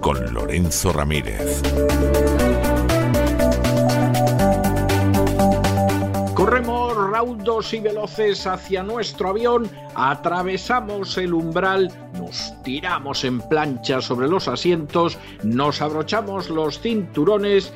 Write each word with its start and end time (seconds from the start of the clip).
Con 0.00 0.34
Lorenzo 0.34 0.92
Ramírez. 0.92 1.62
Corremos 6.34 6.96
raudos 7.12 7.72
y 7.72 7.78
veloces 7.78 8.48
hacia 8.48 8.82
nuestro 8.82 9.28
avión, 9.28 9.70
atravesamos 9.94 11.16
el 11.18 11.34
umbral, 11.34 11.92
nos 12.18 12.52
tiramos 12.64 13.22
en 13.24 13.40
plancha 13.42 14.00
sobre 14.00 14.26
los 14.26 14.48
asientos, 14.48 15.16
nos 15.44 15.80
abrochamos 15.80 16.50
los 16.50 16.80
cinturones, 16.80 17.72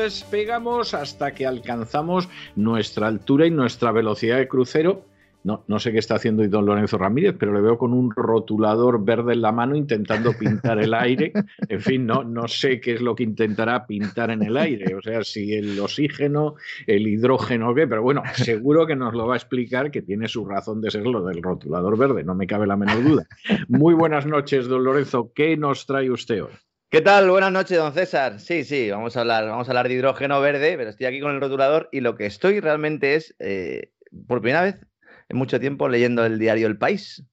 despegamos 0.00 0.94
hasta 0.94 1.32
que 1.34 1.44
alcanzamos 1.44 2.28
nuestra 2.54 3.08
altura 3.08 3.46
y 3.46 3.50
nuestra 3.50 3.90
velocidad 3.90 4.36
de 4.36 4.46
crucero 4.46 5.07
no, 5.48 5.64
no, 5.66 5.78
sé 5.78 5.92
qué 5.92 5.98
está 5.98 6.16
haciendo 6.16 6.46
don 6.46 6.66
Lorenzo 6.66 6.98
Ramírez, 6.98 7.34
pero 7.38 7.54
le 7.54 7.62
veo 7.62 7.78
con 7.78 7.94
un 7.94 8.10
rotulador 8.14 9.02
verde 9.02 9.32
en 9.32 9.40
la 9.40 9.50
mano 9.50 9.76
intentando 9.76 10.34
pintar 10.38 10.78
el 10.78 10.92
aire. 10.92 11.32
En 11.68 11.80
fin, 11.80 12.06
no, 12.06 12.22
no 12.22 12.46
sé 12.48 12.80
qué 12.80 12.92
es 12.92 13.00
lo 13.00 13.14
que 13.14 13.22
intentará 13.22 13.86
pintar 13.86 14.30
en 14.30 14.42
el 14.42 14.58
aire. 14.58 14.94
O 14.94 15.00
sea, 15.00 15.24
si 15.24 15.54
el 15.54 15.80
oxígeno, 15.80 16.56
el 16.86 17.06
hidrógeno, 17.06 17.72
qué. 17.72 17.86
Pero 17.86 18.02
bueno, 18.02 18.22
seguro 18.34 18.86
que 18.86 18.94
nos 18.94 19.14
lo 19.14 19.26
va 19.26 19.34
a 19.34 19.36
explicar 19.38 19.90
que 19.90 20.02
tiene 20.02 20.28
su 20.28 20.44
razón 20.44 20.82
de 20.82 20.90
ser 20.90 21.06
lo 21.06 21.24
del 21.24 21.42
rotulador 21.42 21.96
verde, 21.96 22.24
no 22.24 22.34
me 22.34 22.46
cabe 22.46 22.66
la 22.66 22.76
menor 22.76 23.02
duda. 23.02 23.26
Muy 23.68 23.94
buenas 23.94 24.26
noches, 24.26 24.68
don 24.68 24.84
Lorenzo. 24.84 25.32
¿Qué 25.34 25.56
nos 25.56 25.86
trae 25.86 26.10
usted 26.10 26.42
hoy? 26.42 26.52
¿Qué 26.90 27.00
tal? 27.00 27.30
Buenas 27.30 27.52
noches, 27.52 27.78
don 27.78 27.94
César. 27.94 28.38
Sí, 28.38 28.64
sí, 28.64 28.90
vamos 28.90 29.16
a 29.16 29.20
hablar, 29.20 29.46
vamos 29.46 29.66
a 29.68 29.70
hablar 29.70 29.88
de 29.88 29.94
hidrógeno 29.94 30.42
verde, 30.42 30.76
pero 30.76 30.90
estoy 30.90 31.06
aquí 31.06 31.20
con 31.20 31.34
el 31.34 31.40
rotulador 31.40 31.88
y 31.90 32.00
lo 32.00 32.16
que 32.16 32.26
estoy 32.26 32.60
realmente 32.60 33.14
es, 33.14 33.34
eh, 33.38 33.92
por 34.26 34.42
primera 34.42 34.62
vez, 34.62 34.87
mucho 35.36 35.60
tiempo 35.60 35.88
leyendo 35.88 36.24
el 36.24 36.38
diario 36.38 36.66
El 36.66 36.78
País. 36.78 37.24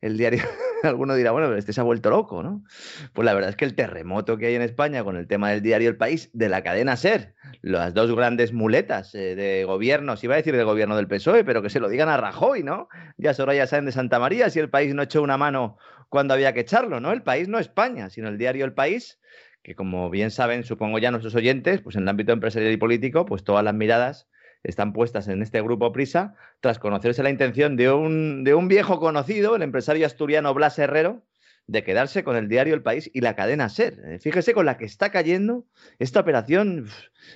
El 0.00 0.16
diario, 0.16 0.42
alguno 0.82 1.14
dirá, 1.14 1.30
bueno, 1.30 1.48
pero 1.48 1.58
este 1.58 1.72
se 1.72 1.80
ha 1.80 1.84
vuelto 1.84 2.10
loco, 2.10 2.42
¿no? 2.42 2.64
Pues 3.12 3.26
la 3.26 3.34
verdad 3.34 3.50
es 3.50 3.56
que 3.56 3.64
el 3.64 3.74
terremoto 3.74 4.38
que 4.38 4.46
hay 4.46 4.54
en 4.54 4.62
España 4.62 5.04
con 5.04 5.16
el 5.16 5.26
tema 5.26 5.50
del 5.50 5.60
diario 5.60 5.90
El 5.90 5.96
País, 5.96 6.30
de 6.32 6.48
la 6.48 6.62
cadena 6.62 6.96
SER, 6.96 7.34
las 7.60 7.92
dos 7.92 8.14
grandes 8.14 8.52
muletas 8.52 9.14
eh, 9.14 9.34
de 9.34 9.64
gobierno, 9.64 10.16
si 10.16 10.26
iba 10.26 10.34
a 10.34 10.38
decir 10.38 10.56
del 10.56 10.64
gobierno 10.64 10.96
del 10.96 11.08
PSOE, 11.08 11.44
pero 11.44 11.62
que 11.62 11.70
se 11.70 11.80
lo 11.80 11.88
digan 11.88 12.08
a 12.08 12.16
Rajoy, 12.16 12.62
¿no? 12.62 12.88
Ya 13.18 13.34
Soraya 13.34 13.66
saben 13.66 13.84
de 13.84 13.92
Santa 13.92 14.18
María, 14.18 14.48
si 14.48 14.58
el 14.58 14.70
país 14.70 14.94
no 14.94 15.02
echó 15.02 15.22
una 15.22 15.36
mano 15.36 15.76
cuando 16.08 16.34
había 16.34 16.54
que 16.54 16.60
echarlo, 16.60 17.00
¿no? 17.00 17.12
El 17.12 17.22
país 17.22 17.48
no 17.48 17.58
España, 17.58 18.10
sino 18.10 18.28
el 18.28 18.38
diario 18.38 18.64
El 18.64 18.72
País, 18.72 19.20
que 19.62 19.74
como 19.74 20.08
bien 20.08 20.30
saben, 20.30 20.64
supongo 20.64 20.98
ya 20.98 21.10
nuestros 21.10 21.34
oyentes, 21.34 21.82
pues 21.82 21.96
en 21.96 22.02
el 22.02 22.08
ámbito 22.08 22.32
empresarial 22.32 22.72
y 22.72 22.78
político, 22.78 23.26
pues 23.26 23.44
todas 23.44 23.62
las 23.62 23.74
miradas 23.74 24.28
están 24.62 24.92
puestas 24.92 25.28
en 25.28 25.42
este 25.42 25.60
grupo 25.62 25.92
Prisa 25.92 26.34
tras 26.60 26.78
conocerse 26.78 27.22
la 27.22 27.30
intención 27.30 27.76
de 27.76 27.90
un, 27.90 28.44
de 28.44 28.54
un 28.54 28.68
viejo 28.68 29.00
conocido, 29.00 29.56
el 29.56 29.62
empresario 29.62 30.06
asturiano 30.06 30.52
Blas 30.54 30.78
Herrero, 30.78 31.22
de 31.66 31.84
quedarse 31.84 32.24
con 32.24 32.36
el 32.36 32.48
diario 32.48 32.74
El 32.74 32.82
País 32.82 33.10
y 33.14 33.20
la 33.20 33.36
cadena 33.36 33.68
SER. 33.68 34.00
Eh, 34.04 34.18
fíjese 34.18 34.54
con 34.54 34.66
la 34.66 34.76
que 34.76 34.84
está 34.84 35.10
cayendo 35.10 35.66
esta 35.98 36.20
operación. 36.20 36.86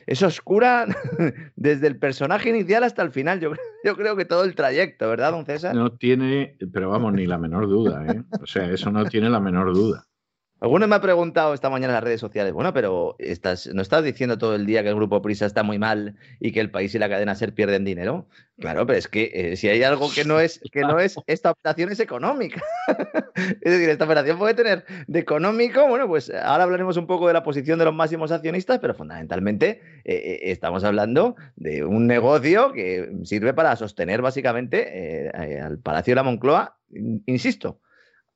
Es 0.06 0.22
oscura 0.22 0.86
desde 1.56 1.86
el 1.86 1.98
personaje 1.98 2.50
inicial 2.50 2.82
hasta 2.82 3.02
el 3.02 3.12
final. 3.12 3.40
Yo, 3.40 3.52
yo 3.84 3.96
creo 3.96 4.16
que 4.16 4.24
todo 4.24 4.44
el 4.44 4.54
trayecto, 4.54 5.08
¿verdad, 5.08 5.30
don 5.30 5.46
César? 5.46 5.74
No 5.74 5.92
tiene, 5.92 6.56
pero 6.72 6.90
vamos, 6.90 7.12
ni 7.12 7.26
la 7.26 7.38
menor 7.38 7.68
duda. 7.68 8.04
¿eh? 8.06 8.22
O 8.40 8.46
sea, 8.46 8.68
eso 8.70 8.90
no 8.90 9.04
tiene 9.04 9.30
la 9.30 9.40
menor 9.40 9.72
duda. 9.72 10.04
Alguno 10.64 10.88
me 10.88 10.96
ha 10.96 11.00
preguntado 11.02 11.52
esta 11.52 11.68
mañana 11.68 11.92
en 11.92 11.96
las 11.96 12.04
redes 12.04 12.20
sociales, 12.20 12.54
bueno, 12.54 12.72
pero 12.72 13.16
estás, 13.18 13.66
¿no 13.74 13.82
estás 13.82 14.02
diciendo 14.02 14.38
todo 14.38 14.54
el 14.54 14.64
día 14.64 14.82
que 14.82 14.88
el 14.88 14.94
grupo 14.94 15.20
Prisa 15.20 15.44
está 15.44 15.62
muy 15.62 15.78
mal 15.78 16.16
y 16.40 16.52
que 16.52 16.60
el 16.60 16.70
país 16.70 16.94
y 16.94 16.98
la 16.98 17.10
cadena 17.10 17.34
SER 17.34 17.52
pierden 17.52 17.84
dinero? 17.84 18.26
Claro, 18.58 18.86
pero 18.86 18.98
es 18.98 19.06
que 19.06 19.30
eh, 19.34 19.56
si 19.56 19.68
hay 19.68 19.82
algo 19.82 20.10
que 20.10 20.24
no 20.24 20.40
es, 20.40 20.62
que 20.72 20.80
no 20.80 20.98
es, 20.98 21.16
esta 21.26 21.50
operación 21.50 21.92
es 21.92 22.00
económica. 22.00 22.62
es 23.34 23.72
decir, 23.72 23.90
esta 23.90 24.06
operación 24.06 24.38
puede 24.38 24.54
tener 24.54 24.86
de 25.06 25.18
económico, 25.18 25.86
bueno, 25.86 26.08
pues 26.08 26.30
ahora 26.30 26.64
hablaremos 26.64 26.96
un 26.96 27.06
poco 27.06 27.26
de 27.26 27.34
la 27.34 27.42
posición 27.42 27.78
de 27.78 27.84
los 27.84 27.94
máximos 27.94 28.32
accionistas, 28.32 28.78
pero 28.78 28.94
fundamentalmente 28.94 29.82
eh, 30.06 30.14
eh, 30.14 30.40
estamos 30.44 30.82
hablando 30.82 31.36
de 31.56 31.84
un 31.84 32.06
negocio 32.06 32.72
que 32.72 33.12
sirve 33.24 33.52
para 33.52 33.76
sostener 33.76 34.22
básicamente 34.22 35.30
al 35.62 35.78
Palacio 35.78 36.12
de 36.12 36.16
la 36.16 36.22
Moncloa, 36.22 36.78
insisto, 37.26 37.80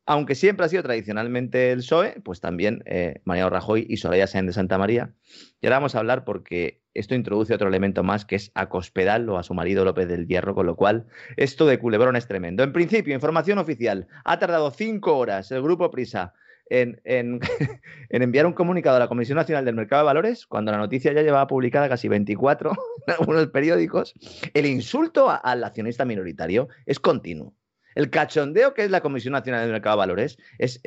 aunque 0.08 0.34
siempre 0.34 0.64
ha 0.64 0.70
sido 0.70 0.82
tradicionalmente 0.82 1.70
el 1.70 1.80
PSOE, 1.80 2.22
pues 2.24 2.40
también 2.40 2.82
eh, 2.86 3.20
Mariano 3.26 3.50
Rajoy 3.50 3.86
y 3.90 3.98
Soraya 3.98 4.26
Sáenz 4.26 4.46
de 4.46 4.52
Santa 4.54 4.78
María. 4.78 5.12
Y 5.60 5.66
ahora 5.66 5.76
vamos 5.76 5.94
a 5.94 5.98
hablar 5.98 6.24
porque 6.24 6.80
esto 6.94 7.14
introduce 7.14 7.52
otro 7.52 7.68
elemento 7.68 8.02
más 8.02 8.24
que 8.24 8.36
es 8.36 8.50
a 8.54 8.70
Cospedal 8.70 9.28
o 9.28 9.36
a 9.36 9.42
su 9.42 9.52
marido 9.52 9.84
López 9.84 10.08
del 10.08 10.26
Hierro, 10.26 10.54
con 10.54 10.64
lo 10.64 10.76
cual 10.76 11.08
esto 11.36 11.66
de 11.66 11.78
culebrón 11.78 12.16
es 12.16 12.26
tremendo. 12.26 12.62
En 12.62 12.72
principio, 12.72 13.14
información 13.14 13.58
oficial, 13.58 14.08
ha 14.24 14.38
tardado 14.38 14.70
cinco 14.70 15.14
horas 15.18 15.52
el 15.52 15.60
Grupo 15.60 15.90
Prisa 15.90 16.32
en, 16.70 17.02
enviar 18.08 18.46
un 18.46 18.54
comunicado 18.54 18.96
a 18.96 19.00
la 19.00 19.08
Comisión 19.08 19.36
Nacional 19.36 19.66
del 19.66 19.74
Mercado 19.74 20.04
de 20.04 20.06
Valores, 20.06 20.46
cuando 20.46 20.72
la 20.72 20.78
noticia 20.78 21.12
ya 21.12 21.20
llevaba 21.20 21.46
publicada 21.46 21.86
casi 21.86 22.08
24 22.08 22.72
en 23.06 23.12
algunos 23.12 23.46
periódicos. 23.48 24.14
El 24.54 24.64
insulto 24.64 25.28
al 25.30 25.64
accionista 25.64 26.06
minoritario 26.06 26.68
es 26.86 26.98
continuo. 26.98 27.57
El 27.98 28.10
cachondeo 28.10 28.74
que 28.74 28.84
es 28.84 28.92
la 28.92 29.00
Comisión 29.00 29.32
Nacional 29.32 29.62
del 29.62 29.72
Mercado 29.72 29.96
de 29.96 30.06
Valores 30.06 30.38
es, 30.58 30.80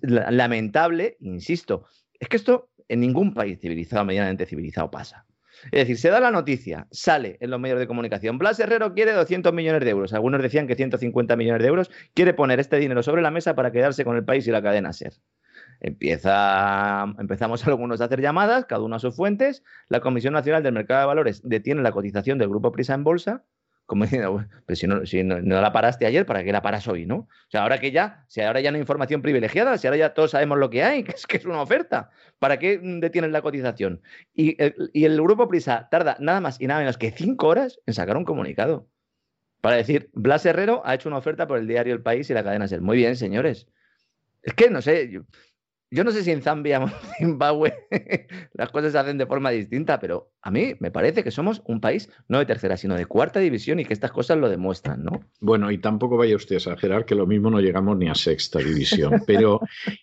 lamentable, 0.00 1.18
insisto. 1.20 1.84
Es 2.18 2.28
que 2.30 2.38
esto 2.38 2.70
en 2.88 3.00
ningún 3.00 3.34
país 3.34 3.60
civilizado, 3.60 4.06
medianamente 4.06 4.46
civilizado, 4.46 4.90
pasa. 4.90 5.26
Es 5.64 5.80
decir, 5.80 5.98
se 5.98 6.08
da 6.08 6.18
la 6.18 6.30
noticia, 6.30 6.88
sale 6.90 7.36
en 7.40 7.50
los 7.50 7.60
medios 7.60 7.78
de 7.78 7.86
comunicación, 7.86 8.38
Blas 8.38 8.58
Herrero 8.58 8.94
quiere 8.94 9.12
200 9.12 9.52
millones 9.52 9.84
de 9.84 9.90
euros, 9.90 10.14
algunos 10.14 10.40
decían 10.40 10.66
que 10.66 10.76
150 10.76 11.36
millones 11.36 11.60
de 11.60 11.68
euros, 11.68 11.90
quiere 12.14 12.32
poner 12.32 12.58
este 12.58 12.78
dinero 12.78 13.02
sobre 13.02 13.20
la 13.20 13.30
mesa 13.30 13.54
para 13.54 13.70
quedarse 13.70 14.06
con 14.06 14.16
el 14.16 14.24
país 14.24 14.48
y 14.48 14.50
la 14.50 14.62
cadena 14.62 14.94
SER. 14.94 15.12
Empieza, 15.80 17.04
empezamos 17.18 17.66
algunos 17.68 18.00
a 18.00 18.06
hacer 18.06 18.22
llamadas, 18.22 18.64
cada 18.64 18.82
uno 18.82 18.96
a 18.96 18.98
sus 18.98 19.14
fuentes, 19.14 19.62
la 19.90 20.00
Comisión 20.00 20.32
Nacional 20.32 20.62
del 20.62 20.72
Mercado 20.72 21.00
de 21.00 21.06
Valores 21.06 21.42
detiene 21.44 21.82
la 21.82 21.92
cotización 21.92 22.38
del 22.38 22.48
Grupo 22.48 22.72
Prisa 22.72 22.94
en 22.94 23.04
bolsa, 23.04 23.44
como 23.90 24.04
diciendo, 24.04 24.46
pero 24.66 24.76
si, 24.76 24.86
no, 24.86 25.04
si 25.04 25.24
no, 25.24 25.40
la 25.40 25.72
paraste 25.72 26.06
ayer, 26.06 26.24
¿para 26.24 26.44
qué 26.44 26.52
la 26.52 26.62
paras 26.62 26.86
hoy, 26.86 27.06
no? 27.06 27.16
O 27.16 27.28
sea, 27.48 27.62
ahora 27.62 27.80
que 27.80 27.90
ya, 27.90 28.24
si 28.28 28.40
ahora 28.40 28.60
ya 28.60 28.70
no 28.70 28.76
hay 28.76 28.80
información 28.82 29.20
privilegiada, 29.20 29.76
si 29.78 29.88
ahora 29.88 29.96
ya 29.96 30.14
todos 30.14 30.30
sabemos 30.30 30.58
lo 30.58 30.70
que 30.70 30.84
hay, 30.84 31.02
que 31.04 31.10
es 31.10 31.26
que 31.26 31.38
es 31.38 31.44
una 31.44 31.60
oferta, 31.60 32.10
¿para 32.38 32.60
qué 32.60 32.78
detienes 32.80 33.32
la 33.32 33.42
cotización? 33.42 34.00
Y 34.32 34.62
el, 34.62 34.90
y 34.92 35.06
el 35.06 35.20
grupo 35.20 35.48
Prisa 35.48 35.88
tarda 35.90 36.16
nada 36.20 36.40
más 36.40 36.60
y 36.60 36.68
nada 36.68 36.78
menos 36.78 36.98
que 36.98 37.10
cinco 37.10 37.48
horas 37.48 37.80
en 37.84 37.94
sacar 37.94 38.16
un 38.16 38.24
comunicado. 38.24 38.86
Para 39.60 39.76
decir, 39.76 40.08
Blas 40.14 40.46
Herrero 40.46 40.82
ha 40.84 40.94
hecho 40.94 41.08
una 41.08 41.18
oferta 41.18 41.48
por 41.48 41.58
el 41.58 41.66
diario 41.66 41.92
El 41.92 42.00
País 42.00 42.30
y 42.30 42.34
la 42.34 42.44
cadena 42.44 42.68
Ser. 42.68 42.80
Muy 42.80 42.96
bien, 42.96 43.16
señores. 43.16 43.66
Es 44.42 44.54
que 44.54 44.70
no 44.70 44.80
sé, 44.80 45.20
no 45.90 46.12
sé 46.12 46.22
si 46.22 46.30
en 46.30 46.40
Zambia 46.42 46.80
o 46.80 46.84
en 46.84 46.92
Zimbabue 47.18 47.74
las 48.54 48.70
cosas 48.70 48.92
se 48.92 48.98
hacen 48.98 49.18
de 49.18 49.26
forma 49.26 49.50
distinta, 49.50 49.98
pero 49.98 50.32
a 50.40 50.50
mí 50.50 50.74
me 50.78 50.90
parece 50.90 51.24
que 51.24 51.30
somos 51.30 51.62
un 51.66 51.80
país 51.80 52.08
no 52.28 52.38
de 52.38 52.46
tercera, 52.46 52.76
sino 52.76 52.94
de 52.94 53.06
cuarta 53.06 53.40
división 53.40 53.80
y 53.80 53.84
que 53.84 53.92
estas 53.92 54.12
cosas 54.12 54.38
lo 54.38 54.48
demuestran, 54.48 55.02
¿no? 55.02 55.20
Bueno, 55.40 55.70
y 55.70 55.78
tampoco 55.78 56.16
vaya 56.16 56.36
usted 56.36 56.56
a 56.56 56.58
exagerar 56.58 57.04
que 57.04 57.14
lo 57.14 57.26
mismo 57.26 57.50
no 57.50 57.60
llegamos 57.60 57.98
ni 57.98 58.08
a 58.08 58.14
sexta 58.14 58.60
división, 58.60 59.22
pero 59.26 59.60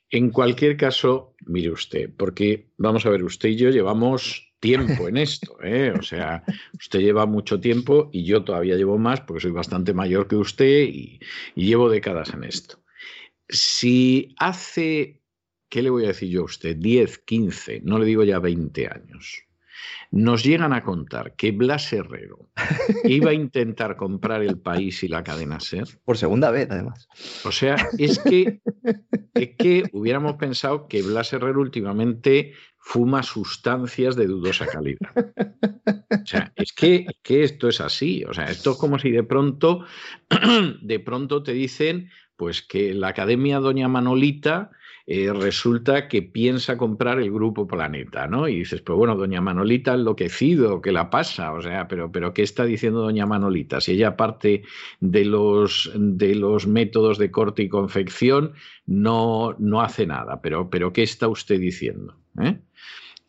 en 0.10 0.30
cualquier 0.30 0.76
caso, 0.78 1.36
mire 1.46 1.72
usted, 1.72 2.10
porque 2.18 2.72
vamos 2.78 3.06
a 3.06 3.10
ver, 3.10 3.24
usted 3.24 3.50
y 3.50 3.56
yo 3.56 3.70
llevamos 3.70 4.54
tiempo 4.60 5.08
en 5.08 5.18
esto, 5.18 5.58
¿eh? 5.64 5.94
O 5.98 6.02
sea, 6.02 6.44
usted 6.74 7.00
lleva 7.00 7.26
mucho 7.26 7.60
tiempo 7.60 8.10
y 8.12 8.26
yo 8.26 8.44
todavía 8.44 8.76
llevo 8.76 8.98
más 8.98 9.22
porque 9.22 9.42
soy 9.42 9.52
bastante 9.52 9.94
mayor 9.94 10.28
que 10.28 10.36
usted 10.36 10.90
y 10.90 11.20
llevo 11.56 11.90
décadas 11.90 12.34
en 12.34 12.44
esto. 12.44 12.80
Si 13.50 14.36
hace 14.40 15.22
¿qué 15.70 15.82
le 15.82 15.90
voy 15.90 16.06
a 16.06 16.10
decir 16.10 16.30
yo 16.30 16.42
a 16.42 16.46
usted? 16.46 16.76
10, 16.78 17.20
15, 17.20 17.82
no 17.84 18.00
le 18.00 18.06
digo 18.06 18.24
ya 18.24 18.40
20 18.40 18.88
años. 18.88 19.44
Nos 20.10 20.44
llegan 20.44 20.74
a 20.74 20.84
contar 20.84 21.36
que 21.36 21.52
Blas 21.52 21.92
Herrero 21.92 22.50
iba 23.04 23.32
a 23.32 23.34
intentar 23.34 23.96
comprar 23.96 24.42
el 24.42 24.58
país 24.58 25.04
y 25.04 25.08
la 25.08 25.24
cadena 25.24 25.60
SER. 25.60 25.88
Por 26.04 26.18
segunda 26.18 26.50
vez, 26.50 26.68
además. 26.72 27.08
O 27.44 27.52
sea, 27.52 27.76
es 27.98 28.20
que, 28.20 28.62
es 29.34 29.50
que 29.58 29.84
hubiéramos 29.92 30.34
pensado 30.34 30.88
que 30.88 31.04
Blas 31.04 31.34
Herrero 31.34 31.60
últimamente 31.62 32.54
fuma 32.80 33.22
sustancias 33.22 34.16
de 34.16 34.28
dudosa 34.28 34.66
calidad. 34.66 35.12
O 36.10 36.26
sea, 36.26 36.54
es 36.56 36.72
que, 36.72 37.06
es 37.08 37.18
que 37.22 37.44
esto 37.44 37.68
es 37.68 37.82
así. 37.82 38.24
O 38.24 38.34
sea, 38.34 38.46
esto 38.46 38.72
es 38.72 38.78
como 38.78 38.98
si 38.98 39.12
de 39.12 39.24
pronto, 39.24 39.86
de 40.82 41.00
pronto 41.00 41.44
te 41.44 41.52
dicen 41.52 42.10
pues 42.38 42.62
que 42.62 42.94
la 42.94 43.10
Academia 43.10 43.60
Doña 43.60 43.88
Manolita 43.88 44.72
eh, 45.10 45.32
resulta 45.32 46.10
que 46.10 46.22
piensa 46.22 46.78
comprar 46.78 47.20
el 47.20 47.32
grupo 47.32 47.66
Planeta, 47.66 48.28
¿no? 48.28 48.50
Y 48.50 48.60
dices, 48.60 48.82
pues 48.82 48.98
bueno, 48.98 49.16
doña 49.16 49.40
Manolita 49.40 49.94
enloquecido, 49.94 50.82
¿qué 50.82 50.92
la 50.92 51.10
pasa? 51.10 51.54
O 51.54 51.62
sea, 51.62 51.88
pero, 51.88 52.12
pero 52.12 52.34
¿qué 52.34 52.44
está 52.44 52.66
diciendo 52.66 53.00
doña 53.00 53.26
Manolita? 53.26 53.80
Si 53.80 53.94
ella 53.94 54.18
parte 54.18 54.64
de 55.00 55.24
los, 55.24 55.90
de 55.96 56.36
los 56.36 56.68
métodos 56.68 57.18
de 57.20 57.32
corte 57.32 57.64
y 57.64 57.70
confección, 57.70 58.52
no, 58.86 59.56
no 59.60 59.82
hace 59.82 60.06
nada. 60.06 60.42
Pero, 60.42 60.70
pero 60.70 60.92
¿qué 60.92 61.04
está 61.04 61.30
usted 61.30 61.58
diciendo? 61.58 62.14
¿Eh? 62.42 62.60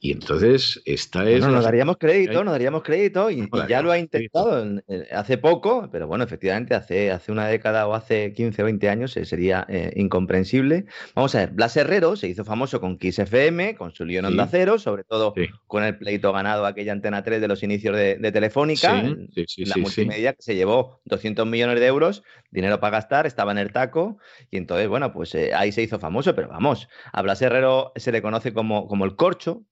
Y 0.00 0.12
entonces 0.12 0.80
esta 0.84 1.28
es... 1.28 1.40
No, 1.40 1.50
nos 1.50 1.64
daríamos 1.64 1.96
crédito, 1.98 2.44
nos 2.44 2.52
daríamos 2.52 2.82
crédito 2.82 3.30
y, 3.30 3.48
ya 3.68 3.82
lo 3.82 3.90
ha 3.90 3.98
intentado 3.98 4.80
hace 5.12 5.38
poco, 5.38 5.88
pero 5.90 6.06
bueno, 6.06 6.22
efectivamente 6.22 6.74
hace, 6.74 7.10
hace 7.10 7.32
una 7.32 7.48
década 7.48 7.88
o 7.88 7.94
hace 7.94 8.32
15 8.32 8.62
o 8.62 8.64
20 8.66 8.88
años 8.88 9.16
eh, 9.16 9.24
sería 9.24 9.66
eh, 9.68 9.92
incomprensible. 9.96 10.86
Vamos 11.14 11.34
a 11.34 11.40
ver, 11.40 11.50
Blas 11.50 11.76
Herrero 11.76 12.14
se 12.14 12.28
hizo 12.28 12.44
famoso 12.44 12.80
con 12.80 12.96
Kiss 12.96 13.18
FM, 13.18 13.74
con 13.74 13.92
su 13.92 14.04
León 14.04 14.26
Onda 14.26 14.46
Cero, 14.48 14.78
sobre 14.78 15.02
todo 15.02 15.34
con 15.66 15.82
el 15.82 15.98
pleito 15.98 16.32
ganado 16.32 16.64
aquella 16.64 16.92
Antena 16.92 17.24
3 17.24 17.40
de 17.40 17.48
los 17.48 17.62
inicios 17.62 17.96
de, 17.96 18.28
Telefónica, 18.32 19.02
la 19.02 19.76
multimedia 19.78 20.32
que 20.34 20.42
se 20.42 20.54
llevó 20.54 21.00
200 21.06 21.46
millones 21.46 21.80
de 21.80 21.86
euros, 21.86 22.22
dinero 22.50 22.80
para 22.80 22.98
gastar, 22.98 23.26
estaba 23.26 23.52
en 23.52 23.58
el 23.58 23.72
taco 23.72 24.18
y 24.50 24.56
entonces, 24.56 24.88
bueno, 24.88 25.12
pues 25.12 25.34
eh, 25.34 25.52
ahí 25.54 25.72
se 25.72 25.82
hizo 25.82 25.98
famoso, 25.98 26.34
pero 26.34 26.48
vamos, 26.48 26.88
a 27.12 27.22
Blas 27.22 27.42
Herrero 27.42 27.92
se 27.96 28.12
le 28.12 28.22
conoce 28.22 28.52
como, 28.52 28.88
como 28.88 29.04
el 29.04 29.16
corcho, 29.16 29.64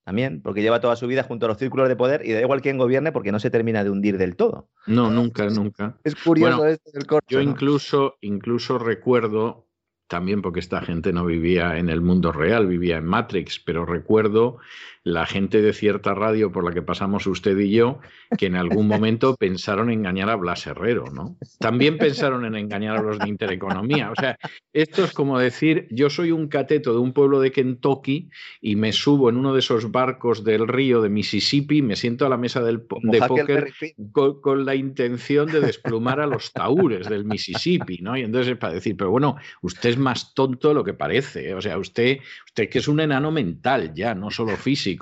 porque 0.43 0.62
lleva 0.62 0.81
toda 0.81 0.96
su 0.96 1.06
vida 1.06 1.23
junto 1.23 1.46
a 1.46 1.49
los 1.49 1.58
círculos 1.58 1.88
de 1.88 1.96
poder 1.96 2.25
y 2.25 2.32
da 2.32 2.40
igual 2.40 2.61
quién 2.61 2.78
gobierne 2.78 3.12
porque 3.12 3.32
no 3.32 3.40
se 3.40 3.50
termina 3.50 3.84
de 3.84 3.90
hundir 3.90 4.19
del 4.19 4.37
todo. 4.37 4.69
No, 4.87 5.11
nunca, 5.11 5.46
nunca. 5.46 5.99
Es 6.05 6.14
curioso 6.14 6.67
esto 6.67 6.90
del 6.93 7.06
corcho. 7.06 7.26
Yo 7.28 7.40
incluso, 7.40 8.17
incluso 8.20 8.79
recuerdo, 8.79 9.67
también 10.06 10.43
porque 10.43 10.61
esta 10.61 10.81
gente 10.81 11.12
no 11.12 11.25
vivía 11.25 11.79
en 11.79 11.88
el 11.88 12.00
mundo 12.00 12.32
real, 12.32 12.67
vivía 12.67 12.99
en 12.99 13.06
Matrix, 13.06 13.58
pero 13.58 13.84
recuerdo 13.84 14.58
la 15.06 15.25
gente 15.25 15.62
de 15.62 15.73
cierta 15.73 16.14
radio 16.14 16.50
por 16.50 16.64
la 16.64 16.73
que 16.73 16.82
pasamos 16.82 17.29
usted 17.29 17.56
y 17.61 17.70
yo, 17.70 18.00
que 18.37 18.47
en 18.47 18.56
algún 18.56 18.88
momento 18.88 19.37
pensaron 19.37 19.88
engañar 19.88 20.29
a 20.29 20.35
Blas 20.35 20.67
Herrero, 20.67 21.12
¿no? 21.12 21.37
También 21.61 21.97
pensaron 21.97 22.44
en 22.44 22.56
engañar 22.56 22.97
a 22.97 23.03
los 23.03 23.20
de 23.20 23.29
Intereconomía. 23.29 24.11
O 24.11 24.17
sea, 24.17 24.37
esto 24.73 25.05
es 25.05 25.12
como 25.12 25.38
decir, 25.38 25.87
yo 25.93 26.11
soy 26.11 26.32
un 26.32 26.49
cateto 26.49 26.93
de 26.93 26.99
un 26.99 27.12
pueblo 27.12 27.38
de 27.38 27.53
Kentucky 27.53 28.31
y 28.61 28.75
me 28.75 28.93
subo 28.93 29.31
en 29.31 29.37
uno 29.37 29.53
de 29.53 29.61
esos 29.61 29.93
barcos 29.93 30.43
del 30.43 30.67
río 30.67 31.00
de 31.00 31.08
Mississippi, 31.08 31.82
me 31.82 31.94
siento 31.94 32.26
a 32.26 32.29
la 32.29 32.37
mesa 32.37 32.61
del 32.61 32.82
de 33.03 33.23
póker 33.29 33.73
con, 34.11 34.64
la 34.67 34.75
intención 34.75 35.47
de 35.47 35.61
desplumar 35.61 36.19
a 36.19 36.26
los 36.26 36.53
taúres 36.53 37.08
del 37.08 37.25
Mississippi, 37.25 37.99
¿no? 37.99 38.17
Y 38.17 38.23
entonces 38.23 38.55
es 38.55 38.58
para 38.58 38.73
decir, 38.73 38.97
pero 38.97 39.12
bueno, 39.12 39.37
usted 39.62 39.91
es 39.91 39.99
más 39.99 40.35
tonto 40.35 40.67
de 40.69 40.75
lo 40.75 40.82
que 40.82 40.94
parece, 40.94 41.50
¿eh? 41.50 41.55
o 41.55 41.62
sea, 41.62 41.79
usted, 41.79 42.19
usted 42.44 42.69
que 42.69 42.81
es 42.81 42.88
un 42.88 42.99
enano 42.99 43.31
mental 43.31 43.94
ya, 43.94 44.12
no 44.12 44.32
solo 44.32 44.56
físico 44.56 44.95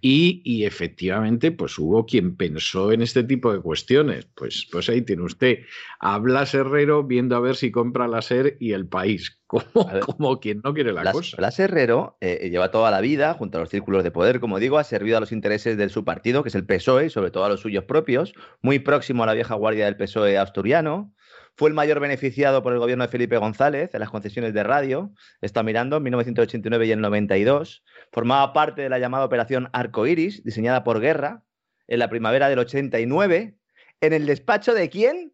y, 0.00 0.64
efectivamente, 0.64 1.52
pues 1.52 1.78
hubo 1.78 2.06
quien 2.06 2.36
pensó 2.36 2.92
en 2.92 3.02
este 3.02 3.24
tipo 3.24 3.52
de 3.52 3.60
cuestiones. 3.60 4.26
Pues, 4.34 4.66
pues 4.70 4.88
ahí 4.88 5.02
tiene 5.02 5.22
usted 5.22 5.60
a 6.00 6.18
Blas 6.18 6.54
Herrero 6.54 7.04
viendo 7.04 7.36
a 7.36 7.40
ver 7.40 7.56
si 7.56 7.70
compra 7.70 8.08
la 8.08 8.22
SER 8.22 8.56
y 8.60 8.72
el 8.72 8.86
país, 8.86 9.38
como, 9.46 9.66
como 10.04 10.40
quien 10.40 10.60
no 10.64 10.74
quiere 10.74 10.92
la 10.92 11.12
cosa. 11.12 11.36
Blas 11.36 11.58
Herrero 11.58 12.16
eh, 12.20 12.48
lleva 12.50 12.70
toda 12.70 12.90
la 12.90 13.00
vida 13.00 13.34
junto 13.34 13.58
a 13.58 13.60
los 13.60 13.70
círculos 13.70 14.04
de 14.04 14.10
poder, 14.10 14.40
como 14.40 14.58
digo, 14.58 14.78
ha 14.78 14.84
servido 14.84 15.16
a 15.16 15.20
los 15.20 15.32
intereses 15.32 15.76
de 15.76 15.88
su 15.88 16.04
partido, 16.04 16.42
que 16.42 16.48
es 16.48 16.54
el 16.54 16.64
PSOE, 16.64 17.06
y 17.06 17.10
sobre 17.10 17.30
todo 17.30 17.44
a 17.44 17.48
los 17.48 17.60
suyos 17.60 17.84
propios, 17.84 18.34
muy 18.60 18.78
próximo 18.78 19.22
a 19.22 19.26
la 19.26 19.34
vieja 19.34 19.54
guardia 19.54 19.86
del 19.86 19.96
PSOE 19.96 20.38
asturiano. 20.38 21.12
Fue 21.54 21.68
el 21.68 21.74
mayor 21.74 22.00
beneficiado 22.00 22.62
por 22.62 22.72
el 22.72 22.78
gobierno 22.78 23.04
de 23.04 23.10
Felipe 23.10 23.36
González 23.36 23.90
en 23.92 24.00
las 24.00 24.10
concesiones 24.10 24.54
de 24.54 24.62
radio. 24.62 25.12
Está 25.40 25.62
mirando 25.62 25.96
en 25.98 26.02
1989 26.04 26.86
y 26.86 26.92
en 26.92 27.00
92. 27.00 27.84
Formaba 28.10 28.52
parte 28.52 28.82
de 28.82 28.88
la 28.88 28.98
llamada 28.98 29.24
Operación 29.24 29.68
Arco 29.72 30.06
Iris, 30.06 30.42
diseñada 30.44 30.82
por 30.82 31.00
Guerra 31.00 31.44
en 31.88 31.98
la 31.98 32.08
primavera 32.08 32.48
del 32.48 32.58
89. 32.58 33.54
¿En 34.00 34.12
el 34.12 34.26
despacho 34.26 34.72
de 34.72 34.88
quién? 34.88 35.32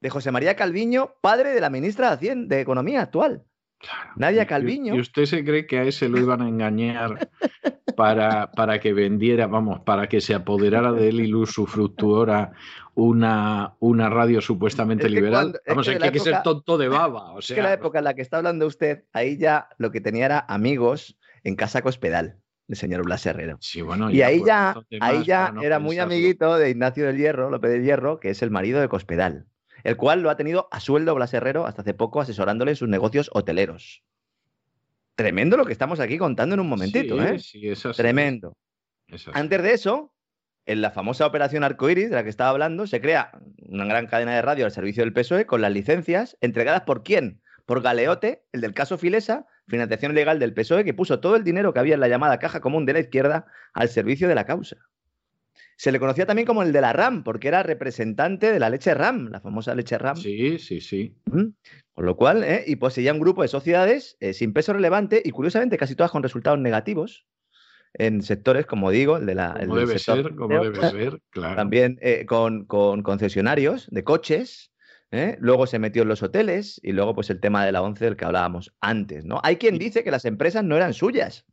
De 0.00 0.10
José 0.10 0.30
María 0.30 0.56
Calviño, 0.56 1.16
padre 1.20 1.52
de 1.52 1.60
la 1.60 1.70
ministra 1.70 2.16
de 2.16 2.60
Economía 2.60 3.02
actual. 3.02 3.44
Nadia 4.16 4.46
Calviño. 4.46 4.94
¿Y 4.94 5.00
usted 5.00 5.24
se 5.26 5.44
cree 5.44 5.66
que 5.66 5.78
a 5.78 5.84
ese 5.84 6.08
lo 6.08 6.18
iban 6.18 6.42
a 6.42 6.48
engañar 6.48 7.30
para, 7.96 8.50
para 8.52 8.80
que 8.80 8.92
vendiera, 8.92 9.46
vamos, 9.46 9.80
para 9.80 10.08
que 10.08 10.20
se 10.20 10.34
apoderara 10.34 10.92
de 10.92 11.08
él 11.08 11.20
y 11.20 11.26
luz 11.26 11.52
su 11.52 11.66
fructuora 11.66 12.52
una, 12.98 13.76
una 13.80 14.10
radio 14.10 14.40
supuestamente 14.40 15.08
liberal? 15.08 15.60
vamos, 15.66 15.86
es 15.86 15.98
que, 15.98 16.04
hay 16.04 16.10
que 16.10 16.20
ser 16.20 16.42
tonto 16.42 16.76
de 16.76 16.88
baba. 16.88 17.32
O 17.32 17.42
sea, 17.42 17.54
es 17.54 17.58
que 17.58 17.62
la 17.62 17.72
época 17.72 17.98
en 17.98 18.04
la 18.04 18.14
que 18.14 18.22
está 18.22 18.38
hablando 18.38 18.66
usted, 18.66 19.04
ahí 19.12 19.38
ya 19.38 19.68
lo 19.78 19.90
que 19.90 20.00
tenía 20.00 20.26
era 20.26 20.44
amigos 20.48 21.16
en 21.44 21.56
Casa 21.56 21.82
Cospedal 21.82 22.40
el 22.66 22.76
señor 22.76 23.02
Blas 23.02 23.24
Herrero. 23.24 23.56
Sí, 23.62 23.80
bueno, 23.80 24.10
y 24.10 24.20
ahí 24.20 24.42
ya, 24.44 24.74
ahí 25.00 25.24
ya 25.24 25.54
era 25.62 25.78
muy 25.78 25.98
amiguito 25.98 26.58
de 26.58 26.68
Ignacio 26.68 27.06
del 27.06 27.16
Hierro, 27.16 27.48
López 27.48 27.70
del 27.70 27.82
Hierro, 27.82 28.20
que 28.20 28.28
es 28.28 28.42
el 28.42 28.50
marido 28.50 28.78
de 28.82 28.90
Cospedal 28.90 29.46
el 29.84 29.96
cual 29.96 30.22
lo 30.22 30.30
ha 30.30 30.36
tenido 30.36 30.68
a 30.70 30.80
sueldo 30.80 31.14
Blas 31.14 31.32
Herrero 31.34 31.66
hasta 31.66 31.82
hace 31.82 31.94
poco 31.94 32.20
asesorándole 32.20 32.72
en 32.72 32.76
sus 32.76 32.88
negocios 32.88 33.30
hoteleros. 33.32 34.02
Tremendo 35.14 35.56
lo 35.56 35.64
que 35.64 35.72
estamos 35.72 36.00
aquí 36.00 36.18
contando 36.18 36.54
en 36.54 36.60
un 36.60 36.68
momentito, 36.68 37.20
¿eh? 37.22 37.38
Sí, 37.38 37.68
eso 37.68 37.92
Tremendo. 37.92 38.56
Antes 39.32 39.62
de 39.62 39.72
eso, 39.72 40.12
en 40.68 40.82
la 40.82 40.90
famosa 40.90 41.26
operación 41.26 41.64
Arcoiris 41.64 42.10
de 42.10 42.16
la 42.16 42.22
que 42.22 42.28
estaba 42.28 42.50
hablando, 42.50 42.86
se 42.86 43.00
crea 43.00 43.32
una 43.68 43.86
gran 43.86 44.06
cadena 44.06 44.34
de 44.34 44.42
radio 44.42 44.66
al 44.66 44.70
servicio 44.70 45.02
del 45.02 45.14
PSOE 45.14 45.46
con 45.46 45.62
las 45.62 45.72
licencias 45.72 46.36
entregadas 46.42 46.82
por 46.82 47.02
quién? 47.02 47.40
Por 47.64 47.80
Galeote, 47.80 48.44
el 48.52 48.60
del 48.60 48.74
caso 48.74 48.98
Filesa, 48.98 49.46
financiación 49.66 50.14
legal 50.14 50.38
del 50.38 50.52
PSOE, 50.52 50.84
que 50.84 50.92
puso 50.92 51.20
todo 51.20 51.36
el 51.36 51.44
dinero 51.44 51.72
que 51.72 51.80
había 51.80 51.94
en 51.94 52.00
la 52.00 52.08
llamada 52.08 52.38
caja 52.38 52.60
común 52.60 52.84
de 52.84 52.92
la 52.92 53.00
izquierda 53.00 53.46
al 53.72 53.88
servicio 53.88 54.28
de 54.28 54.34
la 54.34 54.44
causa. 54.44 54.76
Se 55.76 55.90
le 55.90 55.98
conocía 55.98 56.26
también 56.26 56.44
como 56.44 56.62
el 56.62 56.72
de 56.72 56.82
la 56.82 56.92
RAM, 56.92 57.24
porque 57.24 57.48
era 57.48 57.62
representante 57.62 58.52
de 58.52 58.58
la 58.58 58.68
leche 58.68 58.92
RAM, 58.92 59.28
la 59.30 59.40
famosa 59.40 59.74
leche 59.74 59.96
RAM. 59.96 60.16
Sí, 60.16 60.58
sí, 60.58 60.82
sí. 60.82 61.16
Con 61.94 62.04
lo 62.04 62.16
cual, 62.16 62.44
¿eh? 62.44 62.64
y 62.66 62.76
poseía 62.76 63.14
un 63.14 63.20
grupo 63.20 63.40
de 63.40 63.48
sociedades 63.48 64.18
eh, 64.20 64.34
sin 64.34 64.52
peso 64.52 64.74
relevante 64.74 65.22
y 65.24 65.30
curiosamente 65.30 65.78
casi 65.78 65.94
todas 65.94 66.10
con 66.10 66.22
resultados 66.22 66.58
negativos 66.58 67.26
en 67.94 68.22
sectores, 68.22 68.66
como 68.66 68.90
digo, 68.90 69.16
el 69.16 69.26
de 69.26 69.34
la. 69.34 69.54
Como 69.58 69.76
debe 69.76 69.98
ser, 69.98 70.34
como 70.34 70.62
debe 70.62 70.90
ser, 70.90 71.20
claro. 71.30 71.56
También 71.56 71.98
eh, 72.00 72.26
con, 72.26 72.64
con, 72.64 73.02
concesionarios 73.02 73.88
de 73.90 74.04
coches. 74.04 74.72
¿eh? 75.10 75.36
Luego 75.40 75.66
se 75.66 75.78
metió 75.78 76.02
en 76.02 76.08
los 76.08 76.22
hoteles 76.22 76.80
y 76.82 76.92
luego, 76.92 77.14
pues, 77.14 77.30
el 77.30 77.40
tema 77.40 77.64
de 77.64 77.72
la 77.72 77.82
ONCE 77.82 78.04
del 78.04 78.16
que 78.16 78.24
hablábamos 78.24 78.74
antes, 78.80 79.24
¿no? 79.24 79.40
Hay 79.42 79.56
quien 79.56 79.78
dice 79.78 80.04
que 80.04 80.10
las 80.10 80.24
empresas 80.24 80.64
no 80.64 80.76
eran 80.76 80.94
suyas. 80.94 81.46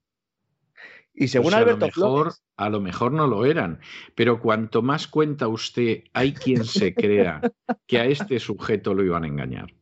Y 1.17 1.29
según 1.29 1.51
pues 1.51 1.55
Alberto 1.55 1.85
a 1.85 1.87
lo, 1.87 2.07
mejor, 2.07 2.33
a 2.57 2.69
lo 2.69 2.81
mejor 2.81 3.11
no 3.13 3.25
lo 3.25 3.45
eran, 3.45 3.79
pero 4.15 4.41
cuanto 4.41 4.81
más 4.81 5.07
cuenta 5.07 5.47
usted, 5.47 6.03
hay 6.11 6.33
quien 6.33 6.65
se 6.65 6.93
crea 6.93 7.41
que 7.87 7.99
a 7.99 8.05
este 8.05 8.39
sujeto 8.39 8.93
lo 8.93 9.03
iban 9.03 9.23
a 9.23 9.27
engañar. 9.27 9.73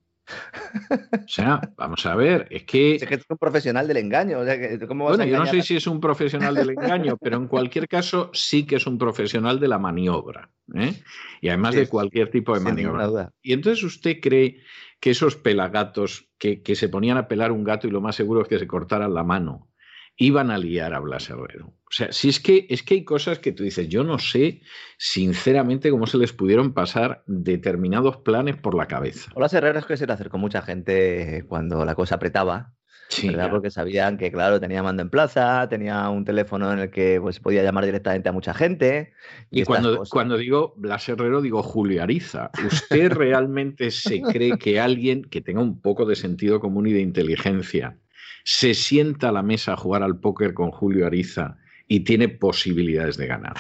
O 1.12 1.28
sea, 1.28 1.60
vamos 1.76 2.06
a 2.06 2.16
ver, 2.16 2.48
es 2.50 2.64
que. 2.64 2.96
Es 2.96 3.06
que 3.06 3.16
es 3.16 3.26
un 3.30 3.38
profesional 3.38 3.88
del 3.88 3.98
engaño. 3.98 4.40
bueno, 4.40 5.26
yo 5.26 5.38
no 5.38 5.46
sé 5.46 5.62
si 5.62 5.76
es 5.76 5.88
un 5.88 6.00
profesional 6.00 6.56
del 6.56 6.72
engaño, 6.72 7.18
pero 7.18 7.38
en 7.38 7.48
cualquier 7.48 7.88
caso 7.88 8.32
sí 8.34 8.66
que 8.66 8.78
es 8.78 8.88
un 8.88 8.98
profesional 8.98 9.60
de 9.60 9.68
la 9.68 9.80
maniobra. 9.80 10.50
¿eh? 10.76 10.94
Y 11.42 11.50
además 11.50 11.76
de 11.76 11.88
cualquier 11.88 12.30
tipo 12.30 12.54
de 12.54 12.62
maniobra. 12.62 13.32
Y 13.42 13.54
entonces 13.54 13.84
usted 13.84 14.20
cree 14.22 14.62
que 15.00 15.12
esos 15.12 15.36
pelagatos 15.36 16.30
que, 16.38 16.62
que 16.62 16.76
se 16.76 16.90
ponían 16.90 17.18
a 17.18 17.28
pelar 17.28 17.52
un 17.52 17.64
gato 17.64 17.88
y 17.88 17.92
lo 17.92 18.02
más 18.02 18.16
seguro 18.16 18.42
es 18.42 18.48
que 18.48 18.60
se 18.60 18.68
cortaran 18.68 19.14
la 19.14 19.24
mano 19.24 19.73
iban 20.18 20.52
a 20.52 20.58
liar 20.58 20.94
a 20.94 21.00
Blas 21.00 21.30
Herrero. 21.30 21.68
O 21.68 21.96
sea, 21.96 22.12
si 22.12 22.30
es 22.30 22.40
que, 22.40 22.66
es 22.70 22.82
que 22.82 22.96
hay 22.96 23.04
cosas 23.04 23.40
que 23.40 23.52
tú 23.52 23.64
dices, 23.64 23.88
yo 23.88 24.04
no 24.04 24.18
sé 24.18 24.62
sinceramente 24.98 25.92
cómo 25.92 26.08
se 26.08 26.18
les 26.18 26.34
pudieron 26.34 26.74
pasar 26.74 27.24
determinados 27.28 28.18
planes 28.18 28.58
por 28.58 28.76
la 28.76 28.88
cabeza. 28.88 29.32
Blas 29.36 29.54
Herrero 29.54 29.80
es 29.80 29.86
que 29.86 29.98
se 29.98 30.08
le 30.08 30.14
acercó 30.14 30.38
mucha 30.38 30.62
gente 30.62 31.46
cuando 31.48 31.86
la 31.86 31.96
cosa 31.96 32.16
apretaba 32.16 32.74
Sí, 33.10 33.30
¿verdad? 33.30 33.52
Porque 33.52 33.70
sabían 33.70 34.18
que, 34.18 34.32
claro, 34.32 34.60
tenía 34.60 34.82
mando 34.82 35.02
en 35.02 35.10
plaza, 35.10 35.68
tenía 35.70 36.10
un 36.10 36.26
teléfono 36.26 36.72
en 36.74 36.80
el 36.80 36.90
que 36.90 37.20
pues, 37.22 37.40
podía 37.40 37.64
llamar 37.64 37.86
directamente 37.86 38.30
a 38.30 38.32
mucha 38.32 38.54
gente. 38.54 39.14
Y, 39.52 39.64
cuando, 39.64 40.04
cuando 40.10 40.38
digo 40.38 40.74
Blas 40.78 41.08
Herrero, 41.08 41.42
digo 41.42 41.62
Julio 41.62 42.02
Ariza. 42.02 42.50
¿Usted 42.66 43.12
realmente 43.14 43.92
se 43.92 44.22
cree 44.22 44.58
que 44.58 44.80
alguien 44.80 45.24
que 45.24 45.42
tenga 45.42 45.62
un 45.62 45.80
poco 45.82 46.06
de 46.06 46.16
sentido 46.16 46.60
común 46.60 46.88
y 46.88 46.94
de 46.94 47.02
inteligencia 47.02 47.98
se 48.44 48.74
sienta 48.74 49.30
a 49.30 49.32
la 49.32 49.44
mesa 49.44 49.74
a 49.74 49.78
jugar 49.78 50.04
al 50.04 50.20
póker 50.20 50.54
con 50.54 50.72
Julio 50.72 51.06
Ariza 51.06 51.58
y 51.88 52.02
tiene 52.02 52.30
posibilidades 52.30 53.18
de 53.18 53.28
ganar. 53.28 53.56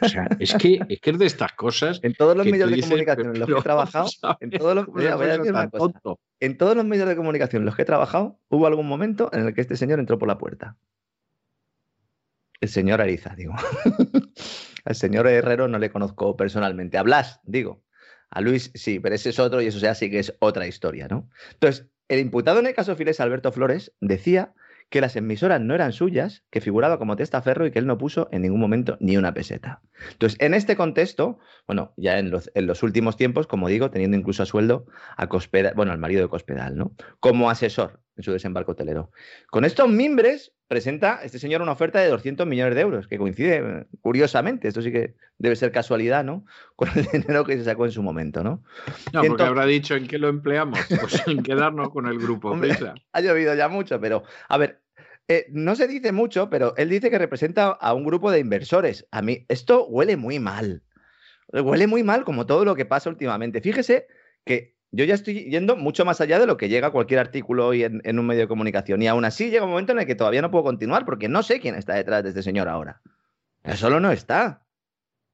O 0.00 0.08
sea, 0.08 0.28
es 0.38 0.54
que 0.54 0.80
es, 0.88 1.00
que 1.00 1.10
es 1.10 1.18
de 1.18 1.26
estas 1.26 1.52
cosas. 1.52 2.00
En 2.02 2.14
todos 2.14 2.36
los 2.36 2.46
medios 2.46 2.70
de 2.70 2.80
comunicación 2.80 3.34
en 3.34 3.38
los 3.40 3.48
que 3.48 3.58
he 3.58 3.62
trabajado, 3.62 4.08
en 4.40 4.50
todos 4.50 4.74
los, 4.74 4.86
en 6.40 6.56
todos 6.56 6.76
los 6.76 6.84
medios 6.84 7.08
de 7.08 7.16
comunicación 7.16 7.62
en 7.62 7.66
los 7.66 7.76
que 7.76 7.82
he 7.82 7.86
trabajado, 7.86 8.38
hubo 8.48 8.66
algún 8.66 8.86
momento 8.86 9.30
en 9.32 9.46
el 9.46 9.54
que 9.54 9.60
este 9.60 9.76
señor 9.76 9.98
entró 9.98 10.18
por 10.18 10.28
la 10.28 10.38
puerta. 10.38 10.76
El 12.60 12.68
señor 12.68 13.00
Ariza, 13.00 13.34
digo. 13.36 13.54
Al 14.84 14.94
señor 14.94 15.26
Herrero 15.26 15.68
no 15.68 15.78
le 15.78 15.90
conozco 15.90 16.36
personalmente. 16.36 16.96
A 16.96 17.02
Blas, 17.02 17.40
digo. 17.44 17.82
A 18.30 18.40
Luis 18.40 18.70
sí, 18.74 19.00
pero 19.00 19.14
ese 19.14 19.30
es 19.30 19.38
otro 19.38 19.60
y 19.60 19.66
eso 19.66 19.78
ya 19.78 19.94
sí 19.94 20.10
que 20.10 20.18
es 20.18 20.34
otra 20.40 20.66
historia, 20.66 21.08
¿no? 21.08 21.28
Entonces, 21.52 21.86
el 22.08 22.20
imputado 22.20 22.60
en 22.60 22.66
el 22.66 22.74
caso 22.74 22.96
Files, 22.96 23.20
Alberto 23.20 23.52
Flores, 23.52 23.92
decía 24.00 24.54
que 24.90 25.00
las 25.00 25.16
emisoras 25.16 25.60
no 25.60 25.74
eran 25.74 25.92
suyas, 25.92 26.44
que 26.50 26.60
figuraba 26.60 26.98
como 26.98 27.16
testaferro 27.16 27.66
y 27.66 27.70
que 27.70 27.78
él 27.78 27.86
no 27.86 27.98
puso 27.98 28.28
en 28.30 28.42
ningún 28.42 28.60
momento 28.60 28.96
ni 29.00 29.16
una 29.16 29.34
peseta. 29.34 29.80
Entonces, 30.12 30.38
en 30.40 30.54
este 30.54 30.76
contexto, 30.76 31.38
bueno, 31.66 31.94
ya 31.96 32.18
en 32.18 32.30
los, 32.30 32.50
en 32.54 32.66
los 32.66 32.82
últimos 32.82 33.16
tiempos, 33.16 33.46
como 33.46 33.68
digo, 33.68 33.90
teniendo 33.90 34.16
incluso 34.16 34.42
a 34.42 34.46
sueldo 34.46 34.86
a 35.16 35.26
Cospedal, 35.28 35.74
bueno, 35.74 35.92
al 35.92 35.98
marido 35.98 36.22
de 36.22 36.28
Cospedal, 36.28 36.76
¿no? 36.76 36.94
Como 37.18 37.50
asesor 37.50 38.03
en 38.16 38.22
su 38.22 38.32
desembarco 38.32 38.72
hotelero. 38.72 39.10
Con 39.50 39.64
estos 39.64 39.88
mimbres 39.88 40.52
presenta 40.68 41.20
este 41.22 41.38
señor 41.38 41.62
una 41.62 41.72
oferta 41.72 42.00
de 42.00 42.08
200 42.08 42.46
millones 42.46 42.74
de 42.74 42.80
euros, 42.80 43.08
que 43.08 43.18
coincide 43.18 43.86
curiosamente, 44.00 44.68
esto 44.68 44.82
sí 44.82 44.92
que 44.92 45.14
debe 45.38 45.56
ser 45.56 45.72
casualidad, 45.72 46.24
¿no? 46.24 46.44
Con 46.76 46.88
el 46.94 47.06
dinero 47.06 47.44
que 47.44 47.56
se 47.56 47.64
sacó 47.64 47.84
en 47.84 47.92
su 47.92 48.02
momento, 48.02 48.42
¿no? 48.42 48.62
No, 49.12 49.22
porque 49.22 49.42
habrá 49.42 49.66
dicho 49.66 49.94
en 49.94 50.06
qué 50.06 50.18
lo 50.18 50.28
empleamos, 50.28 50.78
pues 51.00 51.22
en 51.26 51.42
quedarnos 51.42 51.90
con 51.90 52.06
el 52.06 52.18
grupo. 52.18 52.56
ha 53.12 53.20
llovido 53.20 53.54
ya 53.54 53.68
mucho, 53.68 54.00
pero 54.00 54.24
a 54.48 54.58
ver, 54.58 54.80
eh, 55.28 55.46
no 55.50 55.74
se 55.74 55.88
dice 55.88 56.12
mucho, 56.12 56.50
pero 56.50 56.74
él 56.76 56.88
dice 56.88 57.10
que 57.10 57.18
representa 57.18 57.68
a 57.68 57.94
un 57.94 58.04
grupo 58.04 58.30
de 58.30 58.40
inversores. 58.40 59.06
A 59.10 59.22
mí, 59.22 59.46
esto 59.48 59.86
huele 59.86 60.16
muy 60.16 60.38
mal. 60.38 60.82
Huele 61.52 61.86
muy 61.86 62.02
mal 62.02 62.24
como 62.24 62.46
todo 62.46 62.64
lo 62.64 62.74
que 62.74 62.84
pasa 62.84 63.08
últimamente. 63.10 63.60
Fíjese 63.60 64.06
que 64.44 64.73
yo 64.94 65.04
ya 65.04 65.14
estoy 65.14 65.50
yendo 65.50 65.76
mucho 65.76 66.04
más 66.04 66.20
allá 66.20 66.38
de 66.38 66.46
lo 66.46 66.56
que 66.56 66.68
llega 66.68 66.92
cualquier 66.92 67.18
artículo 67.18 67.66
hoy 67.66 67.82
en, 67.82 68.18
un 68.18 68.26
medio 68.26 68.42
de 68.42 68.48
comunicación. 68.48 69.02
Y 69.02 69.08
aún 69.08 69.24
así 69.24 69.50
llega 69.50 69.64
un 69.64 69.70
momento 69.70 69.90
en 69.90 69.98
el 69.98 70.06
que 70.06 70.14
todavía 70.14 70.40
no 70.40 70.52
puedo 70.52 70.62
continuar 70.62 71.04
porque 71.04 71.28
no 71.28 71.42
sé 71.42 71.58
quién 71.58 71.74
está 71.74 71.94
detrás 71.94 72.22
de 72.22 72.28
este 72.28 72.44
señor 72.44 72.68
ahora. 72.68 73.00
Él 73.64 73.76
solo 73.76 73.98
no 73.98 74.12
está. 74.12 74.64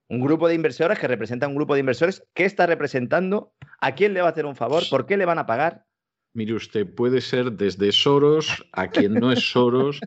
Un 0.08 0.20
grupo 0.20 0.48
de 0.48 0.54
inversores 0.54 0.98
que 0.98 1.06
representa 1.06 1.46
un 1.46 1.54
grupo 1.54 1.74
de 1.74 1.80
inversores. 1.80 2.26
¿Qué 2.32 2.46
está 2.46 2.66
representando? 2.66 3.52
¿A 3.80 3.94
quién 3.94 4.14
le 4.14 4.22
va 4.22 4.28
a 4.28 4.30
hacer 4.30 4.46
un 4.46 4.56
favor? 4.56 4.82
¿Por 4.88 5.04
qué 5.04 5.18
le 5.18 5.26
van 5.26 5.38
a 5.38 5.46
pagar? 5.46 5.84
Mire 6.32 6.54
usted, 6.54 6.86
puede 6.86 7.20
ser 7.20 7.52
desde 7.52 7.90
Soros 7.90 8.64
a 8.72 8.88
quien 8.88 9.14
no 9.14 9.32
es 9.32 9.50
Soros 9.50 9.98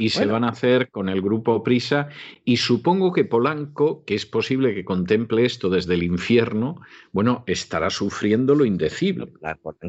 y 0.00 0.08
se 0.08 0.26
van 0.26 0.42
a 0.42 0.48
hacer 0.48 0.90
con 0.90 1.08
el 1.08 1.22
grupo 1.22 1.62
Prisa 1.62 2.08
y 2.44 2.56
supongo 2.56 3.12
que 3.12 3.24
Polanco, 3.24 4.04
que 4.04 4.16
es 4.16 4.26
posible 4.26 4.74
que 4.74 4.84
contemple 4.84 5.44
esto 5.44 5.70
desde 5.70 5.94
el 5.94 6.02
infierno, 6.02 6.80
bueno, 7.12 7.44
estará 7.46 7.90
sufriendo 7.90 8.56
lo 8.56 8.64
indecible. 8.64 9.32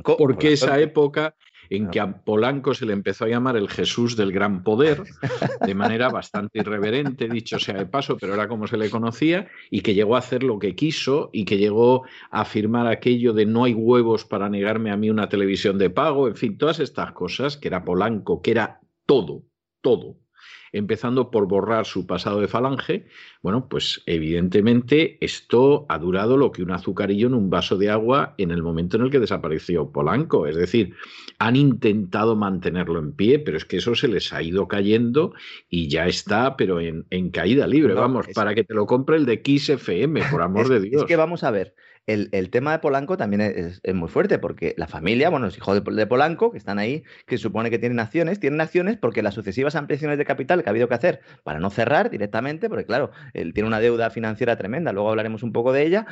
Porque 0.03 0.53
esa 0.53 0.79
época 0.79 1.35
en 1.69 1.89
que 1.89 1.99
a 1.99 2.11
Polanco 2.23 2.73
se 2.73 2.85
le 2.85 2.93
empezó 2.93 3.25
a 3.25 3.29
llamar 3.29 3.55
el 3.55 3.69
Jesús 3.69 4.15
del 4.15 4.31
gran 4.31 4.63
poder, 4.63 5.03
de 5.65 5.75
manera 5.75 6.09
bastante 6.09 6.59
irreverente, 6.59 7.27
dicho 7.27 7.59
sea 7.59 7.75
de 7.75 7.85
paso, 7.85 8.17
pero 8.17 8.33
era 8.33 8.47
como 8.47 8.67
se 8.67 8.77
le 8.77 8.89
conocía, 8.89 9.47
y 9.69 9.81
que 9.81 9.93
llegó 9.93 10.15
a 10.15 10.19
hacer 10.19 10.43
lo 10.43 10.59
que 10.59 10.75
quiso 10.75 11.29
y 11.33 11.45
que 11.45 11.57
llegó 11.57 12.05
a 12.31 12.41
afirmar 12.41 12.87
aquello 12.87 13.33
de 13.33 13.45
no 13.45 13.65
hay 13.65 13.73
huevos 13.73 14.25
para 14.25 14.49
negarme 14.49 14.91
a 14.91 14.97
mí 14.97 15.09
una 15.09 15.29
televisión 15.29 15.77
de 15.77 15.89
pago, 15.89 16.27
en 16.27 16.35
fin, 16.35 16.57
todas 16.57 16.79
estas 16.79 17.11
cosas, 17.11 17.57
que 17.57 17.67
era 17.67 17.83
Polanco, 17.83 18.41
que 18.41 18.51
era 18.51 18.79
todo, 19.05 19.43
todo 19.81 20.17
empezando 20.71 21.31
por 21.31 21.47
borrar 21.47 21.85
su 21.85 22.05
pasado 22.05 22.41
de 22.41 22.47
falange, 22.47 23.05
bueno, 23.41 23.67
pues 23.69 24.01
evidentemente 24.05 25.17
esto 25.21 25.85
ha 25.89 25.97
durado 25.97 26.37
lo 26.37 26.51
que 26.51 26.63
un 26.63 26.71
azucarillo 26.71 27.27
en 27.27 27.33
un 27.33 27.49
vaso 27.49 27.77
de 27.77 27.89
agua 27.89 28.35
en 28.37 28.51
el 28.51 28.61
momento 28.61 28.97
en 28.97 29.03
el 29.03 29.11
que 29.11 29.19
desapareció 29.19 29.91
Polanco. 29.91 30.47
Es 30.47 30.55
decir, 30.55 30.95
han 31.37 31.55
intentado 31.55 32.35
mantenerlo 32.35 32.99
en 32.99 33.13
pie, 33.13 33.39
pero 33.39 33.57
es 33.57 33.65
que 33.65 33.77
eso 33.77 33.95
se 33.95 34.07
les 34.07 34.33
ha 34.33 34.41
ido 34.41 34.67
cayendo 34.67 35.33
y 35.69 35.87
ya 35.87 36.07
está, 36.07 36.57
pero 36.57 36.79
en, 36.79 37.05
caída 37.31 37.67
libre. 37.67 37.93
Vamos, 37.93 38.27
para 38.33 38.55
que 38.55 38.63
te 38.63 38.73
lo 38.73 38.85
compre 38.85 39.17
el 39.17 39.25
de 39.25 39.41
FM, 39.45 40.21
por 40.31 40.41
amor 40.41 40.67
de 40.69 40.79
Dios. 40.79 41.01
Es 41.03 41.07
que 41.07 41.15
vamos 41.15 41.43
a 41.43 41.51
ver 41.51 41.75
el, 42.09 42.49
tema 42.49 42.71
de 42.71 42.79
Polanco 42.79 43.17
también 43.17 43.41
es, 43.41 43.81
muy 43.93 44.09
fuerte, 44.09 44.39
porque 44.39 44.73
la 44.77 44.87
familia, 44.87 45.29
bueno, 45.29 45.45
los 45.45 45.57
hijos 45.57 45.81
de, 45.83 46.07
Polanco, 46.07 46.51
que 46.51 46.57
están 46.57 46.79
ahí, 46.79 47.03
que 47.27 47.37
supone 47.37 47.69
que 47.69 47.77
tienen 47.77 47.99
acciones, 47.99 48.39
tienen 48.39 48.61
acciones 48.61 48.97
porque 48.97 49.21
las 49.21 49.35
sucesivas 49.35 49.75
ampliaciones 49.75 50.17
de 50.17 50.25
capital 50.25 50.63
que 50.63 50.69
ha 50.69 50.71
habido 50.71 50.87
que 50.87 50.95
hacer 50.95 51.21
para 51.43 51.59
no 51.59 51.69
cerrar 51.69 52.09
directamente, 52.09 52.67
porque 52.67 52.85
claro, 52.85 53.11
él 53.33 53.53
tiene 53.53 53.67
una 53.67 53.79
deuda 53.79 54.09
financiera 54.09 54.57
tremenda, 54.57 54.91
luego 54.91 55.09
hablaremos 55.09 55.43
un 55.43 55.51
poco 55.51 55.71
de 55.71 55.83
ella, 55.83 56.07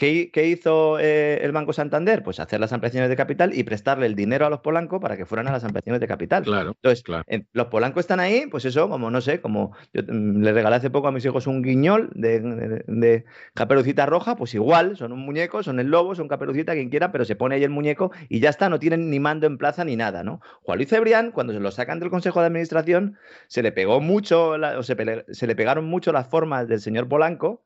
¿Qué, 0.00 0.46
hizo 0.46 0.98
eh, 0.98 1.40
el 1.42 1.52
Banco 1.52 1.74
Santander? 1.74 2.22
Pues 2.22 2.40
hacer 2.40 2.58
las 2.58 2.72
ampliaciones 2.72 3.10
de 3.10 3.16
capital 3.16 3.52
y 3.54 3.64
prestarle 3.64 4.06
el 4.06 4.14
dinero 4.14 4.46
a 4.46 4.50
los 4.50 4.60
polancos 4.60 4.98
para 4.98 5.14
que 5.18 5.26
fueran 5.26 5.46
a 5.48 5.52
las 5.52 5.62
ampliaciones 5.62 6.00
de 6.00 6.08
capital. 6.08 6.42
Claro. 6.42 6.74
Entonces, 6.82 7.04
los 7.52 7.66
polancos 7.66 8.04
están 8.04 8.18
ahí, 8.18 8.46
pues 8.50 8.64
eso, 8.64 8.88
como 8.88 9.10
no 9.10 9.20
sé, 9.20 9.42
como 9.42 9.76
yo 9.92 10.02
mm, 10.02 10.40
le 10.40 10.52
regalé 10.54 10.76
hace 10.76 10.88
poco 10.88 11.08
a 11.08 11.12
mis 11.12 11.22
hijos 11.26 11.46
un 11.46 11.60
guiñol 11.60 12.08
de, 12.14 13.26
caperucita 13.52 14.06
roja, 14.06 14.36
pues 14.36 14.54
igual, 14.54 14.96
son 14.96 15.12
un 15.12 15.20
muñeco, 15.20 15.62
son 15.62 15.78
el 15.80 15.88
lobo, 15.88 16.14
son 16.14 16.28
caperucita, 16.28 16.72
quien 16.72 16.88
quiera, 16.88 17.12
pero 17.12 17.26
se 17.26 17.36
pone 17.36 17.56
ahí 17.56 17.64
el 17.64 17.68
muñeco 17.68 18.10
y 18.30 18.40
ya 18.40 18.48
está, 18.48 18.70
no 18.70 18.78
tienen 18.78 19.10
ni 19.10 19.20
mando 19.20 19.46
en 19.46 19.58
plaza 19.58 19.84
ni 19.84 19.96
nada, 19.96 20.24
¿no? 20.24 20.40
Juan 20.62 20.78
Luis 20.78 20.88
Cebrián, 20.88 21.30
cuando 21.30 21.52
se 21.52 21.60
lo 21.60 21.70
sacan 21.72 22.00
del 22.00 22.08
Consejo 22.08 22.40
de 22.40 22.46
Administración, 22.46 23.18
se 23.48 23.62
le 23.62 23.70
pegó 23.70 24.00
mucho, 24.00 24.52
o 24.52 24.82
se, 24.82 24.96
se 25.28 25.46
le 25.46 25.54
pegaron 25.54 25.84
mucho 25.84 26.10
las 26.10 26.26
formas 26.26 26.68
del 26.68 26.80
señor 26.80 27.06
Polanco 27.06 27.64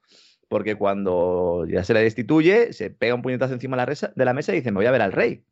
porque 0.48 0.76
cuando 0.76 1.66
ya 1.68 1.84
se 1.84 1.94
le 1.94 2.02
destituye, 2.02 2.72
se 2.72 2.90
pega 2.90 3.14
un 3.14 3.22
puñetazo 3.22 3.54
encima 3.54 3.76
de 3.76 4.24
la, 4.24 4.34
mesa 4.34 4.52
y 4.52 4.56
dice, 4.56 4.70
me 4.70 4.76
voy 4.76 4.86
a 4.86 4.90
ver 4.90 5.02
al 5.02 5.12
rey. 5.12 5.44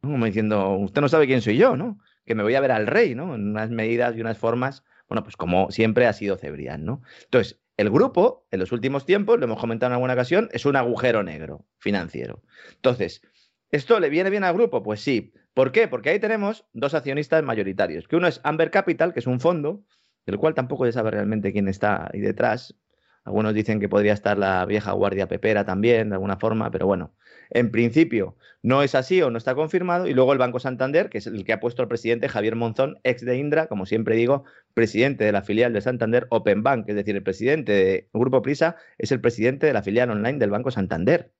Como 0.00 0.24
diciendo, 0.26 0.76
usted 0.76 1.00
no 1.00 1.08
sabe 1.08 1.26
quién 1.26 1.42
soy 1.42 1.56
yo, 1.56 1.76
¿no? 1.76 2.00
Que 2.24 2.34
me 2.34 2.42
voy 2.42 2.54
a 2.54 2.60
ver 2.60 2.72
al 2.72 2.86
rey, 2.86 3.14
¿no? 3.14 3.34
En 3.34 3.50
unas 3.50 3.70
medidas 3.70 4.16
y 4.16 4.20
unas 4.20 4.38
formas, 4.38 4.84
bueno, 5.08 5.22
pues 5.22 5.36
como 5.36 5.70
siempre 5.70 6.06
ha 6.06 6.12
sido 6.12 6.36
Cebrián, 6.36 6.84
¿no? 6.84 7.02
Entonces, 7.24 7.60
el 7.76 7.90
grupo, 7.90 8.46
en 8.50 8.60
los 8.60 8.72
últimos 8.72 9.06
tiempos, 9.06 9.38
lo 9.38 9.44
hemos 9.44 9.60
comentado 9.60 9.90
en 9.90 9.94
alguna 9.94 10.14
ocasión, 10.14 10.48
es 10.52 10.66
un 10.66 10.76
agujero 10.76 11.22
negro 11.22 11.66
financiero. 11.78 12.42
Entonces, 12.74 13.22
¿esto 13.70 14.00
le 14.00 14.10
viene 14.10 14.30
bien 14.30 14.44
al 14.44 14.54
grupo? 14.54 14.82
Pues 14.82 15.00
sí. 15.00 15.32
¿Por 15.54 15.70
qué? 15.70 15.86
Porque 15.86 16.10
ahí 16.10 16.18
tenemos 16.18 16.66
dos 16.72 16.94
accionistas 16.94 17.42
mayoritarios, 17.42 18.08
que 18.08 18.16
uno 18.16 18.26
es 18.26 18.40
Amber 18.42 18.70
Capital, 18.70 19.12
que 19.12 19.20
es 19.20 19.26
un 19.26 19.40
fondo, 19.40 19.84
del 20.26 20.38
cual 20.38 20.54
tampoco 20.54 20.86
se 20.86 20.92
sabe 20.92 21.10
realmente 21.10 21.52
quién 21.52 21.68
está 21.68 22.08
ahí 22.12 22.20
detrás, 22.20 22.74
algunos 23.24 23.54
dicen 23.54 23.78
que 23.78 23.88
podría 23.88 24.12
estar 24.14 24.36
la 24.36 24.66
vieja 24.66 24.92
guardia 24.92 25.28
pepera 25.28 25.64
también, 25.64 26.08
de 26.08 26.16
alguna 26.16 26.36
forma, 26.38 26.70
pero 26.70 26.86
bueno, 26.86 27.14
en 27.50 27.70
principio 27.70 28.36
no 28.62 28.82
es 28.82 28.94
así 28.94 29.22
o 29.22 29.30
no 29.30 29.38
está 29.38 29.54
confirmado. 29.54 30.06
Y 30.08 30.14
luego 30.14 30.32
el 30.32 30.38
Banco 30.38 30.58
Santander, 30.58 31.08
que 31.08 31.18
es 31.18 31.26
el 31.26 31.44
que 31.44 31.52
ha 31.52 31.60
puesto 31.60 31.82
al 31.82 31.88
presidente 31.88 32.28
Javier 32.28 32.56
Monzón, 32.56 32.98
ex 33.04 33.24
de 33.24 33.36
Indra, 33.36 33.68
como 33.68 33.86
siempre 33.86 34.16
digo, 34.16 34.44
presidente 34.74 35.24
de 35.24 35.32
la 35.32 35.42
filial 35.42 35.72
de 35.72 35.80
Santander 35.80 36.26
Open 36.30 36.62
Bank, 36.62 36.88
es 36.88 36.96
decir, 36.96 37.14
el 37.14 37.22
presidente 37.22 37.72
del 37.72 38.08
Grupo 38.12 38.42
Prisa 38.42 38.76
es 38.98 39.12
el 39.12 39.20
presidente 39.20 39.66
de 39.66 39.72
la 39.72 39.82
filial 39.82 40.10
online 40.10 40.38
del 40.38 40.50
Banco 40.50 40.70
Santander. 40.70 41.32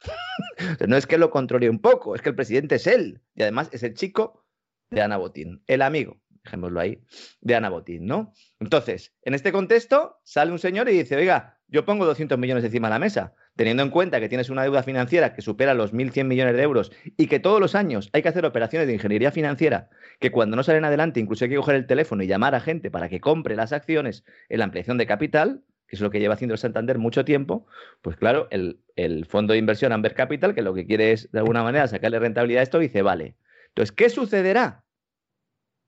no 0.86 0.96
es 0.96 1.06
que 1.06 1.18
lo 1.18 1.30
controle 1.30 1.68
un 1.68 1.80
poco, 1.80 2.14
es 2.14 2.22
que 2.22 2.30
el 2.30 2.36
presidente 2.36 2.76
es 2.76 2.86
él 2.86 3.20
y 3.34 3.42
además 3.42 3.68
es 3.72 3.82
el 3.82 3.94
chico 3.94 4.44
de 4.90 5.02
Ana 5.02 5.16
Botín, 5.16 5.62
el 5.66 5.82
amigo 5.82 6.18
dejémoslo 6.48 6.80
ahí, 6.80 7.02
de 7.40 7.54
Ana 7.54 7.68
Botín, 7.68 8.06
¿no? 8.06 8.32
Entonces, 8.58 9.14
en 9.22 9.34
este 9.34 9.52
contexto, 9.52 10.20
sale 10.24 10.50
un 10.50 10.58
señor 10.58 10.88
y 10.88 10.92
dice, 10.92 11.16
oiga, 11.16 11.58
yo 11.68 11.84
pongo 11.84 12.06
200 12.06 12.38
millones 12.38 12.64
encima 12.64 12.88
de 12.88 12.94
la 12.94 12.98
mesa, 12.98 13.34
teniendo 13.54 13.82
en 13.82 13.90
cuenta 13.90 14.20
que 14.20 14.28
tienes 14.28 14.48
una 14.48 14.62
deuda 14.62 14.82
financiera 14.82 15.34
que 15.34 15.42
supera 15.42 15.74
los 15.74 15.92
1.100 15.92 16.24
millones 16.24 16.56
de 16.56 16.62
euros 16.62 16.90
y 17.16 17.26
que 17.26 17.40
todos 17.40 17.60
los 17.60 17.74
años 17.74 18.08
hay 18.12 18.22
que 18.22 18.28
hacer 18.28 18.46
operaciones 18.46 18.88
de 18.88 18.94
ingeniería 18.94 19.30
financiera, 19.30 19.90
que 20.18 20.30
cuando 20.30 20.56
no 20.56 20.62
salen 20.62 20.84
adelante 20.84 21.20
incluso 21.20 21.44
hay 21.44 21.50
que 21.50 21.56
coger 21.56 21.74
el 21.74 21.86
teléfono 21.86 22.22
y 22.22 22.26
llamar 22.26 22.54
a 22.54 22.60
gente 22.60 22.90
para 22.90 23.08
que 23.08 23.20
compre 23.20 23.54
las 23.54 23.72
acciones 23.72 24.24
en 24.48 24.60
la 24.60 24.64
ampliación 24.64 24.96
de 24.96 25.06
capital, 25.06 25.62
que 25.86 25.96
es 25.96 26.00
lo 26.00 26.10
que 26.10 26.20
lleva 26.20 26.34
haciendo 26.34 26.54
el 26.54 26.58
Santander 26.58 26.98
mucho 26.98 27.24
tiempo, 27.24 27.66
pues 28.02 28.16
claro, 28.16 28.46
el, 28.50 28.80
el 28.96 29.26
fondo 29.26 29.52
de 29.52 29.58
inversión 29.58 29.92
Amber 29.92 30.14
Capital, 30.14 30.54
que 30.54 30.62
lo 30.62 30.74
que 30.74 30.86
quiere 30.86 31.12
es 31.12 31.30
de 31.32 31.38
alguna 31.38 31.62
manera 31.62 31.88
sacarle 31.88 32.18
rentabilidad 32.18 32.60
a 32.60 32.62
esto, 32.62 32.78
dice, 32.78 33.02
vale. 33.02 33.36
Entonces, 33.68 33.92
¿qué 33.92 34.10
sucederá? 34.10 34.84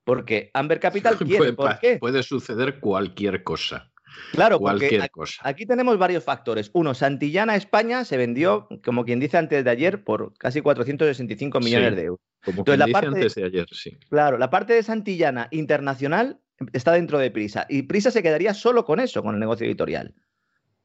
Porque 0.03 0.49
Amber 0.53 0.79
Capital 0.79 1.17
quiere. 1.17 1.37
Puede, 1.37 1.53
¿Por 1.53 1.79
qué? 1.79 1.97
puede 1.97 2.23
suceder 2.23 2.79
cualquier 2.79 3.43
cosa. 3.43 3.91
Claro, 4.33 4.59
cualquier 4.59 4.99
porque 5.01 5.09
cosa. 5.09 5.41
aquí 5.47 5.65
tenemos 5.65 5.97
varios 5.97 6.23
factores. 6.25 6.69
Uno, 6.73 6.93
Santillana 6.93 7.55
España 7.55 8.03
se 8.03 8.17
vendió, 8.17 8.67
como 8.83 9.05
quien 9.05 9.19
dice 9.21 9.37
antes 9.37 9.63
de 9.63 9.69
ayer, 9.69 10.03
por 10.03 10.33
casi 10.37 10.59
465 10.61 11.59
millones 11.61 11.91
Sí. 11.91 11.95
de 11.95 12.01
euros. 12.03 12.19
Como 12.43 12.59
Entonces, 12.59 12.65
quien 12.65 12.79
la 12.79 12.85
dice 12.87 12.93
parte- 12.93 13.07
antes 13.07 13.35
de 13.35 13.43
ayer, 13.45 13.65
sí. 13.71 13.97
Claro, 14.09 14.37
la 14.37 14.49
parte 14.49 14.73
de 14.73 14.83
Santillana 14.83 15.47
internacional 15.51 16.41
está 16.73 16.91
dentro 16.91 17.19
de 17.19 17.31
Prisa 17.31 17.65
y 17.69 17.83
Prisa 17.83 18.11
se 18.11 18.21
quedaría 18.21 18.53
solo 18.53 18.83
con 18.83 18.99
eso, 18.99 19.23
con 19.23 19.33
el 19.35 19.39
negocio 19.39 19.65
editorial. 19.65 20.13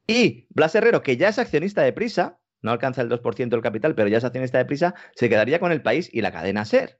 Y 0.07 0.47
Blas 0.51 0.73
Herrero, 0.75 1.03
que 1.03 1.17
ya 1.17 1.27
es 1.29 1.37
accionista 1.37 1.81
de 1.81 1.91
Prisa, 1.91 2.39
no 2.61 2.71
alcanza 2.71 3.01
el 3.01 3.09
2% 3.09 3.49
del 3.57 3.61
capital, 3.61 3.93
pero 3.93 4.07
ya 4.07 4.19
es 4.19 4.23
accionista 4.23 4.57
de 4.57 4.65
Prisa, 4.65 4.95
se 5.15 5.27
quedaría 5.29 5.59
con 5.59 5.71
el 5.73 5.81
país 5.81 6.09
y 6.13 6.21
la 6.21 6.31
cadena 6.31 6.63
Ser. 6.63 6.99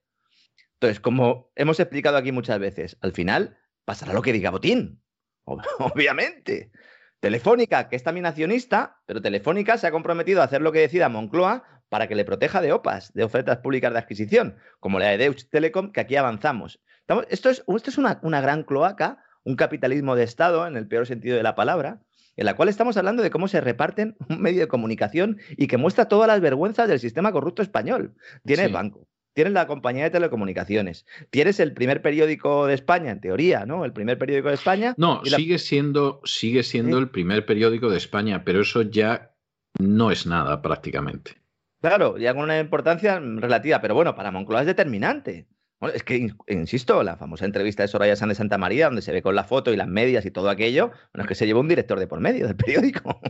Entonces, 0.80 1.00
como 1.00 1.52
hemos 1.56 1.80
explicado 1.80 2.18
aquí 2.18 2.32
muchas 2.32 2.60
veces, 2.60 2.98
al 3.02 3.12
final 3.12 3.58
pasará 3.86 4.14
lo 4.14 4.22
que 4.22 4.34
diga 4.34 4.52
Botín. 4.52 5.02
Ob- 5.46 5.64
Obviamente. 5.80 6.72
Telefónica, 7.20 7.90
que 7.90 7.96
es 7.96 8.04
también 8.04 8.28
accionista, 8.28 8.98
pero 9.08 9.22
Telefónica 9.22 9.78
se 9.78 9.88
ha 9.88 9.92
comprometido 9.92 10.42
a 10.42 10.46
hacer 10.46 10.62
lo 10.62 10.72
que 10.72 10.80
decida 10.80 11.10
Moncloa 11.10 11.64
para 11.90 12.08
que 12.08 12.16
le 12.16 12.26
proteja 12.26 12.62
de 12.62 12.74
OPAs, 12.74 13.12
de 13.14 13.24
ofertas 13.24 13.58
públicas 13.58 13.92
de 13.92 13.98
adquisición, 14.00 14.58
como 14.80 15.00
la 15.00 15.08
de 15.08 15.18
Deutsche 15.18 15.48
Telekom, 15.50 15.92
que 15.92 16.02
aquí 16.02 16.16
avanzamos. 16.16 16.80
Estamos- 17.00 17.26
esto 17.30 17.50
es, 17.50 17.64
esto 17.68 17.90
es 17.90 17.98
una, 17.98 18.20
una 18.22 18.40
gran 18.42 18.64
cloaca, 18.64 19.24
un 19.44 19.56
capitalismo 19.56 20.16
de 20.16 20.24
Estado, 20.26 20.68
en 20.68 20.78
el 20.78 20.88
peor 20.88 21.08
sentido 21.08 21.38
de 21.38 21.44
la 21.44 21.56
palabra, 21.56 22.02
en 22.36 22.46
la 22.46 22.56
cual 22.56 22.70
estamos 22.70 22.98
hablando 22.98 23.24
de 23.24 23.32
cómo 23.32 23.48
se 23.48 23.62
reparten 23.62 24.16
un 24.30 24.40
medio 24.42 24.60
de 24.60 24.68
comunicación 24.68 25.40
y 25.52 25.66
que 25.68 25.78
muestra 25.78 26.06
todas 26.08 26.28
las 26.28 26.40
vergüenzas 26.40 26.88
del 26.88 27.00
sistema 27.00 27.32
corrupto 27.32 27.64
español. 27.64 28.14
Tienes 28.46 28.68
Sí. 28.68 28.74
banco, 28.74 29.08
tienes 29.38 29.54
la 29.54 29.68
compañía 29.68 30.04
de 30.06 30.10
telecomunicaciones, 30.10 31.06
tienes 31.30 31.60
el 31.60 31.72
primer 31.74 32.02
periódico 32.02 32.66
de 32.66 32.74
España, 32.74 33.12
en 33.12 33.22
teoría, 33.22 33.68
¿no? 33.68 33.86
El 33.86 33.94
primer 33.94 34.18
periódico 34.18 34.48
de 34.48 34.56
España. 34.56 34.96
No, 34.98 35.22
la- 35.24 35.38
sigue 35.38 35.60
siendo, 35.60 36.22
sigue 36.24 36.64
siendo 36.64 36.98
Sí. 36.98 37.04
el 37.04 37.10
primer 37.12 37.46
periódico 37.46 37.92
de 37.92 37.98
España, 37.98 38.44
pero 38.44 38.62
eso 38.62 38.82
ya 38.82 39.36
no 39.80 40.10
es 40.10 40.26
nada 40.26 40.64
prácticamente. 40.64 41.34
Claro, 41.82 42.18
ya 42.18 42.34
con 42.34 42.46
una 42.46 42.60
importancia 42.60 43.20
relativa, 43.20 43.80
pero 43.80 43.94
bueno, 43.94 44.16
para 44.16 44.32
Moncloa 44.32 44.62
es 44.62 44.66
determinante. 44.66 45.48
Bueno, 45.80 45.94
es 45.96 46.02
que, 46.02 46.16
in- 46.18 46.36
insisto, 46.48 47.04
la 47.04 47.16
famosa 47.18 47.46
entrevista 47.46 47.84
de 47.84 47.90
Soraya 47.90 48.16
Sánchez 48.16 48.38
de 48.38 48.42
Santa 48.42 48.58
María, 48.58 48.88
donde 48.88 49.04
se 49.04 49.12
ve 49.12 49.22
con 49.22 49.36
la 49.36 49.44
foto 49.44 49.72
y 49.72 49.78
las 49.78 49.88
medias 49.88 50.26
y 50.26 50.32
todo 50.32 50.50
aquello, 50.50 50.88
bueno, 51.14 51.22
es 51.22 51.28
que 51.28 51.36
se 51.36 51.46
llevó 51.46 51.60
un 51.60 51.68
director 51.68 52.00
de 52.00 52.08
por 52.08 52.20
medio 52.20 52.48
del 52.48 52.56
periódico. 52.56 53.22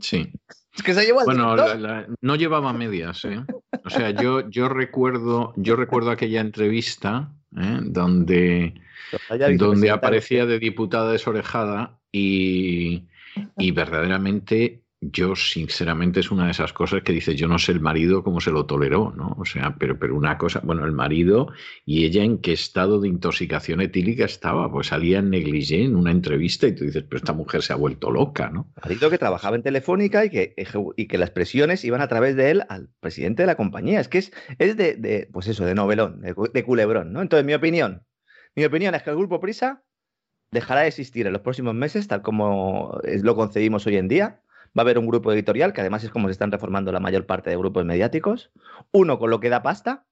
Sí. 0.00 0.32
es 0.74 0.82
que 0.82 0.94
se 0.94 1.04
llevó 1.04 1.20
al 1.20 1.26
Bueno, 1.26 1.54
la- 1.56 2.06
no 2.22 2.36
llevaba 2.36 2.72
medias, 2.72 3.22
¿eh? 3.26 3.44
O 3.86 3.90
sea, 3.90 4.10
yo, 4.10 4.50
yo 4.50 4.68
recuerdo, 4.68 5.52
yo 5.56 5.76
recuerdo 5.76 6.10
aquella 6.10 6.40
entrevista 6.40 7.32
¿eh? 7.56 7.78
donde, 7.82 8.74
donde 9.56 9.90
aparecía 9.90 10.44
de 10.44 10.58
diputada 10.58 11.12
desorejada 11.12 12.00
y, 12.10 13.04
y 13.56 13.70
verdaderamente 13.70 14.82
yo 15.00 15.36
sinceramente 15.36 16.20
es 16.20 16.30
una 16.30 16.46
de 16.46 16.52
esas 16.52 16.72
cosas 16.72 17.02
que 17.02 17.12
dice 17.12 17.36
yo 17.36 17.48
no 17.48 17.58
sé 17.58 17.72
el 17.72 17.80
marido 17.80 18.24
cómo 18.24 18.40
se 18.40 18.50
lo 18.50 18.64
toleró, 18.66 19.12
¿no? 19.16 19.36
O 19.38 19.44
sea, 19.44 19.76
pero, 19.78 19.98
pero 19.98 20.16
una 20.16 20.38
cosa, 20.38 20.60
bueno, 20.64 20.84
el 20.86 20.92
marido 20.92 21.48
y 21.84 22.06
ella 22.06 22.24
en 22.24 22.38
qué 22.38 22.52
estado 22.52 23.00
de 23.00 23.08
intoxicación 23.08 23.80
etílica 23.82 24.24
estaba, 24.24 24.70
pues 24.72 24.88
salía 24.88 25.18
en 25.18 25.30
negligé 25.30 25.84
en 25.84 25.96
una 25.96 26.10
entrevista 26.10 26.66
y 26.66 26.74
tú 26.74 26.84
dices, 26.84 27.02
pero 27.02 27.18
esta 27.18 27.34
mujer 27.34 27.62
se 27.62 27.72
ha 27.72 27.76
vuelto 27.76 28.10
loca, 28.10 28.48
¿no? 28.48 28.72
marido 28.82 29.10
que 29.10 29.18
trabajaba 29.18 29.56
en 29.56 29.62
Telefónica 29.62 30.24
y 30.24 30.30
que, 30.30 30.54
y 30.96 31.06
que 31.06 31.18
las 31.18 31.30
presiones 31.30 31.84
iban 31.84 32.00
a 32.00 32.08
través 32.08 32.34
de 32.34 32.50
él 32.50 32.62
al 32.68 32.88
presidente 33.00 33.42
de 33.42 33.46
la 33.48 33.56
compañía. 33.56 34.00
Es 34.00 34.08
que 34.08 34.18
es, 34.18 34.32
es 34.58 34.76
de, 34.76 35.28
pues 35.32 35.46
eso, 35.48 35.64
de 35.66 35.74
novelón, 35.74 36.20
de, 36.22 36.34
cu- 36.34 36.50
de 36.52 36.64
culebrón, 36.64 37.12
¿no? 37.12 37.20
Entonces, 37.22 37.44
mi 37.44 37.52
opinión, 37.54 38.02
mi 38.54 38.64
opinión 38.64 38.94
es 38.94 39.02
que 39.02 39.10
el 39.10 39.16
grupo 39.16 39.40
Prisa 39.40 39.84
dejará 40.50 40.82
de 40.82 40.88
existir 40.88 41.26
en 41.26 41.32
los 41.32 41.42
próximos 41.42 41.74
meses, 41.74 42.08
tal 42.08 42.22
como 42.22 42.98
es- 43.04 43.22
lo 43.22 43.36
concebimos 43.36 43.86
hoy 43.86 43.96
en 43.96 44.08
día. 44.08 44.42
Va 44.76 44.82
a 44.82 44.84
haber 44.84 44.98
un 44.98 45.06
grupo 45.06 45.32
editorial, 45.32 45.72
que 45.72 45.80
además 45.80 46.04
es 46.04 46.10
como 46.10 46.28
se 46.28 46.32
están 46.32 46.52
reformando 46.52 46.92
la 46.92 47.00
mayor 47.00 47.26
parte 47.26 47.50
de 47.50 47.56
grupos 47.56 47.84
mediáticos. 47.84 48.50
Uno 48.92 49.18
con 49.18 49.30
lo 49.30 49.40
que 49.40 49.48
da 49.48 49.62
pasta, 49.62 50.06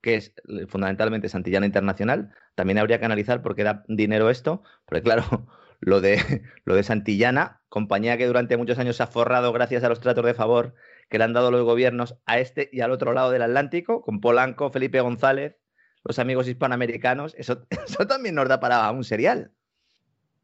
que 0.00 0.14
es 0.14 0.34
eh, 0.48 0.66
fundamentalmente 0.66 1.28
Santillana 1.28 1.66
Internacional. 1.66 2.32
También 2.54 2.78
habría 2.78 2.98
que 2.98 3.04
analizar 3.04 3.42
por 3.42 3.54
qué 3.54 3.64
da 3.64 3.84
dinero 3.88 4.30
esto, 4.30 4.62
porque 4.86 5.02
claro, 5.02 5.46
lo 5.80 6.00
de, 6.00 6.42
lo 6.64 6.74
de 6.74 6.82
Santillana, 6.82 7.60
compañía 7.68 8.16
que 8.16 8.26
durante 8.26 8.56
muchos 8.56 8.78
años 8.78 8.96
se 8.96 9.02
ha 9.02 9.06
forrado 9.06 9.52
gracias 9.52 9.84
a 9.84 9.88
los 9.88 10.00
tratos 10.00 10.24
de 10.24 10.34
favor 10.34 10.74
que 11.08 11.18
le 11.18 11.24
han 11.24 11.32
dado 11.32 11.50
los 11.50 11.64
gobiernos 11.64 12.16
a 12.26 12.38
este 12.38 12.68
y 12.72 12.80
al 12.80 12.90
otro 12.90 13.12
lado 13.12 13.30
del 13.30 13.42
Atlántico, 13.42 14.02
con 14.02 14.20
Polanco, 14.20 14.70
Felipe 14.70 15.00
González, 15.00 15.56
los 16.04 16.18
amigos 16.18 16.48
hispanoamericanos, 16.48 17.34
eso, 17.36 17.66
eso 17.86 18.06
también 18.06 18.34
nos 18.34 18.48
da 18.48 18.60
para 18.60 18.90
un 18.90 19.04
serial, 19.04 19.52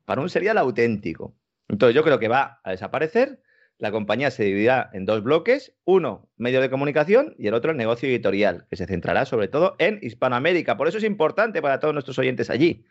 para 0.05 0.21
un 0.21 0.31
serial 0.31 0.59
auténtico. 0.59 1.35
Entonces 1.68 1.94
yo 1.94 2.03
creo 2.05 2.18
que 2.18 2.29
va 2.29 2.61
a 2.62 2.70
desaparecer, 2.70 3.40
la 3.79 3.90
compañía 3.90 4.31
se 4.31 4.44
dividirá 4.44 4.90
en 4.92 5.05
dos 5.05 5.22
bloques, 5.22 5.74
uno 5.85 6.31
medio 6.37 6.61
de 6.61 6.70
comunicación 6.70 7.35
y 7.38 7.48
el 7.48 7.55
otro 7.55 7.72
el 7.72 7.77
negocio 7.77 8.09
editorial, 8.09 8.66
que 8.70 8.77
se 8.77 8.87
centrará 8.87 9.24
sobre 9.24 9.48
todo 9.48 9.74
en 9.79 9.98
Hispanoamérica. 10.00 10.77
Por 10.77 10.87
eso 10.87 10.98
es 10.98 11.05
importante 11.05 11.61
para 11.61 11.81
todos 11.81 11.92
nuestros 11.92 12.18
oyentes 12.18 12.50
allí, 12.50 12.87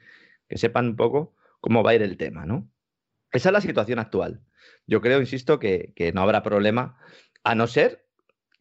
que 0.50 0.58
sepan 0.58 0.88
un 0.88 0.96
poco 0.96 1.36
cómo 1.62 1.84
va 1.84 1.92
a 1.92 1.96
ir 1.96 2.02
el 2.02 2.18
tema, 2.18 2.46
¿no? 2.46 2.70
Esa 3.32 3.50
es 3.50 3.54
la 3.54 3.62
situación 3.62 4.00
actual. 4.00 4.42
Yo 4.86 5.02
creo, 5.02 5.20
insisto, 5.20 5.58
que, 5.58 5.94
que 5.96 6.12
no 6.12 6.22
habrá 6.22 6.44
problema, 6.44 6.98
a 7.44 7.56
no 7.56 7.68
ser 7.68 8.06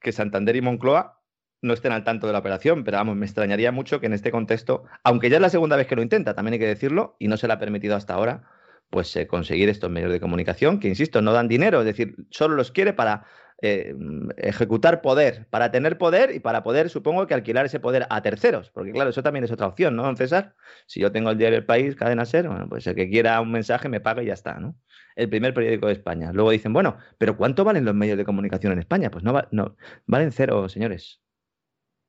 que 0.01 0.13
Santander 0.13 0.57
y 0.57 0.63
Moncloa 0.63 1.21
no 1.61 1.75
estén 1.75 1.93
al 1.93 2.05
tanto 2.05 2.27
de 2.27 2.33
la 2.33 2.39
operación, 2.41 2.85
pero 2.85 2.99
vamos, 2.99 3.17
me 3.17 3.27
extrañaría 3.27 3.73
mucho 3.73 4.01
que 4.01 4.07
en 4.07 4.13
este 4.13 4.31
contexto, 4.31 4.85
aunque 5.05 5.31
ya 5.31 5.37
es 5.37 5.43
la 5.43 5.51
segunda 5.51 5.77
vez 5.77 5.87
que 5.87 5.97
lo 5.97 6.03
intenta, 6.03 6.35
también 6.35 6.55
hay 6.55 6.59
que 6.59 6.67
decirlo, 6.67 7.17
y 7.19 7.29
no 7.29 7.37
se 7.37 7.47
le 7.47 7.53
ha 7.53 7.59
permitido 7.59 7.95
hasta 7.95 8.15
ahora, 8.15 8.49
pues 8.93 9.17
eh, 9.17 9.27
conseguir 9.27 9.69
estos 9.71 9.91
medios 9.91 10.13
de 10.13 10.21
comunicación, 10.21 10.79
que 10.79 10.87
insisto, 10.89 11.23
no 11.23 11.33
dan 11.33 11.49
dinero, 11.49 11.81
es 11.81 11.87
decir, 11.87 12.15
solo 12.31 12.55
los 12.57 12.71
quiere 12.73 12.93
para 12.93 13.25
eh, 13.63 13.95
ejecutar 14.37 15.01
poder, 15.01 15.47
para 15.49 15.71
tener 15.71 15.97
poder 15.97 16.35
y 16.35 16.41
para 16.41 16.63
poder, 16.63 16.91
supongo 16.91 17.27
que 17.27 17.33
alquilar 17.33 17.65
ese 17.65 17.81
poder 17.81 18.07
a 18.11 18.21
terceros, 18.21 18.71
porque 18.71 18.93
claro, 18.93 19.09
eso 19.11 19.23
también 19.23 19.45
es 19.45 19.51
otra 19.51 19.67
opción, 19.67 19.97
¿no, 19.97 20.03
don 20.03 20.17
César? 20.19 20.55
Si 20.87 21.01
yo 21.01 21.11
tengo 21.11 21.31
el 21.31 21.39
diario 21.39 21.57
El 21.59 21.65
País, 21.65 21.97
Cadena 21.97 22.27
Ser, 22.27 22.49
bueno, 22.49 22.69
pues 22.69 22.87
el 22.87 22.95
que 22.95 23.09
quiera 23.09 23.41
un 23.41 23.51
mensaje 23.51 23.89
me 23.89 24.01
paga 24.01 24.23
y 24.23 24.27
ya 24.27 24.35
está, 24.35 24.59
¿no? 24.61 24.77
El 25.17 25.31
primer 25.31 25.55
periódico 25.55 25.87
de 25.87 25.95
España. 25.95 26.31
Luego 26.33 26.51
dicen, 26.51 26.73
bueno, 26.73 26.99
pero 27.19 27.37
¿cuánto 27.37 27.65
valen 27.65 27.85
los 27.87 27.95
medios 27.95 28.19
de 28.19 28.25
comunicación 28.25 28.73
en 28.75 28.79
España? 28.81 29.11
Pues 29.11 29.25
no, 29.25 29.33
va- 29.33 29.49
no 29.53 29.77
valen 30.07 30.33
cero, 30.33 30.69
señores. 30.69 31.23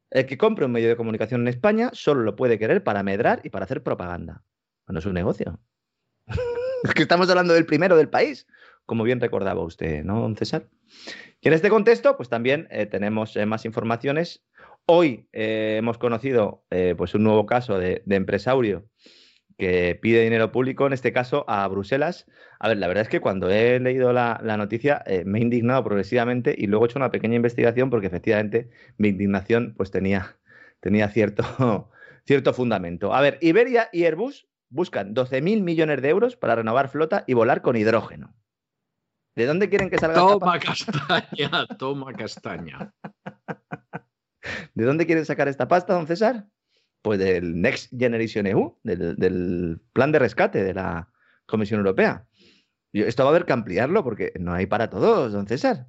El 0.10 0.26
que 0.26 0.38
compre 0.38 0.66
un 0.66 0.72
medio 0.72 0.90
de 0.90 0.96
comunicación 0.98 1.42
en 1.42 1.48
España 1.48 1.92
solo 1.94 2.22
lo 2.24 2.36
puede 2.36 2.60
querer 2.60 2.84
para 2.84 3.04
medrar 3.04 3.42
y 3.44 3.50
para 3.50 3.66
hacer 3.66 3.84
propaganda. 3.84 4.44
No 4.88 5.00
es 5.00 5.06
un 5.06 5.14
negocio. 5.14 5.60
es 6.90 6.94
que 6.94 7.02
estamos 7.04 7.30
hablando 7.30 7.54
del 7.54 7.66
primero 7.66 7.96
del 7.96 8.10
país, 8.10 8.46
como 8.86 9.04
bien 9.04 9.22
recordaba 9.22 9.64
usted, 9.64 10.04
¿no, 10.04 10.20
don 10.20 10.36
César? 10.36 10.68
Y 11.40 11.48
en 11.48 11.54
este 11.54 11.70
contexto, 11.70 12.18
pues 12.18 12.30
también 12.30 12.68
eh, 12.72 12.86
tenemos 12.86 13.36
eh, 13.38 13.46
más 13.46 13.66
informaciones. 13.66 14.44
Hoy 14.86 15.30
eh, 15.32 15.76
hemos 15.78 15.98
conocido 15.98 16.66
pues 16.98 17.16
un 17.16 17.24
nuevo 17.24 17.46
caso 17.46 17.80
de, 17.80 18.04
de 18.06 18.16
empresario 18.18 18.86
que 19.58 19.98
pide 20.02 20.24
dinero 20.24 20.52
público, 20.52 20.86
en 20.86 20.92
este 20.92 21.14
caso 21.14 21.46
a 21.48 21.66
Bruselas. 21.70 22.28
A 22.60 22.68
ver, 22.68 22.78
la 22.80 22.88
verdad 22.88 23.04
es 23.04 23.10
que 23.10 23.22
cuando 23.22 23.50
he 23.50 23.80
leído 23.80 24.12
la, 24.12 24.42
noticia 24.58 25.02
me 25.26 25.40
he 25.40 25.42
indignado 25.42 25.86
progresivamente 25.86 26.54
y 26.58 26.68
luego 26.68 26.84
he 26.84 26.90
hecho 26.90 27.00
una 27.00 27.12
pequeña 27.12 27.36
investigación 27.36 27.90
porque 27.90 28.08
efectivamente 28.08 28.72
mi 28.98 29.10
indignación 29.10 29.74
pues 29.78 29.90
tenía, 29.90 30.38
tenía 30.82 31.08
cierto, 31.08 31.90
cierto 32.26 32.54
fundamento. 32.54 33.14
A 33.14 33.22
ver, 33.22 33.38
Iberia 33.40 33.88
y 33.94 34.04
Airbus 34.04 34.50
buscan 34.74 35.14
12.000 35.14 35.62
millones 35.62 36.02
de 36.02 36.10
euros 36.10 36.36
para 36.36 36.56
renovar 36.56 36.90
flota 36.90 37.24
y 37.28 37.34
volar 37.34 37.62
con 37.62 37.76
hidrógeno. 37.76 38.36
¿De 39.36 39.46
dónde 39.46 39.70
quieren 39.70 39.90
que 39.90 39.98
salga 39.98 40.18
esta 40.20 40.34
Toma 40.34 40.60
pasta? 40.60 40.92
castaña, 40.92 41.68
toma 41.78 42.14
castaña. 42.14 42.94
¿De 44.74 44.84
dónde 44.84 45.06
quieren 45.06 45.26
sacar 45.26 45.48
esta 45.48 45.68
pasta, 45.68 45.94
don 45.94 46.08
César? 46.08 46.48
Pues 47.02 47.20
del 47.20 47.62
Next 47.62 47.92
Generation 47.98 48.48
EU, 48.48 48.80
del, 48.84 49.16
del 49.16 49.80
plan 49.94 50.12
de 50.12 50.20
rescate 50.20 50.64
de 50.64 50.74
la 50.74 51.12
Comisión 51.46 51.80
Europea. 51.80 52.28
Esto 52.94 53.24
va 53.24 53.30
a 53.30 53.32
haber 53.32 53.46
que 53.46 53.54
ampliarlo 53.54 54.04
porque 54.04 54.34
no 54.40 54.54
hay 54.54 54.66
para 54.66 54.90
todos, 54.90 55.34
don 55.34 55.48
César. 55.48 55.88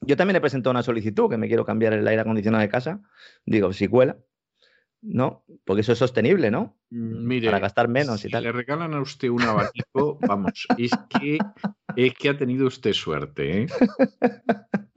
Yo 0.00 0.16
también 0.16 0.36
he 0.36 0.40
presentado 0.40 0.70
una 0.70 0.82
solicitud 0.82 1.28
que 1.28 1.36
me 1.36 1.48
quiero 1.48 1.64
cambiar 1.64 1.92
el 1.92 2.06
aire 2.06 2.22
acondicionado 2.22 2.62
de 2.62 2.68
casa. 2.68 3.00
Digo, 3.44 3.72
si 3.72 3.88
cuela. 3.88 4.16
No, 5.00 5.44
porque 5.64 5.82
eso 5.82 5.92
es 5.92 5.98
sostenible, 5.98 6.50
¿no? 6.50 6.76
Mire, 6.90 7.46
Para 7.46 7.60
gastar 7.60 7.88
menos 7.88 8.20
si 8.20 8.28
y 8.28 8.30
tal. 8.30 8.42
le 8.44 8.52
regalan 8.52 8.94
a 8.94 9.00
usted 9.00 9.28
un 9.28 9.42
abanico, 9.42 10.18
vamos, 10.26 10.66
es 10.76 10.90
que, 11.08 11.38
es 11.96 12.14
que 12.14 12.28
ha 12.28 12.36
tenido 12.36 12.66
usted 12.66 12.92
suerte, 12.92 13.62
¿eh? 13.62 13.66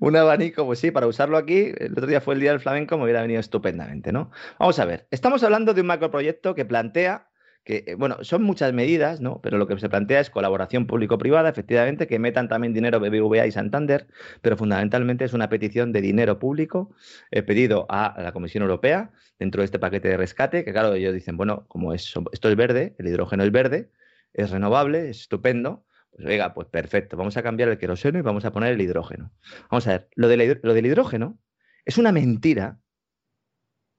Un 0.00 0.16
abanico, 0.16 0.64
pues 0.66 0.80
sí, 0.80 0.90
para 0.90 1.06
usarlo 1.06 1.36
aquí. 1.36 1.72
El 1.76 1.92
otro 1.92 2.06
día 2.06 2.20
fue 2.20 2.34
el 2.34 2.40
día 2.40 2.50
del 2.50 2.58
flamenco, 2.58 2.96
me 2.96 3.04
hubiera 3.04 3.22
venido 3.22 3.38
estupendamente, 3.38 4.10
¿no? 4.12 4.30
Vamos 4.58 4.78
a 4.80 4.84
ver, 4.84 5.06
estamos 5.12 5.42
hablando 5.44 5.72
de 5.72 5.82
un 5.82 5.86
macroproyecto 5.86 6.54
que 6.56 6.64
plantea 6.64 7.30
que, 7.64 7.84
eh, 7.86 7.94
bueno, 7.94 8.18
son 8.22 8.42
muchas 8.42 8.72
medidas, 8.72 9.20
¿no? 9.20 9.40
Pero 9.42 9.58
lo 9.58 9.66
que 9.66 9.78
se 9.78 9.88
plantea 9.88 10.20
es 10.20 10.30
colaboración 10.30 10.86
público-privada, 10.86 11.48
efectivamente, 11.48 12.06
que 12.06 12.18
metan 12.18 12.48
también 12.48 12.72
dinero 12.72 12.98
BBVA 12.98 13.46
y 13.46 13.52
Santander, 13.52 14.08
pero 14.40 14.56
fundamentalmente 14.56 15.24
es 15.24 15.32
una 15.32 15.48
petición 15.48 15.92
de 15.92 16.00
dinero 16.00 16.38
público 16.38 16.94
eh, 17.30 17.42
pedido 17.42 17.86
a 17.88 18.20
la 18.20 18.32
Comisión 18.32 18.62
Europea 18.62 19.12
dentro 19.38 19.62
de 19.62 19.66
este 19.66 19.78
paquete 19.78 20.08
de 20.08 20.16
rescate, 20.16 20.64
que 20.64 20.72
claro, 20.72 20.94
ellos 20.94 21.14
dicen, 21.14 21.36
bueno, 21.36 21.66
como 21.68 21.92
es, 21.92 22.12
esto 22.32 22.48
es 22.48 22.56
verde, 22.56 22.94
el 22.98 23.06
hidrógeno 23.06 23.44
es 23.44 23.52
verde, 23.52 23.90
es 24.32 24.50
renovable, 24.50 25.10
es 25.10 25.20
estupendo, 25.20 25.84
pues 26.10 26.26
venga, 26.26 26.52
pues 26.54 26.68
perfecto, 26.68 27.16
vamos 27.16 27.36
a 27.36 27.42
cambiar 27.42 27.68
el 27.68 27.78
queroseno 27.78 28.18
y 28.18 28.22
vamos 28.22 28.44
a 28.44 28.52
poner 28.52 28.72
el 28.72 28.80
hidrógeno. 28.80 29.32
Vamos 29.70 29.86
a 29.86 29.92
ver, 29.92 30.08
lo, 30.14 30.28
lo 30.28 30.74
del 30.74 30.86
hidrógeno 30.86 31.38
es 31.84 31.98
una 31.98 32.12
mentira 32.12 32.78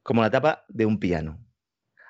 como 0.03 0.21
la 0.21 0.29
tapa 0.29 0.65
de 0.67 0.85
un 0.85 0.99
piano. 0.99 1.39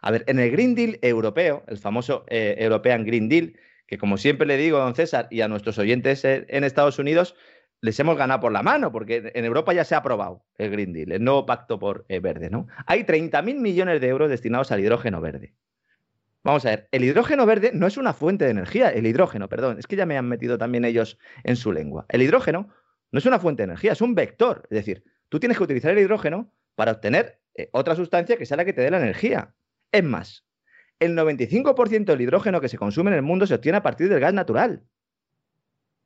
A 0.03 0.11
ver, 0.11 0.25
en 0.27 0.37
el 0.37 0.51
Green 0.51 0.75
Deal 0.75 0.99
europeo, 1.01 1.63
el 1.67 1.77
famoso 1.77 2.25
eh, 2.27 2.55
European 2.59 3.05
Green 3.05 3.29
Deal, 3.29 3.53
que 3.87 3.97
como 3.97 4.17
siempre 4.17 4.45
le 4.45 4.57
digo 4.57 4.77
a 4.77 4.83
don 4.83 4.95
César 4.95 5.29
y 5.31 5.39
a 5.39 5.47
nuestros 5.47 5.77
oyentes 5.77 6.25
en 6.25 6.63
Estados 6.65 6.99
Unidos, 6.99 7.35
les 7.79 7.97
hemos 8.01 8.17
ganado 8.17 8.41
por 8.41 8.51
la 8.51 8.63
mano, 8.63 8.91
porque 8.91 9.31
en 9.33 9.45
Europa 9.45 9.73
ya 9.73 9.85
se 9.85 9.95
ha 9.95 9.99
aprobado 9.99 10.43
el 10.57 10.71
Green 10.71 10.91
Deal, 10.91 11.13
el 11.13 11.23
nuevo 11.23 11.45
pacto 11.45 11.79
por 11.79 12.05
eh, 12.09 12.19
verde, 12.19 12.49
¿no? 12.49 12.67
Hay 12.85 13.03
30.000 13.03 13.55
millones 13.55 14.01
de 14.01 14.07
euros 14.09 14.29
destinados 14.29 14.73
al 14.73 14.81
hidrógeno 14.81 15.21
verde. 15.21 15.53
Vamos 16.43 16.65
a 16.65 16.71
ver, 16.71 16.89
el 16.91 17.05
hidrógeno 17.05 17.45
verde 17.45 17.71
no 17.73 17.87
es 17.87 17.95
una 17.95 18.11
fuente 18.11 18.43
de 18.43 18.51
energía, 18.51 18.89
el 18.89 19.07
hidrógeno, 19.07 19.47
perdón, 19.47 19.79
es 19.79 19.87
que 19.87 19.95
ya 19.95 20.05
me 20.05 20.17
han 20.17 20.27
metido 20.27 20.57
también 20.57 20.83
ellos 20.83 21.17
en 21.45 21.55
su 21.55 21.71
lengua. 21.71 22.05
El 22.09 22.21
hidrógeno 22.21 22.67
no 23.11 23.19
es 23.19 23.25
una 23.25 23.39
fuente 23.39 23.63
de 23.63 23.65
energía, 23.65 23.93
es 23.93 24.01
un 24.01 24.15
vector, 24.15 24.63
es 24.69 24.75
decir, 24.75 25.05
tú 25.29 25.39
tienes 25.39 25.57
que 25.57 25.63
utilizar 25.63 25.91
el 25.91 25.99
hidrógeno 25.99 26.51
para 26.75 26.91
obtener 26.91 27.39
eh, 27.55 27.69
otra 27.71 27.95
sustancia 27.95 28.35
que 28.35 28.45
sea 28.45 28.57
la 28.57 28.65
que 28.65 28.73
te 28.73 28.81
dé 28.81 28.91
la 28.91 28.97
energía. 28.97 29.53
Es 29.93 30.03
más, 30.03 30.43
el 30.99 31.15
95% 31.15 32.05
del 32.05 32.21
hidrógeno 32.21 32.59
que 32.59 32.67
se 32.67 32.79
consume 32.79 33.11
en 33.11 33.17
el 33.17 33.21
mundo 33.21 33.45
se 33.45 33.53
obtiene 33.53 33.77
a 33.77 33.83
partir 33.83 34.09
del 34.09 34.19
gas 34.19 34.33
natural. 34.33 34.83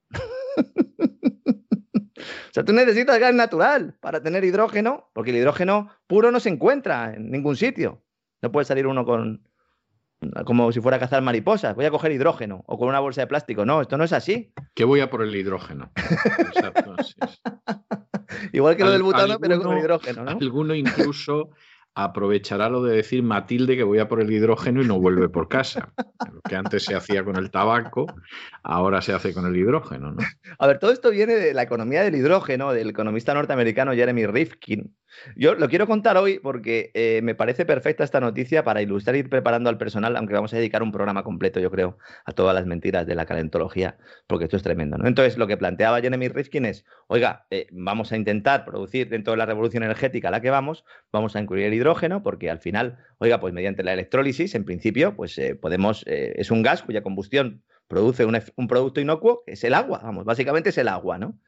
o 0.57 2.51
sea, 2.51 2.65
tú 2.65 2.73
necesitas 2.73 3.17
gas 3.17 3.33
natural 3.33 3.95
para 4.01 4.21
tener 4.21 4.43
hidrógeno, 4.43 5.09
porque 5.13 5.31
el 5.31 5.37
hidrógeno 5.37 5.89
puro 6.05 6.31
no 6.31 6.41
se 6.41 6.49
encuentra 6.49 7.13
en 7.13 7.31
ningún 7.31 7.55
sitio. 7.55 8.03
No 8.41 8.51
puede 8.51 8.65
salir 8.65 8.87
uno 8.87 9.05
con 9.05 9.47
como 10.45 10.71
si 10.71 10.81
fuera 10.81 10.97
a 10.97 10.99
cazar 10.99 11.21
mariposas. 11.21 11.75
Voy 11.75 11.85
a 11.85 11.91
coger 11.91 12.11
hidrógeno 12.11 12.63
o 12.67 12.77
con 12.77 12.89
una 12.89 12.99
bolsa 12.99 13.21
de 13.21 13.27
plástico. 13.27 13.65
No, 13.65 13.81
esto 13.81 13.97
no 13.97 14.03
es 14.03 14.11
así. 14.11 14.51
Que 14.73 14.83
voy 14.83 14.99
a 14.99 15.09
por 15.09 15.21
el 15.21 15.33
hidrógeno. 15.35 15.91
Exacto, 15.95 16.95
Igual 18.51 18.75
que 18.75 18.83
lo 18.83 18.91
del 18.91 19.03
butano, 19.03 19.39
pero 19.39 19.61
con 19.61 19.77
hidrógeno, 19.77 20.23
¿no? 20.25 20.31
Alguno 20.31 20.75
incluso 20.75 21.51
aprovechará 21.97 22.69
lo 22.69 22.83
de 22.83 22.95
decir 22.95 23.23
Matilde 23.23 23.75
que 23.75 23.81
voy 23.81 23.97
a 23.97 24.07
por 24.07 24.21
el 24.21 24.31
hidrógeno 24.31 24.83
y 24.83 24.85
no 24.85 24.99
vuelve 24.99 25.29
por 25.29 25.49
casa. 25.49 25.91
Lo 26.31 26.41
que 26.41 26.55
antes 26.55 26.83
se 26.83 26.93
hacía 26.93 27.23
con 27.23 27.37
el 27.37 27.49
tabaco, 27.49 28.05
ahora 28.61 29.01
se 29.01 29.13
hace 29.13 29.33
con 29.33 29.47
el 29.47 29.55
hidrógeno. 29.55 30.11
¿no? 30.11 30.17
A 30.59 30.67
ver, 30.67 30.77
todo 30.77 30.91
esto 30.91 31.09
viene 31.09 31.33
de 31.33 31.55
la 31.55 31.63
economía 31.63 32.03
del 32.03 32.13
hidrógeno, 32.13 32.71
del 32.71 32.91
economista 32.91 33.33
norteamericano 33.33 33.93
Jeremy 33.93 34.27
Rifkin, 34.27 34.95
yo 35.35 35.55
lo 35.55 35.69
quiero 35.69 35.87
contar 35.87 36.17
hoy 36.17 36.39
porque 36.39 36.91
eh, 36.93 37.21
me 37.23 37.35
parece 37.35 37.65
perfecta 37.65 38.03
esta 38.03 38.19
noticia 38.19 38.63
para 38.63 38.81
ilustrar 38.81 39.15
y 39.15 39.19
ir 39.19 39.29
preparando 39.29 39.69
al 39.69 39.77
personal, 39.77 40.15
aunque 40.15 40.33
vamos 40.33 40.53
a 40.53 40.57
dedicar 40.57 40.83
un 40.83 40.91
programa 40.91 41.23
completo, 41.23 41.59
yo 41.59 41.71
creo, 41.71 41.97
a 42.25 42.31
todas 42.31 42.53
las 42.55 42.65
mentiras 42.65 43.05
de 43.07 43.15
la 43.15 43.25
calentología, 43.25 43.97
porque 44.27 44.45
esto 44.45 44.57
es 44.57 44.63
tremendo. 44.63 44.97
Entonces, 45.05 45.37
lo 45.37 45.47
que 45.47 45.57
planteaba 45.57 46.01
Jeremy 46.01 46.27
Rifkin 46.29 46.65
es, 46.65 46.85
oiga, 47.07 47.45
eh, 47.49 47.67
vamos 47.71 48.11
a 48.11 48.17
intentar 48.17 48.65
producir 48.65 49.09
dentro 49.09 49.31
de 49.31 49.37
la 49.37 49.45
revolución 49.45 49.83
energética 49.83 50.27
a 50.27 50.31
la 50.31 50.41
que 50.41 50.49
vamos, 50.49 50.83
vamos 51.11 51.35
a 51.35 51.39
incluir 51.39 51.65
el 51.65 51.73
hidrógeno, 51.73 52.23
porque 52.23 52.49
al 52.49 52.59
final, 52.59 52.97
oiga, 53.19 53.39
pues 53.39 53.53
mediante 53.53 53.83
la 53.83 53.93
electrólisis, 53.93 54.55
en 54.55 54.65
principio, 54.65 55.15
pues 55.15 55.37
eh, 55.37 55.55
podemos, 55.55 56.03
es 56.07 56.51
un 56.51 56.61
gas 56.61 56.83
cuya 56.83 57.01
combustión 57.01 57.63
produce 57.87 58.25
un, 58.25 58.39
un 58.55 58.67
producto 58.67 59.01
inocuo, 59.01 59.43
que 59.45 59.53
es 59.53 59.63
el 59.63 59.73
agua, 59.73 60.01
vamos, 60.03 60.25
básicamente 60.25 60.69
es 60.69 60.77
el 60.77 60.87
agua, 60.87 61.17
¿no? 61.17 61.39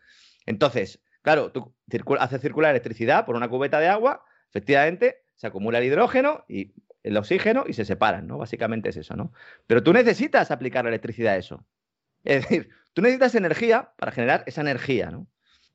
Entonces, 0.46 1.02
Claro, 1.22 1.52
tú 1.52 1.74
haces 2.20 2.42
circular 2.42 2.72
electricidad 2.72 3.26
por 3.26 3.36
una 3.36 3.50
cubeta 3.50 3.80
de 3.80 3.88
agua, 3.88 4.24
efectivamente, 4.50 5.24
se 5.36 5.48
acumula 5.48 5.80
el 5.80 5.86
hidrógeno 5.86 6.46
y 6.48 6.74
el 7.04 7.18
oxígeno 7.18 7.66
y 7.68 7.74
se 7.74 7.86
separan, 7.86 8.28
¿no? 8.28 8.38
Básicamente 8.38 8.90
es 8.90 8.98
eso, 8.98 9.16
¿no? 9.16 9.34
Pero 9.68 9.84
tú 9.84 9.94
necesitas 9.94 10.52
aplicar 10.52 10.86
la 10.86 10.90
electricidad 10.90 11.34
a 11.34 11.38
eso. 11.38 11.66
Es 12.24 12.42
decir, 12.42 12.70
tú 12.94 13.02
necesitas 13.02 13.36
energía 13.36 13.92
para 13.98 14.12
generar 14.12 14.44
esa 14.48 14.62
energía, 14.62 15.12
¿no? 15.12 15.28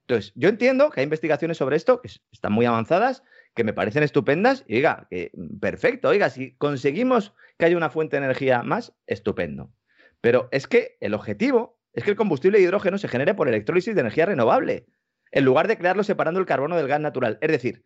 Entonces, 0.02 0.32
yo 0.34 0.50
entiendo 0.50 0.90
que 0.90 1.00
hay 1.00 1.04
investigaciones 1.04 1.56
sobre 1.56 1.76
esto 1.76 2.02
que 2.02 2.10
están 2.30 2.52
muy 2.52 2.66
avanzadas, 2.66 3.22
que 3.54 3.64
me 3.64 3.72
parecen 3.72 4.02
estupendas, 4.02 4.64
y 4.66 4.76
oiga, 4.76 5.06
que 5.08 5.32
perfecto, 5.60 6.08
oiga, 6.08 6.28
si 6.28 6.54
conseguimos 6.56 7.32
que 7.56 7.64
haya 7.64 7.76
una 7.76 7.88
fuente 7.88 8.18
de 8.18 8.24
energía 8.24 8.62
más, 8.62 8.92
estupendo. 9.06 9.72
Pero 10.20 10.48
es 10.52 10.66
que 10.66 10.98
el 11.00 11.14
objetivo 11.14 11.78
es 11.94 12.04
que 12.04 12.10
el 12.10 12.16
combustible 12.16 12.58
de 12.58 12.64
hidrógeno 12.64 12.98
se 12.98 13.08
genere 13.08 13.34
por 13.34 13.48
electrólisis 13.48 13.94
de 13.94 14.00
energía 14.02 14.26
renovable 14.26 14.86
en 15.34 15.44
lugar 15.44 15.66
de 15.66 15.76
crearlo 15.76 16.04
separando 16.04 16.38
el 16.38 16.46
carbono 16.46 16.76
del 16.76 16.86
gas 16.86 17.00
natural. 17.00 17.38
Es 17.40 17.50
decir, 17.50 17.82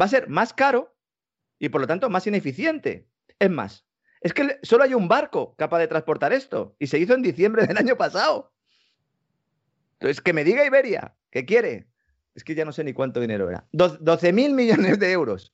va 0.00 0.04
a 0.04 0.08
ser 0.08 0.28
más 0.28 0.54
caro 0.54 0.94
y 1.58 1.68
por 1.68 1.80
lo 1.80 1.88
tanto 1.88 2.08
más 2.08 2.28
ineficiente. 2.28 3.08
Es 3.40 3.50
más, 3.50 3.84
es 4.20 4.32
que 4.32 4.60
solo 4.62 4.84
hay 4.84 4.94
un 4.94 5.08
barco 5.08 5.56
capaz 5.56 5.80
de 5.80 5.88
transportar 5.88 6.32
esto 6.32 6.76
y 6.78 6.86
se 6.86 7.00
hizo 7.00 7.14
en 7.14 7.22
diciembre 7.22 7.66
del 7.66 7.76
año 7.76 7.96
pasado. 7.96 8.52
Entonces, 9.94 10.20
que 10.20 10.32
me 10.32 10.44
diga 10.44 10.64
Iberia, 10.64 11.16
¿qué 11.30 11.44
quiere? 11.44 11.88
Es 12.36 12.44
que 12.44 12.54
ya 12.54 12.64
no 12.64 12.72
sé 12.72 12.84
ni 12.84 12.92
cuánto 12.92 13.20
dinero 13.20 13.50
era. 13.50 13.66
12 13.72 14.32
mil 14.32 14.54
millones 14.54 15.00
de 15.00 15.10
euros 15.10 15.52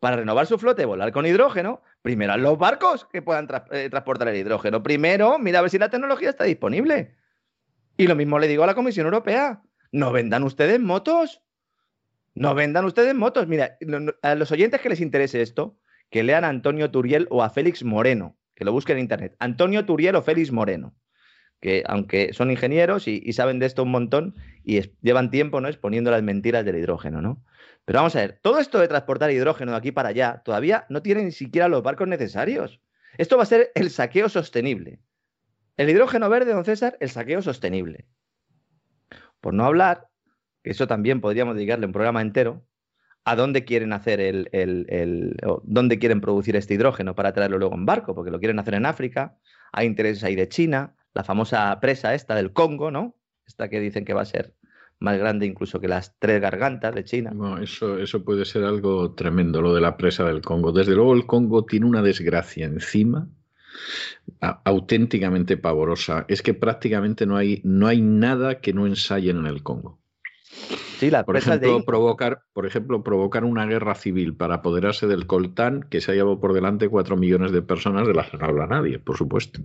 para 0.00 0.16
renovar 0.16 0.46
su 0.46 0.58
flota 0.58 0.82
y 0.82 0.84
volar 0.84 1.12
con 1.12 1.24
hidrógeno. 1.24 1.82
Primero, 2.02 2.36
los 2.36 2.58
barcos 2.58 3.06
que 3.06 3.22
puedan 3.22 3.48
eh, 3.70 3.88
transportar 3.88 4.28
el 4.28 4.36
hidrógeno. 4.36 4.82
Primero, 4.82 5.38
mira 5.38 5.60
a 5.60 5.62
ver 5.62 5.70
si 5.70 5.78
la 5.78 5.88
tecnología 5.88 6.28
está 6.28 6.44
disponible. 6.44 7.16
Y 7.96 8.06
lo 8.06 8.16
mismo 8.16 8.38
le 8.38 8.48
digo 8.48 8.64
a 8.64 8.66
la 8.66 8.74
Comisión 8.74 9.06
Europea. 9.06 9.62
No 9.92 10.12
vendan 10.12 10.42
ustedes 10.42 10.80
motos. 10.80 11.42
No 12.34 12.54
vendan 12.54 12.84
ustedes 12.84 13.14
motos. 13.14 13.46
Mira, 13.48 13.76
a 14.22 14.34
los 14.34 14.52
oyentes 14.52 14.80
que 14.80 14.88
les 14.88 15.00
interese 15.00 15.42
esto, 15.42 15.78
que 16.10 16.22
lean 16.22 16.44
a 16.44 16.48
Antonio 16.48 16.90
Turiel 16.90 17.26
o 17.30 17.42
a 17.42 17.50
Félix 17.50 17.84
Moreno, 17.84 18.36
que 18.54 18.64
lo 18.64 18.72
busquen 18.72 18.96
en 18.96 19.02
internet. 19.02 19.36
Antonio 19.38 19.84
Turiel 19.84 20.16
o 20.16 20.22
Félix 20.22 20.52
Moreno, 20.52 20.94
que 21.60 21.82
aunque 21.86 22.32
son 22.32 22.50
ingenieros 22.50 23.08
y, 23.08 23.32
saben 23.32 23.58
de 23.58 23.66
esto 23.66 23.82
un 23.82 23.90
montón 23.90 24.34
y 24.64 24.80
llevan 25.02 25.30
tiempo 25.30 25.60
¿no? 25.60 25.68
exponiendo 25.68 26.10
las 26.10 26.22
mentiras 26.22 26.64
del 26.64 26.76
hidrógeno, 26.76 27.20
¿no? 27.20 27.44
Pero 27.84 27.98
vamos 27.98 28.14
a 28.16 28.20
ver, 28.20 28.38
todo 28.42 28.58
esto 28.58 28.78
de 28.78 28.88
transportar 28.88 29.30
hidrógeno 29.30 29.72
de 29.72 29.78
aquí 29.78 29.90
para 29.90 30.10
allá 30.10 30.42
todavía 30.44 30.86
no 30.88 31.02
tiene 31.02 31.24
ni 31.24 31.32
siquiera 31.32 31.68
los 31.68 31.82
barcos 31.82 32.06
necesarios. 32.08 32.80
Esto 33.18 33.36
va 33.36 33.42
a 33.42 33.46
ser 33.46 33.72
el 33.74 33.90
saqueo 33.90 34.28
sostenible. 34.28 35.00
El 35.76 35.90
hidrógeno 35.90 36.28
verde, 36.28 36.52
don 36.52 36.64
César, 36.64 36.96
el 37.00 37.10
saqueo 37.10 37.42
sostenible. 37.42 38.06
Por 39.40 39.54
no 39.54 39.64
hablar, 39.64 40.08
que 40.62 40.70
eso 40.70 40.86
también 40.86 41.20
podríamos 41.20 41.54
dedicarle 41.54 41.86
un 41.86 41.92
programa 41.92 42.22
entero, 42.22 42.64
a 43.24 43.36
dónde 43.36 43.64
quieren 43.64 43.92
hacer 43.92 44.20
el, 44.20 44.48
el, 44.52 45.36
dónde 45.64 45.98
quieren 45.98 46.20
producir 46.20 46.56
este 46.56 46.74
hidrógeno 46.74 47.14
para 47.14 47.32
traerlo 47.32 47.58
luego 47.58 47.74
en 47.74 47.86
barco, 47.86 48.14
porque 48.14 48.30
lo 48.30 48.38
quieren 48.38 48.58
hacer 48.58 48.74
en 48.74 48.86
África, 48.86 49.36
hay 49.72 49.86
intereses 49.86 50.24
ahí 50.24 50.36
de 50.36 50.48
China, 50.48 50.94
la 51.12 51.24
famosa 51.24 51.78
presa 51.80 52.14
esta 52.14 52.34
del 52.34 52.52
Congo, 52.52 52.90
¿no? 52.90 53.16
Esta 53.46 53.68
que 53.68 53.80
dicen 53.80 54.04
que 54.04 54.14
va 54.14 54.22
a 54.22 54.26
ser 54.26 54.54
más 55.00 55.18
grande 55.18 55.46
incluso 55.46 55.80
que 55.80 55.88
las 55.88 56.16
tres 56.18 56.40
gargantas 56.40 56.94
de 56.94 57.04
China. 57.04 57.32
No, 57.34 57.58
eso, 57.58 57.98
eso 57.98 58.24
puede 58.24 58.44
ser 58.44 58.64
algo 58.64 59.14
tremendo, 59.14 59.62
lo 59.62 59.74
de 59.74 59.80
la 59.80 59.96
presa 59.96 60.24
del 60.24 60.42
Congo. 60.42 60.72
Desde 60.72 60.94
luego 60.94 61.14
el 61.14 61.26
Congo 61.26 61.64
tiene 61.64 61.86
una 61.86 62.02
desgracia 62.02 62.66
encima 62.66 63.28
auténticamente 64.40 65.56
pavorosa. 65.56 66.24
Es 66.28 66.42
que 66.42 66.54
prácticamente 66.54 67.26
no 67.26 67.36
hay, 67.36 67.60
no 67.64 67.86
hay 67.86 68.00
nada 68.00 68.60
que 68.60 68.72
no 68.72 68.86
ensayen 68.86 69.38
en 69.38 69.46
el 69.46 69.62
Congo. 69.62 70.00
Sí, 70.98 71.10
la 71.10 71.24
por 71.24 71.36
ejemplo, 71.36 71.82
provocar, 71.84 72.42
por 72.52 72.66
ejemplo, 72.66 73.02
provocar 73.02 73.44
una 73.44 73.64
guerra 73.64 73.94
civil 73.94 74.36
para 74.36 74.56
apoderarse 74.56 75.06
del 75.06 75.26
coltán 75.26 75.82
que 75.88 76.00
se 76.00 76.12
ha 76.12 76.14
llevado 76.14 76.40
por 76.40 76.52
delante 76.52 76.88
cuatro 76.88 77.16
millones 77.16 77.52
de 77.52 77.62
personas 77.62 78.06
de 78.06 78.14
las 78.14 78.30
que 78.30 78.36
no 78.36 78.44
habla 78.44 78.66
nadie, 78.66 78.98
por 78.98 79.16
supuesto. 79.16 79.60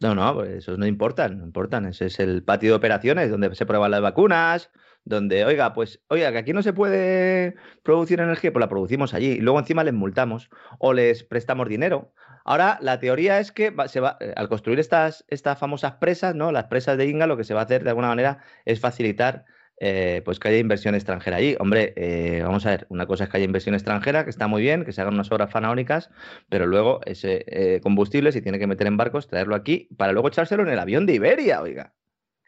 No, 0.00 0.14
no, 0.14 0.34
pues 0.34 0.50
esos 0.50 0.78
no 0.78 0.86
importan, 0.86 1.38
no 1.38 1.44
importan. 1.44 1.86
Ese 1.86 2.06
es 2.06 2.18
el 2.18 2.42
patio 2.42 2.70
de 2.70 2.76
operaciones 2.76 3.30
donde 3.30 3.54
se 3.54 3.66
prueban 3.66 3.90
las 3.90 4.00
vacunas, 4.00 4.70
donde, 5.04 5.44
oiga, 5.44 5.74
pues, 5.74 6.02
oiga, 6.08 6.32
que 6.32 6.38
aquí 6.38 6.52
no 6.52 6.62
se 6.62 6.72
puede 6.72 7.54
producir 7.82 8.20
energía, 8.20 8.52
pues 8.52 8.60
la 8.60 8.68
producimos 8.68 9.14
allí. 9.14 9.32
Y 9.32 9.40
luego 9.40 9.58
encima 9.58 9.84
les 9.84 9.94
multamos 9.94 10.50
o 10.78 10.92
les 10.92 11.22
prestamos 11.24 11.68
dinero. 11.68 12.12
Ahora, 12.44 12.78
la 12.80 12.98
teoría 12.98 13.38
es 13.38 13.52
que 13.52 13.74
se 13.86 14.00
va, 14.00 14.16
eh, 14.20 14.32
al 14.36 14.48
construir 14.48 14.80
estas, 14.80 15.24
estas 15.28 15.58
famosas 15.58 15.94
presas, 15.94 16.34
¿no? 16.34 16.52
Las 16.52 16.64
presas 16.64 16.98
de 16.98 17.06
Inga, 17.06 17.26
lo 17.26 17.36
que 17.36 17.44
se 17.44 17.54
va 17.54 17.60
a 17.60 17.64
hacer 17.64 17.84
de 17.84 17.90
alguna 17.90 18.08
manera 18.08 18.38
es 18.64 18.80
facilitar 18.80 19.44
eh, 19.80 20.22
pues 20.24 20.38
que 20.38 20.48
haya 20.48 20.58
inversión 20.58 20.94
extranjera 20.94 21.38
allí. 21.38 21.56
Hombre, 21.58 21.92
eh, 21.96 22.42
vamos 22.42 22.66
a 22.66 22.70
ver, 22.70 22.86
una 22.88 23.06
cosa 23.06 23.24
es 23.24 23.30
que 23.30 23.36
haya 23.38 23.46
inversión 23.46 23.74
extranjera, 23.74 24.24
que 24.24 24.30
está 24.30 24.46
muy 24.46 24.62
bien, 24.62 24.84
que 24.84 24.92
se 24.92 25.00
hagan 25.00 25.14
unas 25.14 25.30
obras 25.32 25.50
fanaónicas, 25.50 26.10
pero 26.48 26.66
luego 26.66 27.00
ese 27.04 27.80
combustible, 27.82 28.32
si 28.32 28.42
tiene 28.42 28.58
que 28.58 28.66
meter 28.66 28.86
en 28.86 28.96
barcos, 28.96 29.28
traerlo 29.28 29.54
aquí 29.54 29.88
para 29.96 30.12
luego 30.12 30.28
echárselo 30.28 30.62
en 30.62 30.68
el 30.68 30.78
avión 30.78 31.06
de 31.06 31.14
Iberia, 31.14 31.62
oiga. 31.62 31.94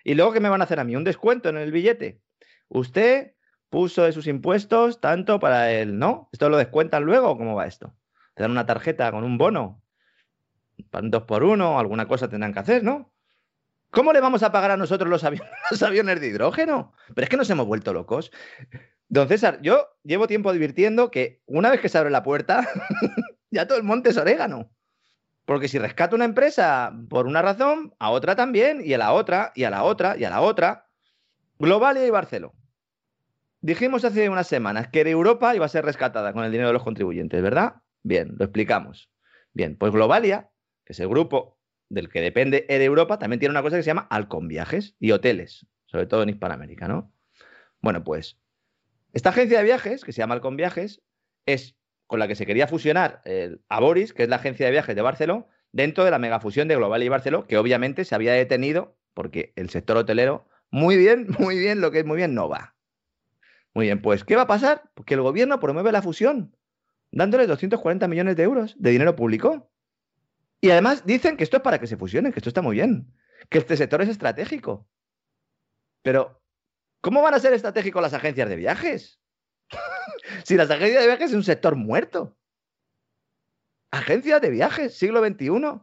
Y 0.04 0.14
luego, 0.14 0.32
¿qué 0.32 0.40
me 0.40 0.50
van 0.50 0.60
a 0.60 0.64
hacer 0.64 0.78
a 0.78 0.84
mí? 0.84 0.94
¿Un 0.94 1.04
descuento 1.04 1.48
en 1.48 1.56
el 1.56 1.72
billete? 1.72 2.20
Usted 2.68 3.34
puso 3.70 4.04
de 4.04 4.12
sus 4.12 4.26
impuestos 4.26 5.00
tanto 5.00 5.40
para 5.40 5.72
el... 5.72 5.98
¿No? 5.98 6.28
¿Esto 6.32 6.48
lo 6.50 6.58
descuentan 6.58 7.04
luego? 7.04 7.36
¿Cómo 7.38 7.54
va 7.54 7.66
esto? 7.66 7.96
¿Te 8.34 8.42
dan 8.42 8.52
una 8.52 8.66
tarjeta 8.66 9.10
con 9.10 9.24
un 9.24 9.38
bono? 9.38 9.82
Dos 10.76 11.22
por 11.24 11.44
uno, 11.44 11.78
alguna 11.78 12.06
cosa 12.06 12.28
tendrán 12.28 12.52
que 12.52 12.60
hacer, 12.60 12.82
¿no? 12.82 13.12
¿Cómo 13.90 14.12
le 14.12 14.20
vamos 14.20 14.42
a 14.42 14.50
pagar 14.50 14.72
a 14.72 14.76
nosotros 14.76 15.08
los, 15.08 15.22
los 15.70 15.82
aviones 15.82 16.20
de 16.20 16.28
hidrógeno? 16.28 16.92
Pero 17.14 17.24
es 17.24 17.28
que 17.28 17.36
nos 17.36 17.50
hemos 17.50 17.66
vuelto 17.66 17.92
locos. 17.92 18.32
Don 19.08 19.28
César, 19.28 19.60
yo 19.62 19.88
llevo 20.02 20.26
tiempo 20.26 20.50
advirtiendo 20.50 21.10
que 21.10 21.42
una 21.46 21.70
vez 21.70 21.80
que 21.80 21.88
se 21.88 21.98
abre 21.98 22.10
la 22.10 22.22
puerta, 22.22 22.68
ya 23.50 23.66
todo 23.66 23.78
el 23.78 23.84
monte 23.84 24.10
es 24.10 24.16
orégano. 24.16 24.70
Porque 25.44 25.68
si 25.68 25.78
rescato 25.78 26.16
una 26.16 26.24
empresa 26.24 26.92
por 27.08 27.26
una 27.26 27.42
razón, 27.42 27.94
a 27.98 28.10
otra 28.10 28.34
también, 28.34 28.80
y 28.84 28.94
a 28.94 28.98
la 28.98 29.12
otra, 29.12 29.52
y 29.54 29.64
a 29.64 29.70
la 29.70 29.84
otra, 29.84 30.16
y 30.18 30.24
a 30.24 30.30
la 30.30 30.40
otra. 30.40 30.88
Globalia 31.58 32.06
y 32.06 32.10
Barceló. 32.10 32.54
Dijimos 33.60 34.04
hace 34.04 34.28
unas 34.28 34.46
semanas 34.46 34.88
que 34.88 35.02
Europa 35.02 35.54
iba 35.54 35.66
a 35.66 35.68
ser 35.68 35.84
rescatada 35.84 36.32
con 36.32 36.44
el 36.44 36.50
dinero 36.50 36.68
de 36.68 36.74
los 36.74 36.82
contribuyentes, 36.82 37.40
¿verdad? 37.42 37.76
Bien, 38.02 38.34
lo 38.38 38.44
explicamos. 38.44 39.10
Bien, 39.52 39.76
pues 39.76 39.92
Globalia, 39.92 40.50
que 40.84 40.92
es 40.92 41.00
el 41.00 41.08
grupo 41.08 41.58
del 41.88 42.08
que 42.08 42.20
depende 42.20 42.64
de 42.68 42.84
Europa, 42.84 43.18
también 43.18 43.40
tiene 43.40 43.52
una 43.52 43.62
cosa 43.62 43.76
que 43.76 43.82
se 43.82 43.88
llama 43.88 44.06
Alcon 44.10 44.48
Viajes 44.48 44.96
y 44.98 45.12
hoteles, 45.12 45.66
sobre 45.86 46.06
todo 46.06 46.22
en 46.22 46.30
Hispanoamérica, 46.30 46.88
¿no? 46.88 47.12
Bueno, 47.80 48.02
pues 48.02 48.38
esta 49.12 49.30
agencia 49.30 49.58
de 49.58 49.64
viajes, 49.64 50.04
que 50.04 50.12
se 50.12 50.18
llama 50.18 50.34
Alcon 50.34 50.56
Viajes, 50.56 51.02
es 51.46 51.76
con 52.06 52.18
la 52.18 52.28
que 52.28 52.34
se 52.34 52.46
quería 52.46 52.66
fusionar 52.66 53.22
el 53.24 53.62
Aboris, 53.68 54.12
que 54.12 54.24
es 54.24 54.28
la 54.28 54.36
agencia 54.36 54.66
de 54.66 54.72
viajes 54.72 54.96
de 54.96 55.02
Barcelona, 55.02 55.46
dentro 55.72 56.04
de 56.04 56.10
la 56.10 56.18
megafusión 56.18 56.68
de 56.68 56.76
Global 56.76 57.02
y 57.02 57.08
Barceló, 57.08 57.46
que 57.46 57.58
obviamente 57.58 58.04
se 58.04 58.14
había 58.14 58.32
detenido 58.32 58.96
porque 59.14 59.52
el 59.56 59.70
sector 59.70 59.96
hotelero, 59.96 60.48
muy 60.70 60.96
bien, 60.96 61.28
muy 61.38 61.58
bien, 61.58 61.80
lo 61.80 61.90
que 61.90 62.00
es 62.00 62.04
muy 62.04 62.16
bien, 62.16 62.34
no 62.34 62.48
va. 62.48 62.74
Muy 63.74 63.86
bien, 63.86 64.00
pues, 64.02 64.24
¿qué 64.24 64.36
va 64.36 64.42
a 64.42 64.46
pasar? 64.46 64.90
Porque 64.94 65.14
el 65.14 65.22
gobierno 65.22 65.58
promueve 65.58 65.90
la 65.90 66.02
fusión, 66.02 66.56
dándole 67.10 67.46
240 67.46 68.06
millones 68.06 68.36
de 68.36 68.42
euros 68.44 68.76
de 68.78 68.90
dinero 68.90 69.16
público. 69.16 69.70
Y 70.64 70.70
además 70.70 71.04
dicen 71.04 71.36
que 71.36 71.44
esto 71.44 71.58
es 71.58 71.62
para 71.62 71.78
que 71.78 71.86
se 71.86 71.98
fusionen, 71.98 72.32
que 72.32 72.38
esto 72.38 72.48
está 72.48 72.62
muy 72.62 72.76
bien, 72.76 73.12
que 73.50 73.58
este 73.58 73.76
sector 73.76 74.00
es 74.00 74.08
estratégico. 74.08 74.88
Pero, 76.00 76.42
¿cómo 77.02 77.20
van 77.20 77.34
a 77.34 77.38
ser 77.38 77.52
estratégicos 77.52 78.00
las 78.00 78.14
agencias 78.14 78.48
de 78.48 78.56
viajes? 78.56 79.20
si 80.44 80.56
las 80.56 80.70
agencias 80.70 81.02
de 81.02 81.06
viajes 81.06 81.32
es 81.32 81.36
un 81.36 81.44
sector 81.44 81.76
muerto. 81.76 82.38
Agencias 83.90 84.40
de 84.40 84.48
viajes, 84.48 84.96
siglo 84.96 85.22
XXI. 85.22 85.82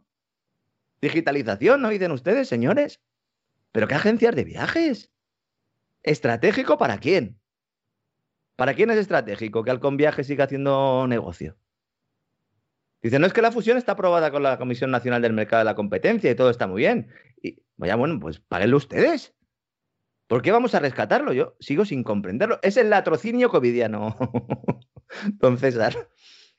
Digitalización, 1.00 1.84
¿no 1.84 1.90
dicen 1.90 2.12
ustedes, 2.12 2.48
señores? 2.48 3.00
¿Pero 3.72 3.88
qué 3.88 3.94
agencias 3.94 4.36
de 4.36 4.46
viajes? 4.46 5.12
¿Estratégico 6.02 6.80
para 6.80 6.98
quién? 6.98 7.40
¿Para 8.56 8.74
quién 8.74 8.90
es 8.90 8.98
estratégico 8.98 9.64
que 9.64 9.70
Alcon 9.70 9.96
Viajes 9.96 10.26
siga 10.26 10.46
haciendo 10.46 11.06
negocio? 11.08 11.56
Dice, 13.02 13.18
no 13.18 13.26
es 13.26 13.34
que 13.34 13.42
la 13.42 13.52
fusión 13.52 13.78
está 13.78 13.94
aprobada 13.94 14.30
con 14.30 14.44
la 14.44 14.58
Comisión 14.58 14.92
Nacional 14.92 15.22
del 15.22 15.34
Mercado 15.34 15.62
de 15.62 15.66
la 15.66 15.76
Competencia 15.76 16.30
y 16.30 16.36
todo 16.36 16.50
está 16.50 16.68
muy 16.68 16.82
bien. 16.82 17.10
Y 17.42 17.58
vaya, 17.76 17.96
bueno, 17.96 18.20
pues 18.20 18.40
páguenlo 18.40 18.78
ustedes. 18.78 19.34
¿Por 20.28 20.42
qué 20.42 20.52
vamos 20.52 20.76
a 20.76 20.80
rescatarlo? 20.80 21.34
Yo 21.34 21.58
sigo 21.60 21.84
sin 21.84 22.04
comprenderlo. 22.04 22.60
Es 22.62 22.78
el 22.78 22.90
latrocinio 22.90 23.50
covidiano, 23.50 24.18
don 25.34 25.58
César. 25.58 26.10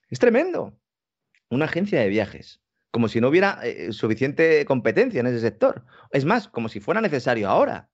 Es 0.09 0.19
tremendo. 0.19 0.79
Una 1.49 1.67
agencia 1.67 2.01
de 2.01 2.09
viajes. 2.09 2.61
Como 2.91 3.09
si 3.09 3.21
no 3.21 3.29
hubiera 3.29 3.61
eh, 3.63 3.93
suficiente 3.93 4.65
competencia 4.67 5.21
en 5.21 5.29
ese 5.29 5.41
sector. 5.41 5.87
Es 6.11 6.25
más, 6.25 6.49
como 6.49 6.69
si 6.69 6.81
fuera 6.81 7.01
necesario 7.01 7.49
ahora. 7.49 7.89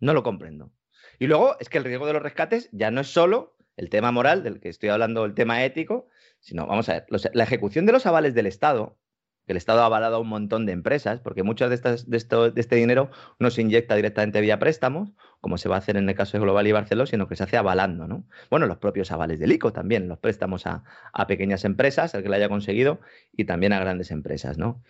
No 0.00 0.12
lo 0.12 0.22
comprendo. 0.22 0.72
Y 1.18 1.28
luego 1.28 1.56
es 1.60 1.68
que 1.68 1.78
el 1.78 1.84
riesgo 1.84 2.06
de 2.06 2.12
los 2.12 2.22
rescates 2.22 2.68
ya 2.72 2.90
no 2.90 3.00
es 3.00 3.06
solo 3.06 3.56
el 3.76 3.90
tema 3.90 4.12
moral 4.12 4.42
del 4.42 4.60
que 4.60 4.68
estoy 4.68 4.88
hablando, 4.88 5.24
el 5.24 5.34
tema 5.34 5.64
ético, 5.64 6.08
sino, 6.40 6.66
vamos 6.66 6.88
a 6.88 6.94
ver, 6.94 7.06
la 7.32 7.44
ejecución 7.44 7.86
de 7.86 7.92
los 7.92 8.06
avales 8.06 8.34
del 8.34 8.46
Estado 8.46 8.98
el 9.46 9.56
Estado 9.56 9.82
ha 9.82 9.86
avalado 9.86 10.16
a 10.16 10.18
un 10.20 10.28
montón 10.28 10.64
de 10.64 10.72
empresas, 10.72 11.20
porque 11.20 11.42
muchas 11.42 11.68
de, 11.68 11.74
estas, 11.74 12.08
de, 12.08 12.18
de 12.18 12.60
este 12.60 12.76
dinero 12.76 13.10
no 13.38 13.50
se 13.50 13.60
inyecta 13.60 13.94
directamente 13.94 14.40
vía 14.40 14.58
préstamos, 14.58 15.12
como 15.40 15.58
se 15.58 15.68
va 15.68 15.76
a 15.76 15.78
hacer 15.78 15.96
en 15.96 16.08
el 16.08 16.14
caso 16.14 16.36
de 16.36 16.42
Global 16.42 16.66
y 16.66 16.72
Barceló, 16.72 17.04
sino 17.04 17.28
que 17.28 17.36
se 17.36 17.44
hace 17.44 17.56
avalando, 17.56 18.08
¿no? 18.08 18.26
Bueno, 18.50 18.66
los 18.66 18.78
propios 18.78 19.12
avales 19.12 19.38
del 19.38 19.52
ICO 19.52 19.72
también, 19.72 20.08
los 20.08 20.18
préstamos 20.18 20.66
a, 20.66 20.84
pequeñas 21.28 21.64
empresas, 21.64 22.14
el 22.14 22.22
que 22.22 22.28
lo 22.28 22.36
haya 22.36 22.48
conseguido, 22.48 23.00
y 23.32 23.44
también 23.44 23.72
a 23.74 23.80
grandes 23.80 24.10
empresas, 24.10 24.56
¿no? 24.56 24.82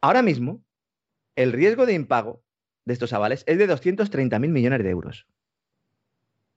Ahora 0.00 0.22
mismo, 0.22 0.62
el 1.34 1.52
riesgo 1.52 1.86
de 1.86 1.94
impago 1.94 2.44
de 2.84 2.92
estos 2.92 3.12
avales 3.12 3.42
es 3.46 3.58
de 3.58 3.68
230.000 3.68 4.48
millones 4.48 4.84
de 4.84 4.90
euros. 4.90 5.26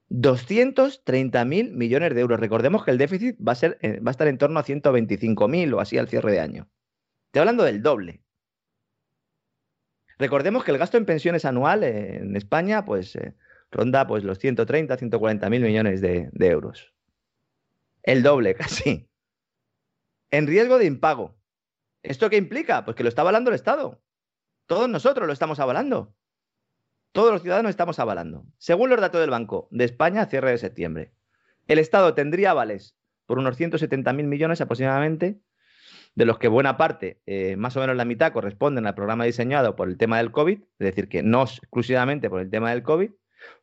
230.000 0.09 1.71
millones 1.71 2.15
de 2.15 2.21
euros. 2.21 2.39
Recordemos 2.39 2.85
que 2.85 2.91
el 2.91 2.97
déficit 2.97 3.37
va 3.45 3.51
a, 3.51 3.55
ser, 3.55 3.77
eh, 3.81 3.99
estar 4.07 4.27
en 4.27 4.37
torno 4.37 4.59
a 4.59 4.63
125.000 4.63 5.73
o 5.73 5.79
así 5.79 5.97
al 5.97 6.07
cierre 6.07 6.31
de 6.31 6.39
año. 6.39 6.69
Estoy 7.27 7.41
hablando 7.41 7.63
del 7.63 7.81
doble. 7.81 8.23
Recordemos 10.17 10.63
que 10.63 10.71
el 10.71 10.77
gasto 10.77 10.97
en 10.97 11.05
pensiones 11.05 11.45
anual 11.45 11.83
en 11.83 12.35
España 12.35 12.85
pues, 12.85 13.15
eh, 13.15 13.35
ronda 13.69 14.07
pues, 14.07 14.23
los 14.23 14.39
130, 14.39 14.97
140 14.97 15.49
mil 15.49 15.61
millones 15.61 16.01
de, 16.01 16.29
de 16.31 16.47
euros. 16.47 16.93
El 18.01 18.23
doble 18.23 18.55
casi. 18.55 19.09
En 20.31 20.47
riesgo 20.47 20.77
de 20.77 20.85
impago. 20.85 21.37
¿Esto 22.01 22.29
qué 22.29 22.37
implica? 22.37 22.85
Pues 22.85 22.95
que 22.95 23.03
lo 23.03 23.09
está 23.09 23.21
avalando 23.21 23.49
el 23.49 23.55
Estado. 23.55 24.01
Todos 24.65 24.89
nosotros 24.89 25.27
lo 25.27 25.33
estamos 25.33 25.59
avalando. 25.59 26.15
Todos 27.11 27.31
los 27.31 27.41
ciudadanos 27.41 27.71
estamos 27.71 27.99
avalando. 27.99 28.45
Según 28.57 28.89
los 28.89 29.01
datos 29.01 29.21
del 29.21 29.29
Banco 29.29 29.67
de 29.71 29.85
España, 29.85 30.25
cierre 30.25 30.51
de 30.51 30.57
septiembre, 30.57 31.11
el 31.67 31.79
Estado 31.79 32.13
tendría 32.13 32.51
avales 32.51 32.95
por 33.25 33.39
unos 33.39 33.57
170 33.57 34.13
mil 34.13 34.27
millones 34.27 34.61
aproximadamente 34.61 35.39
de 36.15 36.25
los 36.25 36.39
que 36.39 36.47
buena 36.47 36.77
parte, 36.77 37.21
eh, 37.27 37.55
más 37.57 37.77
o 37.77 37.79
menos 37.79 37.95
la 37.95 38.05
mitad, 38.05 38.31
corresponden 38.31 38.87
al 38.87 38.95
programa 38.95 39.25
diseñado 39.25 39.75
por 39.75 39.87
el 39.87 39.97
tema 39.97 40.17
del 40.17 40.31
COVID, 40.31 40.59
es 40.59 40.85
decir, 40.85 41.09
que 41.09 41.21
no 41.21 41.43
exclusivamente 41.43 42.29
por 42.29 42.41
el 42.41 42.49
tema 42.49 42.71
del 42.71 42.81
COVID. 42.81 43.11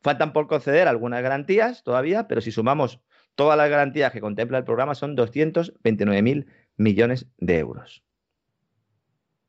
Faltan 0.00 0.32
por 0.32 0.46
conceder 0.46 0.86
algunas 0.86 1.20
garantías 1.22 1.82
todavía, 1.82 2.28
pero 2.28 2.40
si 2.40 2.52
sumamos 2.52 3.00
todas 3.34 3.58
las 3.58 3.68
garantías 3.68 4.12
que 4.12 4.20
contempla 4.20 4.58
el 4.58 4.64
programa 4.64 4.94
son 4.94 5.16
229.000 5.16 6.46
millones 6.76 7.26
de 7.38 7.58
euros. 7.58 8.04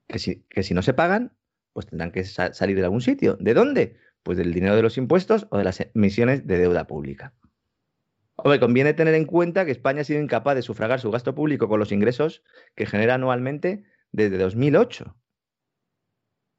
Que 0.08 0.64
si 0.64 0.74
no 0.74 0.82
se 0.82 0.94
pagan, 0.94 1.32
pues 1.76 1.88
tendrán 1.88 2.12
que 2.12 2.24
salir 2.24 2.78
de 2.78 2.86
algún 2.86 3.02
sitio. 3.02 3.36
¿De 3.38 3.54
dónde? 3.54 3.98
Pues 4.24 4.38
del 4.38 4.54
dinero 4.54 4.78
de 4.78 4.82
los 4.82 4.98
impuestos 4.98 5.46
o 5.50 5.58
de 5.58 5.66
las 5.66 5.82
emisiones 5.94 6.48
de 6.48 6.58
deuda 6.58 6.88
pública. 6.88 7.34
Hombre, 8.38 8.62
conviene 8.62 8.94
tener 8.94 9.14
en 9.14 9.26
cuenta 9.26 9.66
que 9.66 9.72
España 9.72 10.00
ha 10.00 10.04
sido 10.06 10.22
incapaz 10.22 10.56
de 10.56 10.62
sufragar 10.62 11.02
su 11.02 11.12
gasto 11.12 11.36
público 11.36 11.68
con 11.68 11.82
los 11.82 11.92
ingresos 11.92 12.44
que 12.76 12.86
genera 12.86 13.16
anualmente 13.16 13.84
desde 14.14 14.38
2008. 14.38 15.18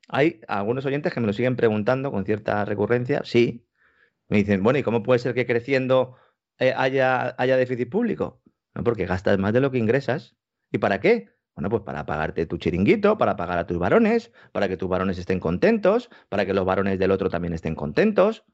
Hay 0.09 0.43
algunos 0.49 0.85
oyentes 0.85 1.15
que 1.15 1.21
me 1.21 1.27
lo 1.27 1.33
siguen 1.33 1.57
preguntando 1.57 2.13
con 2.13 2.27
cierta 2.27 2.67
recurrencia. 2.67 3.23
Sí. 3.25 3.67
Me 4.29 4.37
dicen, 4.37 4.63
bueno, 4.63 4.79
¿y 4.79 4.83
cómo 4.83 5.03
puede 5.03 5.19
ser 5.19 5.33
que 5.33 5.47
creciendo 5.47 6.17
eh, 6.59 6.75
haya, 6.77 7.35
haya 7.39 7.57
déficit 7.57 7.89
público? 7.89 8.43
No, 8.75 8.85
porque 8.85 9.07
gastas 9.07 9.39
más 9.39 9.55
de 9.55 9.63
lo 9.63 9.71
que 9.71 9.79
ingresas. 9.79 10.37
¿Y 10.71 10.77
para 10.77 11.01
qué? 11.01 11.31
Bueno, 11.57 11.71
pues 11.71 11.83
para 11.83 12.05
pagarte 12.05 12.47
tu 12.47 12.59
chiringuito, 12.59 13.17
para 13.19 13.35
pagar 13.35 13.59
a 13.59 13.67
tus 13.67 13.79
varones, 13.79 14.31
para 14.53 14.69
que 14.69 14.77
tus 14.77 14.89
varones 14.89 15.19
estén 15.19 15.41
contentos, 15.41 16.11
para 16.29 16.45
que 16.45 16.53
los 16.53 16.67
varones 16.67 16.99
del 16.99 17.11
otro 17.11 17.31
también 17.31 17.55
estén 17.55 17.75
contentos 17.75 18.45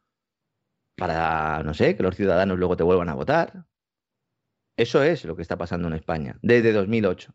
para, 0.96 1.62
no 1.64 1.74
sé, 1.74 1.96
que 1.96 2.02
los 2.02 2.16
ciudadanos 2.16 2.58
luego 2.58 2.76
te 2.76 2.84
vuelvan 2.84 3.08
a 3.08 3.14
votar. 3.14 3.66
Eso 4.76 5.02
es 5.02 5.24
lo 5.24 5.36
que 5.36 5.42
está 5.42 5.58
pasando 5.58 5.88
en 5.88 5.94
España 5.94 6.38
desde 6.42 6.72
2008. 6.72 7.34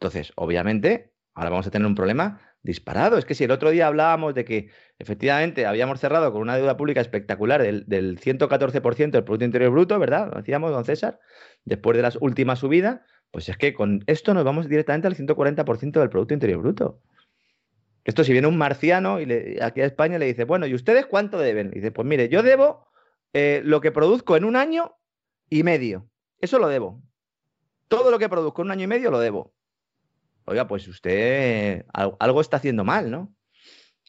Entonces, 0.00 0.32
obviamente, 0.36 1.14
ahora 1.34 1.50
vamos 1.50 1.66
a 1.66 1.70
tener 1.70 1.86
un 1.86 1.94
problema 1.94 2.40
disparado. 2.62 3.18
Es 3.18 3.24
que 3.24 3.34
si 3.34 3.44
el 3.44 3.50
otro 3.50 3.70
día 3.70 3.86
hablábamos 3.86 4.34
de 4.34 4.44
que 4.44 4.70
efectivamente 4.98 5.66
habíamos 5.66 6.00
cerrado 6.00 6.32
con 6.32 6.42
una 6.42 6.56
deuda 6.56 6.76
pública 6.76 7.00
espectacular 7.00 7.62
del, 7.62 8.18
114% 8.18 9.10
del 9.10 9.24
Producto 9.24 9.44
Interior 9.44 9.70
Bruto, 9.70 9.98
¿verdad? 9.98 10.30
Lo 10.32 10.38
decíamos, 10.38 10.70
don 10.72 10.84
César, 10.84 11.20
después 11.64 11.96
de 11.96 12.02
las 12.02 12.16
últimas 12.20 12.60
subidas, 12.60 13.00
pues 13.34 13.48
es 13.48 13.56
que 13.56 13.74
con 13.74 14.04
esto 14.06 14.32
nos 14.32 14.44
vamos 14.44 14.68
directamente 14.68 15.08
al 15.08 15.16
140% 15.16 15.98
del 15.98 16.08
Producto 16.08 16.34
Interior 16.34 16.60
Bruto. 16.60 17.00
Esto 18.04 18.22
si 18.22 18.30
viene 18.30 18.46
un 18.46 18.56
marciano 18.56 19.20
y 19.20 19.58
aquí 19.60 19.80
a 19.80 19.86
España 19.86 20.20
le 20.20 20.26
dice, 20.26 20.44
bueno, 20.44 20.68
¿y 20.68 20.74
ustedes 20.74 21.06
cuánto 21.06 21.40
deben? 21.40 21.72
Y 21.72 21.80
dice, 21.80 21.90
pues 21.90 22.06
mire, 22.06 22.28
yo 22.28 22.44
debo 22.44 22.86
eh, 23.32 23.60
lo 23.64 23.80
que 23.80 23.90
produzco 23.90 24.36
en 24.36 24.44
un 24.44 24.54
año 24.54 24.94
y 25.50 25.64
medio. 25.64 26.08
Eso 26.40 26.60
lo 26.60 26.68
debo. 26.68 27.02
Todo 27.88 28.12
lo 28.12 28.20
que 28.20 28.28
produzco 28.28 28.62
en 28.62 28.68
un 28.68 28.70
año 28.70 28.84
y 28.84 28.86
medio 28.86 29.10
lo 29.10 29.18
debo. 29.18 29.52
Oiga, 30.44 30.68
pues 30.68 30.86
usted 30.86 31.86
algo 31.92 32.40
está 32.40 32.58
haciendo 32.58 32.84
mal, 32.84 33.10
¿no? 33.10 33.34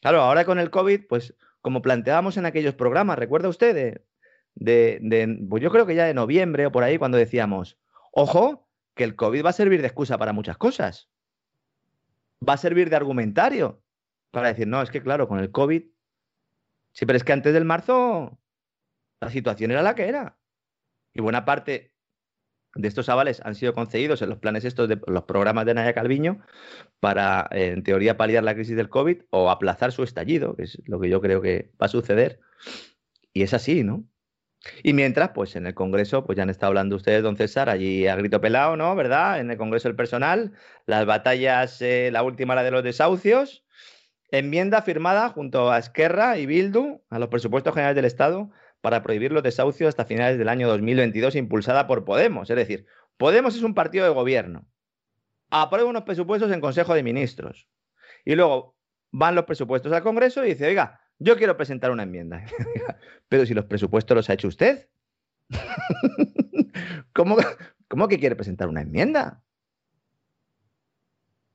Claro, 0.02 0.20
ahora 0.20 0.44
con 0.44 0.60
el 0.60 0.70
COVID, 0.70 1.08
pues 1.08 1.34
como 1.62 1.82
planteábamos 1.82 2.36
en 2.36 2.46
aquellos 2.46 2.76
programas, 2.76 3.18
¿recuerda 3.18 3.48
usted? 3.48 3.74
De, 4.54 5.00
de, 5.00 5.38
pues 5.50 5.64
yo 5.64 5.72
creo 5.72 5.84
que 5.84 5.96
ya 5.96 6.04
de 6.04 6.14
noviembre 6.14 6.66
o 6.66 6.70
por 6.70 6.84
ahí, 6.84 6.96
cuando 6.96 7.18
decíamos, 7.18 7.76
ojo, 8.12 8.65
que 8.96 9.04
el 9.04 9.14
COVID 9.14 9.44
va 9.44 9.50
a 9.50 9.52
servir 9.52 9.80
de 9.82 9.86
excusa 9.86 10.18
para 10.18 10.32
muchas 10.32 10.56
cosas. 10.56 11.08
Va 12.46 12.54
a 12.54 12.58
servir 12.58 12.90
de 12.90 12.96
argumentario 12.96 13.82
para 14.32 14.48
decir, 14.48 14.66
no, 14.66 14.82
es 14.82 14.90
que 14.90 15.02
claro, 15.02 15.28
con 15.28 15.38
el 15.38 15.52
COVID, 15.52 15.84
sí, 16.92 17.06
pero 17.06 17.16
es 17.16 17.22
que 17.22 17.32
antes 17.32 17.52
del 17.52 17.64
marzo 17.64 18.40
la 19.20 19.30
situación 19.30 19.70
era 19.70 19.82
la 19.82 19.94
que 19.94 20.08
era. 20.08 20.38
Y 21.12 21.20
buena 21.20 21.44
parte, 21.44 21.92
de 22.74 22.88
estos 22.88 23.08
avales 23.08 23.40
han 23.44 23.54
sido 23.54 23.74
concedidos 23.74 24.22
en 24.22 24.28
los 24.28 24.38
planes 24.38 24.64
estos 24.64 24.88
de 24.88 25.00
los 25.06 25.24
programas 25.24 25.66
de 25.66 25.74
Naya 25.74 25.94
Calviño 25.94 26.40
para, 27.00 27.48
en 27.50 27.82
teoría, 27.82 28.16
paliar 28.16 28.44
la 28.44 28.54
crisis 28.54 28.76
del 28.76 28.88
COVID 28.88 29.22
o 29.30 29.50
aplazar 29.50 29.92
su 29.92 30.02
estallido, 30.02 30.56
que 30.56 30.64
es 30.64 30.82
lo 30.86 31.00
que 31.00 31.08
yo 31.08 31.20
creo 31.20 31.40
que 31.40 31.70
va 31.80 31.86
a 31.86 31.88
suceder. 31.88 32.40
Y 33.32 33.42
es 33.42 33.54
así, 33.54 33.82
¿no? 33.82 34.04
Y 34.82 34.92
mientras, 34.92 35.30
pues 35.30 35.56
en 35.56 35.66
el 35.66 35.74
Congreso, 35.74 36.24
pues 36.24 36.36
ya 36.36 36.42
han 36.42 36.50
estado 36.50 36.68
hablando 36.68 36.96
ustedes, 36.96 37.22
don 37.22 37.36
César, 37.36 37.68
allí 37.68 38.06
a 38.06 38.16
grito 38.16 38.40
pelado, 38.40 38.76
¿no? 38.76 38.94
¿Verdad? 38.94 39.40
En 39.40 39.50
el 39.50 39.56
Congreso 39.56 39.88
del 39.88 39.96
Personal, 39.96 40.52
las 40.86 41.06
batallas, 41.06 41.80
eh, 41.82 42.10
la 42.12 42.22
última, 42.22 42.54
la 42.54 42.62
de 42.62 42.70
los 42.70 42.82
desahucios, 42.82 43.64
enmienda 44.30 44.82
firmada 44.82 45.28
junto 45.28 45.70
a 45.70 45.78
Esquerra 45.78 46.38
y 46.38 46.46
Bildu 46.46 47.02
a 47.10 47.18
los 47.18 47.28
presupuestos 47.28 47.74
generales 47.74 47.96
del 47.96 48.04
Estado 48.04 48.50
para 48.80 49.02
prohibir 49.02 49.32
los 49.32 49.42
desahucios 49.42 49.88
hasta 49.88 50.04
finales 50.04 50.38
del 50.38 50.48
año 50.48 50.68
2022, 50.68 51.36
impulsada 51.36 51.86
por 51.86 52.04
Podemos. 52.04 52.50
Es 52.50 52.56
decir, 52.56 52.86
Podemos 53.16 53.56
es 53.56 53.62
un 53.62 53.74
partido 53.74 54.04
de 54.04 54.12
gobierno. 54.12 54.66
Aprueba 55.50 55.88
unos 55.88 56.02
presupuestos 56.02 56.52
en 56.52 56.60
Consejo 56.60 56.94
de 56.94 57.02
Ministros. 57.02 57.68
Y 58.24 58.34
luego 58.34 58.76
van 59.10 59.34
los 59.34 59.44
presupuestos 59.44 59.92
al 59.92 60.02
Congreso 60.02 60.44
y 60.44 60.50
dice, 60.50 60.66
oiga, 60.66 61.00
yo 61.18 61.36
quiero 61.36 61.56
presentar 61.56 61.90
una 61.90 62.02
enmienda. 62.02 62.44
Pero 63.28 63.46
si 63.46 63.54
los 63.54 63.64
presupuestos 63.64 64.14
los 64.14 64.30
ha 64.30 64.34
hecho 64.34 64.48
usted. 64.48 64.88
¿Cómo, 67.12 67.36
¿Cómo 67.88 68.08
que 68.08 68.18
quiere 68.18 68.36
presentar 68.36 68.68
una 68.68 68.82
enmienda? 68.82 69.42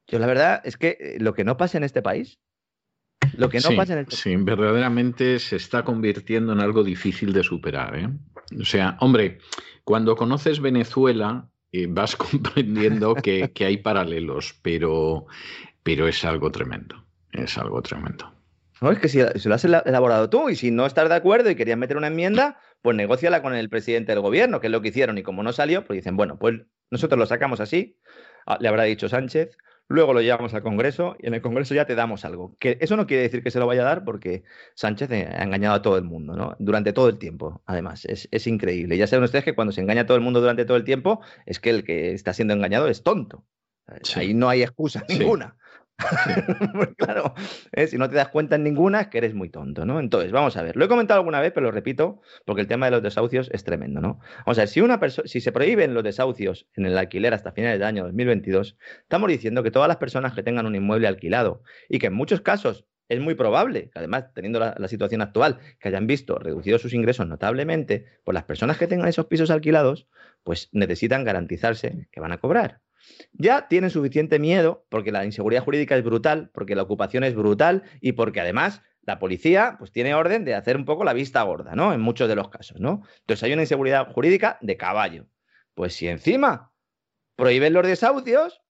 Yo 0.07 0.19
la 0.19 0.27
verdad 0.27 0.61
es 0.63 0.77
que 0.77 0.97
eh, 0.99 1.17
lo 1.19 1.33
que 1.33 1.43
no 1.43 1.57
pasa 1.57 1.77
en 1.77 1.83
este 1.83 2.01
país, 2.01 2.39
lo 3.37 3.49
que 3.49 3.59
no 3.59 3.75
pasa 3.75 3.93
en 3.93 3.99
este 3.99 4.15
Sí, 4.15 4.35
verdaderamente 4.35 5.39
se 5.39 5.55
está 5.55 5.83
convirtiendo 5.83 6.53
en 6.53 6.59
algo 6.59 6.83
difícil 6.83 7.31
de 7.33 7.43
superar. 7.43 7.97
¿eh? 7.97 8.09
O 8.59 8.65
sea, 8.65 8.97
hombre, 8.99 9.39
cuando 9.83 10.15
conoces 10.15 10.59
Venezuela 10.59 11.49
eh, 11.71 11.87
vas 11.89 12.15
comprendiendo 12.17 13.15
que, 13.15 13.51
que, 13.51 13.65
hay 13.65 13.77
paralelos, 13.77 14.55
pero, 14.61 15.27
pero 15.83 16.07
es 16.07 16.25
algo 16.25 16.51
tremendo, 16.51 17.05
es 17.31 17.57
algo 17.57 17.81
tremendo. 17.81 18.40
No, 18.81 18.91
es 18.91 18.97
que 18.97 19.07
si, 19.09 19.19
lo 19.19 19.55
has 19.55 19.63
elaborado 19.63 20.29
tú 20.31 20.49
y 20.49 20.55
si 20.55 20.71
no 20.71 20.87
estás 20.87 21.07
de 21.07 21.13
acuerdo 21.13 21.51
y 21.51 21.55
querías 21.55 21.77
meter 21.77 21.97
una 21.97 22.07
enmienda, 22.07 22.59
pues 22.81 22.97
negociala 22.97 23.43
con 23.43 23.53
el 23.53 23.69
presidente 23.69 24.11
del 24.11 24.21
gobierno, 24.21 24.59
que 24.59 24.67
es 24.67 24.71
lo 24.71 24.81
que 24.81 24.87
hicieron. 24.87 25.19
Y 25.19 25.23
como 25.23 25.43
no 25.43 25.53
salió, 25.53 25.85
pues 25.85 25.97
dicen, 25.97 26.17
bueno, 26.17 26.39
pues 26.39 26.61
nosotros 26.89 27.19
lo 27.19 27.27
sacamos 27.27 27.59
así, 27.59 27.99
ah, 28.47 28.57
le 28.59 28.67
habrá 28.67 28.83
dicho 28.83 29.07
Sánchez, 29.07 29.55
luego 29.87 30.13
lo 30.15 30.21
llevamos 30.21 30.55
al 30.55 30.63
Congreso 30.63 31.15
y 31.19 31.27
en 31.27 31.35
el 31.35 31.43
Congreso 31.43 31.75
ya 31.75 31.85
te 31.85 31.93
damos 31.93 32.25
algo. 32.25 32.57
Que 32.59 32.79
eso 32.81 32.97
no 32.97 33.05
quiere 33.05 33.21
decir 33.21 33.43
que 33.43 33.51
se 33.51 33.59
lo 33.59 33.67
vaya 33.67 33.83
a 33.83 33.85
dar 33.85 34.03
porque 34.03 34.43
Sánchez 34.73 35.11
ha 35.11 35.43
engañado 35.43 35.75
a 35.75 35.83
todo 35.83 35.97
el 35.97 36.03
mundo, 36.03 36.35
¿no? 36.35 36.55
Durante 36.57 36.91
todo 36.91 37.07
el 37.07 37.19
tiempo, 37.19 37.61
además. 37.67 38.05
Es, 38.05 38.27
es 38.31 38.47
increíble. 38.47 38.97
Ya 38.97 39.05
saben 39.05 39.23
ustedes 39.23 39.45
que 39.45 39.53
cuando 39.53 39.73
se 39.73 39.81
engaña 39.81 40.01
a 40.01 40.05
todo 40.07 40.17
el 40.17 40.23
mundo 40.23 40.41
durante 40.41 40.65
todo 40.65 40.77
el 40.77 40.85
tiempo, 40.85 41.21
es 41.45 41.59
que 41.59 41.69
el 41.69 41.83
que 41.83 42.13
está 42.13 42.33
siendo 42.33 42.55
engañado 42.55 42.87
es 42.87 43.03
tonto. 43.03 43.45
Ahí 44.15 44.33
no 44.33 44.49
hay 44.49 44.63
excusa 44.63 45.05
ninguna. 45.07 45.55
claro, 46.97 47.33
¿eh? 47.71 47.87
si 47.87 47.97
no 47.97 48.09
te 48.09 48.15
das 48.15 48.29
cuenta 48.29 48.55
en 48.55 48.63
ninguna, 48.63 49.01
es 49.01 49.07
que 49.07 49.17
eres 49.17 49.33
muy 49.33 49.49
tonto, 49.49 49.85
¿no? 49.85 49.99
Entonces, 49.99 50.31
vamos 50.31 50.57
a 50.57 50.63
ver, 50.63 50.75
lo 50.75 50.85
he 50.85 50.87
comentado 50.87 51.19
alguna 51.19 51.39
vez, 51.39 51.51
pero 51.53 51.67
lo 51.67 51.71
repito, 51.71 52.21
porque 52.45 52.61
el 52.61 52.67
tema 52.67 52.87
de 52.87 52.91
los 52.91 53.03
desahucios 53.03 53.49
es 53.51 53.63
tremendo, 53.63 54.01
¿no? 54.01 54.19
Vamos 54.45 54.57
a 54.57 54.61
ver, 54.61 54.67
si, 54.67 54.81
una 54.81 54.99
si 55.25 55.41
se 55.41 55.51
prohíben 55.51 55.93
los 55.93 56.03
desahucios 56.03 56.67
en 56.75 56.85
el 56.85 56.97
alquiler 56.97 57.33
hasta 57.33 57.51
finales 57.51 57.79
del 57.79 57.87
año 57.87 58.03
2022, 58.03 58.77
estamos 59.01 59.29
diciendo 59.29 59.63
que 59.63 59.71
todas 59.71 59.87
las 59.87 59.97
personas 59.97 60.33
que 60.33 60.43
tengan 60.43 60.65
un 60.65 60.75
inmueble 60.75 61.07
alquilado 61.07 61.63
y 61.89 61.99
que 61.99 62.07
en 62.07 62.13
muchos 62.13 62.41
casos 62.41 62.85
es 63.09 63.19
muy 63.19 63.35
probable 63.35 63.91
además, 63.93 64.33
teniendo 64.33 64.59
la, 64.59 64.75
la, 64.77 64.87
situación 64.87 65.21
actual, 65.21 65.59
que 65.79 65.89
hayan 65.89 66.07
visto 66.07 66.39
reducidos 66.39 66.81
sus 66.81 66.93
ingresos 66.93 67.27
notablemente, 67.27 68.05
pues 68.23 68.33
las 68.33 68.45
personas 68.45 68.77
que 68.77 68.87
tengan 68.87 69.09
esos 69.09 69.25
pisos 69.25 69.51
alquilados, 69.51 70.07
pues 70.43 70.69
necesitan 70.71 71.25
garantizarse 71.25 72.07
que 72.11 72.19
van 72.21 72.31
a 72.31 72.37
cobrar 72.37 72.80
ya 73.33 73.67
tienen 73.67 73.89
suficiente 73.89 74.39
miedo 74.39 74.85
porque 74.89 75.11
la 75.11 75.25
inseguridad 75.25 75.63
jurídica 75.63 75.95
es 75.95 76.03
brutal, 76.03 76.49
porque 76.53 76.75
la 76.75 76.83
ocupación 76.83 77.23
es 77.23 77.35
brutal 77.35 77.83
y 78.01 78.13
porque 78.13 78.41
además 78.41 78.81
la 79.03 79.19
policía 79.19 79.75
pues 79.79 79.91
tiene 79.91 80.13
orden 80.13 80.45
de 80.45 80.55
hacer 80.55 80.77
un 80.77 80.85
poco 80.85 81.03
la 81.03 81.13
vista 81.13 81.41
gorda, 81.43 81.75
¿no? 81.75 81.93
En 81.93 82.01
muchos 82.01 82.29
de 82.29 82.35
los 82.35 82.49
casos, 82.49 82.79
¿no? 82.79 83.03
Entonces 83.21 83.43
hay 83.43 83.53
una 83.53 83.63
inseguridad 83.63 84.11
jurídica 84.11 84.57
de 84.61 84.77
caballo. 84.77 85.27
Pues 85.73 85.93
si 85.93 86.07
encima 86.07 86.71
prohíben 87.35 87.73
los 87.73 87.87
desahucios, 87.87 88.61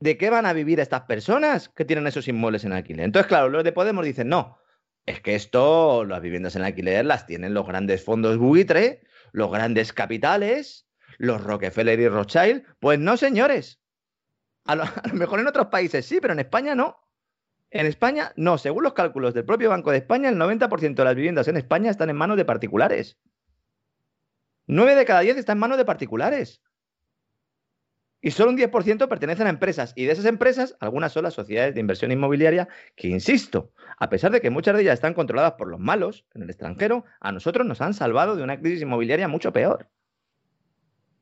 ¿de 0.00 0.18
qué 0.18 0.28
van 0.28 0.46
a 0.46 0.52
vivir 0.52 0.80
estas 0.80 1.02
personas 1.02 1.68
que 1.70 1.84
tienen 1.84 2.06
esos 2.06 2.28
inmuebles 2.28 2.64
en 2.64 2.72
alquiler? 2.72 3.06
Entonces, 3.06 3.28
claro, 3.28 3.48
los 3.48 3.64
de 3.64 3.72
Podemos 3.72 4.04
dicen, 4.04 4.28
no, 4.28 4.58
es 5.06 5.20
que 5.20 5.34
esto, 5.34 6.04
las 6.04 6.20
viviendas 6.20 6.56
en 6.56 6.62
alquiler 6.62 7.04
las 7.06 7.26
tienen 7.26 7.54
los 7.54 7.66
grandes 7.66 8.04
fondos 8.04 8.38
buitre, 8.38 9.02
los 9.32 9.50
grandes 9.50 9.92
capitales, 9.92 10.86
los 11.18 11.42
Rockefeller 11.42 11.98
y 12.00 12.08
Rothschild. 12.08 12.64
Pues 12.80 12.98
no, 12.98 13.16
señores. 13.16 13.80
A 14.66 14.76
lo, 14.76 14.84
mejor 15.12 15.40
en 15.40 15.46
otros 15.46 15.66
países 15.66 16.06
sí, 16.06 16.18
pero 16.20 16.32
en 16.32 16.40
España 16.40 16.74
no. 16.74 16.96
En 17.70 17.86
España 17.86 18.32
no. 18.36 18.56
Según 18.56 18.84
los 18.84 18.94
cálculos 18.94 19.34
del 19.34 19.44
propio 19.44 19.70
Banco 19.70 19.90
de 19.90 19.98
España, 19.98 20.28
el 20.28 20.36
90% 20.36 20.94
de 20.94 21.04
las 21.04 21.14
viviendas 21.14 21.48
en 21.48 21.56
España 21.56 21.90
están 21.90 22.10
en 22.10 22.16
manos 22.16 22.36
de 22.36 22.44
particulares. 22.44 23.18
9 24.66 24.94
de 24.94 25.04
cada 25.04 25.20
10 25.20 25.36
están 25.36 25.56
en 25.56 25.60
manos 25.60 25.76
de 25.76 25.84
particulares. 25.84 26.62
Y 28.24 28.30
solo 28.30 28.52
un 28.52 28.56
10% 28.56 29.06
pertenecen 29.06 29.46
a 29.46 29.50
empresas. 29.50 29.92
Y 29.96 30.06
de 30.06 30.12
esas 30.12 30.24
empresas, 30.24 30.78
algunas 30.80 31.12
son 31.12 31.24
las 31.24 31.34
sociedades 31.34 31.74
de 31.74 31.80
inversión 31.80 32.10
inmobiliaria 32.10 32.68
que, 32.96 33.08
insisto, 33.08 33.70
a 33.98 34.08
pesar 34.08 34.32
de 34.32 34.40
que 34.40 34.48
muchas 34.48 34.74
de 34.74 34.80
ellas 34.80 34.94
están 34.94 35.12
controladas 35.12 35.52
por 35.52 35.68
los 35.68 35.78
malos 35.78 36.24
en 36.32 36.42
el 36.42 36.48
extranjero, 36.48 37.04
a 37.20 37.32
nosotros 37.32 37.66
nos 37.66 37.82
han 37.82 37.92
salvado 37.92 38.34
de 38.34 38.42
una 38.42 38.58
crisis 38.58 38.80
inmobiliaria 38.80 39.28
mucho 39.28 39.52
peor. 39.52 39.90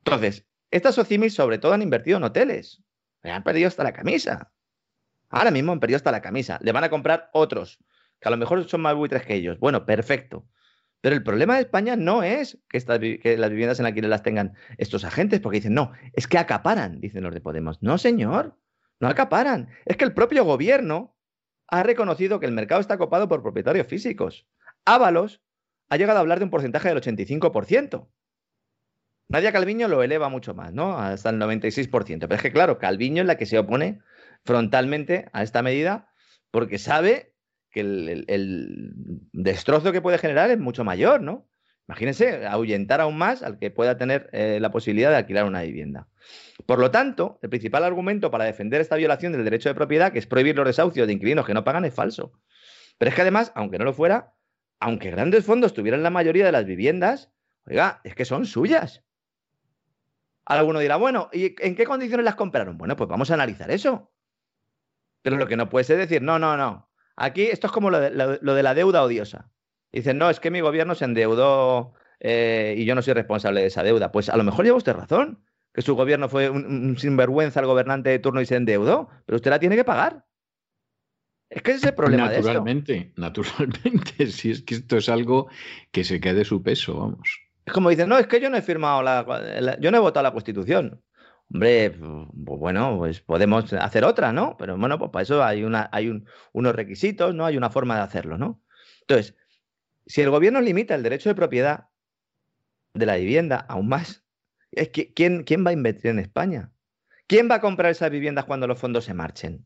Entonces, 0.05 0.45
estas 0.69 0.97
OCIMIS 0.97 1.33
sobre 1.33 1.59
todo 1.59 1.73
han 1.73 1.81
invertido 1.81 2.17
en 2.17 2.23
hoteles. 2.23 2.83
Han 3.23 3.43
perdido 3.43 3.67
hasta 3.67 3.83
la 3.83 3.93
camisa. 3.93 4.51
Ahora 5.29 5.51
mismo 5.51 5.71
han 5.71 5.79
perdido 5.79 5.97
hasta 5.97 6.11
la 6.11 6.21
camisa. 6.21 6.59
Le 6.61 6.73
van 6.73 6.83
a 6.83 6.89
comprar 6.89 7.29
otros, 7.31 7.79
que 8.19 8.27
a 8.27 8.31
lo 8.31 8.37
mejor 8.37 8.67
son 8.67 8.81
más 8.81 8.95
buitres 8.95 9.25
que 9.25 9.35
ellos. 9.35 9.59
Bueno, 9.59 9.85
perfecto. 9.85 10.45
Pero 10.99 11.15
el 11.15 11.23
problema 11.23 11.55
de 11.55 11.61
España 11.61 11.95
no 11.95 12.23
es 12.23 12.59
que, 12.69 13.19
que 13.21 13.37
las 13.37 13.49
viviendas 13.49 13.79
en 13.79 13.85
alquiler 13.85 14.09
las 14.09 14.23
tengan 14.23 14.53
estos 14.77 15.05
agentes, 15.05 15.39
porque 15.39 15.57
dicen, 15.57 15.73
no, 15.73 15.91
es 16.13 16.27
que 16.27 16.37
acaparan, 16.37 16.99
dicen 16.99 17.23
los 17.23 17.33
de 17.33 17.41
Podemos. 17.41 17.81
No, 17.81 17.97
señor, 17.97 18.57
no 18.99 19.07
acaparan. 19.07 19.69
Es 19.85 19.97
que 19.97 20.05
el 20.05 20.13
propio 20.13 20.43
gobierno 20.43 21.17
ha 21.67 21.83
reconocido 21.83 22.39
que 22.39 22.45
el 22.45 22.51
mercado 22.51 22.81
está 22.81 22.97
copado 22.97 23.27
por 23.27 23.41
propietarios 23.41 23.87
físicos. 23.87 24.47
Ábalos 24.85 25.41
ha 25.89 25.97
llegado 25.97 26.19
a 26.19 26.21
hablar 26.21 26.39
de 26.39 26.45
un 26.45 26.51
porcentaje 26.51 26.89
del 26.89 27.01
85%. 27.01 28.07
Nadia 29.29 29.51
Calviño 29.51 29.87
lo 29.87 30.03
eleva 30.03 30.29
mucho 30.29 30.53
más, 30.53 30.73
¿no? 30.73 30.97
Hasta 30.97 31.29
el 31.29 31.39
96%. 31.39 32.19
Pero 32.19 32.35
es 32.35 32.41
que, 32.41 32.51
claro, 32.51 32.77
Calviño 32.77 33.21
es 33.21 33.27
la 33.27 33.37
que 33.37 33.45
se 33.45 33.57
opone 33.57 33.99
frontalmente 34.43 35.29
a 35.33 35.43
esta 35.43 35.61
medida 35.61 36.09
porque 36.51 36.77
sabe 36.77 37.33
que 37.71 37.79
el, 37.79 38.93
destrozo 39.31 39.91
que 39.91 40.01
puede 40.01 40.19
generar 40.19 40.51
es 40.51 40.59
mucho 40.59 40.83
mayor, 40.83 41.21
¿no? 41.21 41.49
Imagínense, 41.87 42.45
ahuyentar 42.45 43.01
aún 43.01 43.17
más 43.17 43.43
al 43.43 43.57
que 43.57 43.71
pueda 43.71 43.97
tener 43.97 44.29
eh, 44.31 44.59
la 44.61 44.71
posibilidad 44.71 45.09
de 45.09 45.17
alquilar 45.17 45.45
una 45.45 45.63
vivienda. 45.63 46.07
Por 46.65 46.79
lo 46.79 46.91
tanto, 46.91 47.39
el 47.41 47.49
principal 47.49 47.83
argumento 47.83 48.31
para 48.31 48.45
defender 48.45 48.79
esta 48.79 48.95
violación 48.95 49.33
del 49.33 49.43
derecho 49.43 49.67
de 49.67 49.75
propiedad, 49.75 50.13
que 50.13 50.19
es 50.19 50.27
prohibir 50.27 50.55
los 50.55 50.67
desahucios 50.67 51.07
de 51.07 51.13
inquilinos 51.13 51.45
que 51.45 51.53
no 51.53 51.63
pagan, 51.63 51.83
es 51.83 51.93
falso. 51.93 52.39
Pero 52.97 53.09
es 53.09 53.15
que 53.15 53.21
además, 53.21 53.51
aunque 53.55 53.79
no 53.79 53.85
lo 53.85 53.93
fuera, 53.93 54.33
aunque 54.79 55.11
grandes 55.11 55.45
fondos 55.45 55.73
tuvieran 55.73 56.03
la 56.03 56.09
mayoría 56.09 56.45
de 56.45 56.51
las 56.51 56.65
viviendas, 56.65 57.31
oiga, 57.65 57.99
es 58.03 58.15
que 58.15 58.25
son 58.25 58.45
suyas. 58.45 59.03
Alguno 60.45 60.79
dirá, 60.79 60.97
bueno, 60.97 61.29
¿y 61.31 61.55
en 61.59 61.75
qué 61.75 61.85
condiciones 61.85 62.25
las 62.25 62.35
compraron? 62.35 62.77
Bueno, 62.77 62.95
pues 62.95 63.09
vamos 63.09 63.31
a 63.31 63.35
analizar 63.35 63.71
eso. 63.71 64.11
Pero 65.21 65.37
lo 65.37 65.47
que 65.47 65.55
no 65.55 65.69
puede 65.69 65.85
ser 65.85 65.97
decir, 65.97 66.21
no, 66.21 66.37
no, 66.37 66.57
no. 66.57 66.89
Aquí 67.15 67.43
esto 67.43 67.67
es 67.67 67.73
como 67.73 67.89
lo 67.89 67.99
de, 67.99 68.11
la 68.11 68.73
deuda 68.73 69.03
odiosa. 69.03 69.51
Dicen, 69.91 70.17
no, 70.17 70.29
es 70.29 70.39
que 70.39 70.51
mi 70.51 70.59
gobierno 70.59 70.95
se 70.95 71.05
endeudó 71.05 71.93
eh, 72.19 72.75
y 72.77 72.85
yo 72.85 72.95
no 72.95 73.01
soy 73.01 73.13
responsable 73.13 73.61
de 73.61 73.67
esa 73.67 73.83
deuda. 73.83 74.11
Pues 74.11 74.29
a 74.29 74.37
lo 74.37 74.43
mejor 74.43 74.65
lleva 74.65 74.77
usted 74.77 74.93
razón, 74.93 75.43
que 75.73 75.81
su 75.81 75.95
gobierno 75.95 76.29
fue 76.29 76.49
un, 76.49 76.97
sinvergüenza 76.97 77.59
al 77.59 77.67
gobernante 77.67 78.09
de 78.09 78.19
turno 78.19 78.41
y 78.41 78.45
se 78.45 78.55
endeudó, 78.55 79.09
pero 79.25 79.37
usted 79.37 79.51
la 79.51 79.59
tiene 79.59 79.75
que 79.75 79.83
pagar. 79.83 80.25
Es 81.49 81.61
que 81.61 81.71
ese 81.71 81.77
es 81.77 81.83
el 81.85 81.95
problema 81.95 82.25
naturalmente, 82.25 82.93
de 82.93 83.13
Naturalmente, 83.17 84.27
si 84.27 84.51
es 84.51 84.63
que 84.63 84.75
esto 84.75 84.97
es 84.97 85.07
algo 85.07 85.47
que 85.91 86.03
se 86.03 86.19
quede 86.19 86.43
su 86.43 86.63
peso, 86.63 86.97
vamos. 86.97 87.39
Es 87.65 87.73
como 87.73 87.89
dicen, 87.89 88.09
no, 88.09 88.17
es 88.17 88.27
que 88.27 88.41
yo 88.41 88.49
no 88.49 88.57
he 88.57 88.61
firmado 88.61 89.01
la, 89.01 89.77
yo 89.79 89.91
no 89.91 89.97
he 89.97 90.01
votado 90.01 90.23
la 90.23 90.31
Constitución. 90.31 91.01
Hombre, 91.51 91.91
pues 91.91 92.59
bueno, 92.59 92.97
pues 92.97 93.21
podemos 93.21 93.71
hacer 93.73 94.03
otra, 94.05 94.33
¿no? 94.33 94.57
Pero 94.57 94.77
bueno, 94.77 94.97
pues 94.97 95.11
para 95.11 95.23
eso 95.23 95.43
hay, 95.43 95.63
unos 95.63 96.75
requisitos, 96.75 97.35
¿no? 97.35 97.45
Hay 97.45 97.57
una 97.57 97.69
forma 97.69 97.95
de 97.95 98.01
hacerlo, 98.01 98.37
¿no? 98.37 98.61
Entonces, 99.01 99.35
si 100.05 100.21
el 100.21 100.29
gobierno 100.29 100.61
limita 100.61 100.95
el 100.95 101.03
derecho 101.03 101.29
de 101.29 101.35
propiedad 101.35 101.89
de 102.93 103.05
la 103.05 103.15
vivienda 103.15 103.57
aún 103.69 103.87
más, 103.87 104.25
es 104.71 104.89
que, 104.89 105.13
¿quién, 105.13 105.43
¿quién 105.43 105.65
va 105.65 105.69
a 105.69 105.73
invertir 105.73 106.07
en 106.07 106.19
España? 106.19 106.71
¿Quién 107.27 107.49
va 107.49 107.55
a 107.55 107.61
comprar 107.61 107.91
esas 107.91 108.09
viviendas 108.09 108.45
cuando 108.45 108.67
los 108.67 108.79
fondos 108.79 109.05
se 109.05 109.13
marchen? 109.13 109.65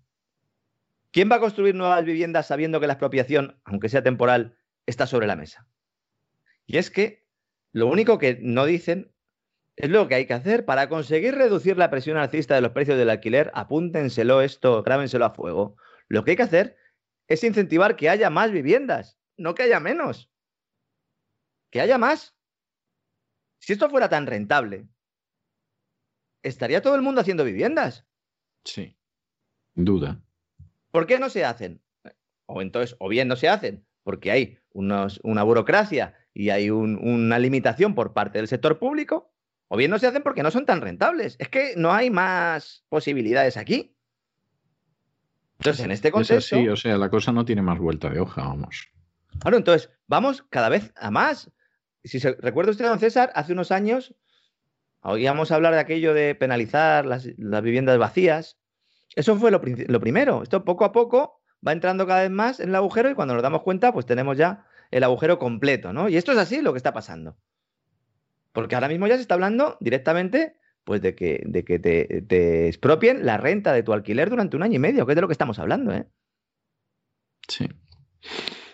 ¿Quién 1.11 1.31
va 1.31 1.37
a 1.37 1.39
construir 1.39 1.73
nuevas 1.73 2.03
viviendas 2.03 2.47
sabiendo 2.47 2.79
que 2.79 2.87
la 2.87 2.93
expropiación, 2.93 3.59
aunque 3.63 3.89
sea 3.89 4.03
temporal, 4.03 4.57
está 4.85 5.07
sobre 5.07 5.27
la 5.27 5.35
mesa? 5.35 5.67
Y 6.65 6.77
es 6.77 6.91
que 6.91 7.26
lo 7.71 7.87
único 7.87 8.17
que 8.17 8.39
no 8.41 8.65
dicen 8.65 9.11
Es 9.75 9.89
lo 9.89 10.07
que 10.07 10.15
hay 10.15 10.25
que 10.25 10.33
hacer 10.33 10.65
para 10.65 10.89
conseguir 10.89 11.35
reducir 11.35 11.77
la 11.77 11.91
presión 11.91 12.17
alcista 12.17 12.55
de 12.55 12.61
los 12.61 12.71
precios 12.71 12.97
del 12.97 13.11
alquiler. 13.11 13.51
Apúntenselo 13.53 14.41
esto, 14.41 14.81
grábenselo 14.81 15.25
a 15.25 15.35
fuego. 15.35 15.77
Lo 16.07 16.23
que 16.23 16.31
hay 16.31 16.37
que 16.37 16.43
hacer 16.43 16.77
es 17.27 17.43
incentivar 17.43 17.95
que 17.95 18.09
haya 18.09 18.29
más 18.31 18.51
viviendas, 18.51 19.19
no 19.37 19.53
que 19.53 19.63
haya 19.63 19.79
menos. 19.79 20.31
Que 21.69 21.81
haya 21.81 21.97
más. 21.97 22.35
Si 23.59 23.73
esto 23.73 23.89
fuera 23.89 24.09
tan 24.09 24.25
rentable, 24.25 24.87
estaría 26.41 26.81
todo 26.81 26.95
el 26.95 27.01
mundo 27.01 27.21
haciendo 27.21 27.43
viviendas. 27.43 28.07
Sí, 28.63 28.97
duda. 29.75 30.23
¿Por 30.89 31.05
qué 31.05 31.19
no 31.19 31.29
se 31.29 31.45
hacen? 31.45 31.83
O 32.45 32.61
entonces, 32.61 32.95
o 32.99 33.09
bien 33.09 33.27
no 33.27 33.35
se 33.35 33.49
hacen, 33.49 33.85
porque 34.03 34.31
hay 34.31 34.59
una 34.71 35.43
burocracia 35.43 36.15
y 36.37 36.51
hay 36.51 36.69
una 36.69 37.39
limitación 37.39 37.95
por 37.95 38.13
parte 38.13 38.37
del 38.37 38.47
sector 38.47 38.77
público, 38.77 39.33
o 39.69 39.75
bien 39.75 39.89
no 39.89 39.97
se 39.97 40.05
hacen 40.05 40.21
porque 40.21 40.43
no 40.43 40.51
son 40.51 40.67
tan 40.67 40.81
rentables. 40.81 41.35
Es 41.39 41.49
que 41.49 41.73
no 41.75 41.91
hay 41.91 42.11
más 42.11 42.85
posibilidades 42.89 43.57
aquí. 43.57 43.97
Entonces, 45.57 45.83
en 45.83 45.91
este 45.91 46.11
contexto. 46.11 46.55
Sí, 46.55 46.67
o 46.67 46.75
sea, 46.75 46.95
la 46.99 47.09
cosa 47.09 47.31
no 47.31 47.43
tiene 47.43 47.63
más 47.63 47.79
vuelta 47.79 48.11
de 48.11 48.19
hoja, 48.19 48.43
vamos. 48.43 48.87
Claro, 49.39 49.57
entonces, 49.57 49.89
vamos 50.05 50.45
cada 50.51 50.69
vez 50.69 50.93
a 50.95 51.09
más. 51.09 51.51
Si 52.03 52.19
se, 52.19 52.33
recuerda 52.33 52.69
usted, 52.69 52.85
don 52.85 52.99
César, 52.99 53.31
hace 53.33 53.53
unos 53.53 53.71
años 53.71 54.13
oíamos 55.01 55.51
hablar 55.51 55.73
de 55.73 55.79
aquello 55.79 56.13
de 56.13 56.35
penalizar 56.35 57.07
las, 57.07 57.25
viviendas 57.63 57.97
vacías. 57.97 58.59
Eso 59.15 59.37
fue 59.37 59.49
lo, 59.49 59.59
lo, 59.63 59.99
primero. 59.99 60.43
Esto 60.43 60.63
poco 60.63 60.85
a 60.85 60.91
poco 60.91 61.41
va 61.67 61.71
entrando 61.71 62.05
cada 62.05 62.21
vez 62.21 62.31
más 62.31 62.59
en 62.59 62.69
el 62.69 62.75
agujero 62.75 63.09
y 63.09 63.15
cuando 63.15 63.33
nos 63.33 63.41
damos 63.41 63.63
cuenta, 63.63 63.91
pues 63.91 64.05
tenemos 64.05 64.37
ya 64.37 64.67
el 64.91 65.03
agujero 65.03 65.39
completo, 65.39 65.93
¿no? 65.93 66.09
Y 66.09 66.17
esto 66.17 66.31
es 66.31 66.37
así 66.37 66.61
lo 66.61 66.73
que 66.73 66.77
está 66.77 66.93
pasando. 66.93 67.37
Porque 68.51 68.75
ahora 68.75 68.87
mismo 68.87 69.07
ya 69.07 69.15
se 69.15 69.21
está 69.21 69.35
hablando 69.35 69.77
directamente 69.79 70.55
pues 70.83 71.01
de 71.01 71.15
que, 71.15 71.43
de 71.45 71.65
que 71.65 71.79
te, 71.79 72.67
expropien 72.67 73.25
la 73.25 73.35
renta 73.35 73.73
de 73.73 73.83
tu 73.83 73.91
alquiler 73.91 74.29
durante 74.29 74.55
un 74.55 74.63
año 74.63 74.75
y 74.75 74.79
medio, 74.79 75.05
que 75.05 75.11
es 75.11 75.15
de 75.17 75.21
lo 75.21 75.27
que 75.27 75.33
estamos 75.33 75.59
hablando, 75.59 75.91
¿eh? 75.91 76.07
Sí. 77.49 77.67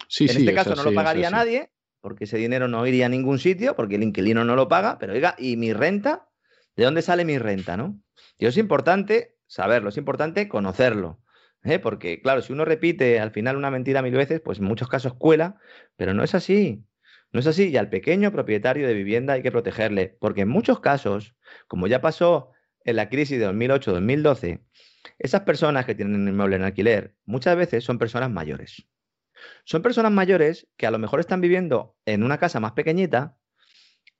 Sí, 0.07 0.25
en 0.25 0.37
este 0.37 0.53
caso 0.53 0.75
no 0.75 0.83
lo 0.83 0.93
pagaría 0.93 1.31
nadie, 1.31 1.71
porque 2.01 2.25
ese 2.25 2.37
dinero 2.37 2.67
no 2.67 2.85
iría 2.85 3.07
a 3.07 3.09
ningún 3.09 3.39
sitio, 3.39 3.75
porque 3.75 3.95
el 3.95 4.03
inquilino 4.03 4.45
no 4.45 4.55
lo 4.55 4.67
paga, 4.67 4.99
pero 4.99 5.13
oiga, 5.13 5.33
¿y 5.39 5.57
mi 5.57 5.73
renta? 5.73 6.29
¿De 6.75 6.83
dónde 6.83 7.01
sale 7.01 7.25
mi 7.25 7.39
renta, 7.39 7.77
no? 7.77 7.99
Y 8.37 8.45
es 8.45 8.57
importante 8.57 9.39
saberlo, 9.47 9.89
es 9.89 9.97
importante 9.97 10.47
conocerlo. 10.47 11.22
¿Eh? 11.63 11.79
Porque, 11.79 12.21
claro, 12.21 12.41
si 12.41 12.53
uno 12.53 12.65
repite 12.65 13.19
al 13.19 13.31
final 13.31 13.57
una 13.57 13.71
mentira 13.71 14.01
mil 14.01 14.13
veces, 14.13 14.41
pues 14.41 14.59
en 14.59 14.65
muchos 14.65 14.87
casos 14.87 15.13
cuela, 15.15 15.57
pero 15.95 16.13
no 16.13 16.23
es 16.23 16.35
así. 16.35 16.83
No 17.31 17.39
es 17.39 17.47
así, 17.47 17.69
y 17.69 17.77
al 17.77 17.89
pequeño 17.89 18.31
propietario 18.31 18.87
de 18.87 18.93
vivienda 18.93 19.33
hay 19.33 19.41
que 19.41 19.51
protegerle, 19.51 20.17
porque 20.19 20.41
en 20.41 20.49
muchos 20.49 20.79
casos, 20.79 21.35
como 21.67 21.87
ya 21.87 21.99
pasó 21.99 22.51
en 22.85 22.95
la 22.95 23.09
crisis 23.09 23.39
de 23.39 23.47
2008-2012, 23.47 24.61
esas 25.17 25.41
personas 25.41 25.85
que 25.85 25.95
tienen 25.95 26.27
inmueble 26.27 26.57
en 26.57 26.63
alquiler 26.63 27.15
muchas 27.25 27.55
veces 27.57 27.83
son 27.83 27.97
personas 27.97 28.29
mayores. 28.29 28.87
Son 29.65 29.81
personas 29.81 30.11
mayores 30.11 30.67
que 30.77 30.87
a 30.87 30.91
lo 30.91 30.99
mejor 30.99 31.19
están 31.19 31.41
viviendo 31.41 31.97
en 32.05 32.23
una 32.23 32.37
casa 32.37 32.59
más 32.59 32.73
pequeñita, 32.73 33.37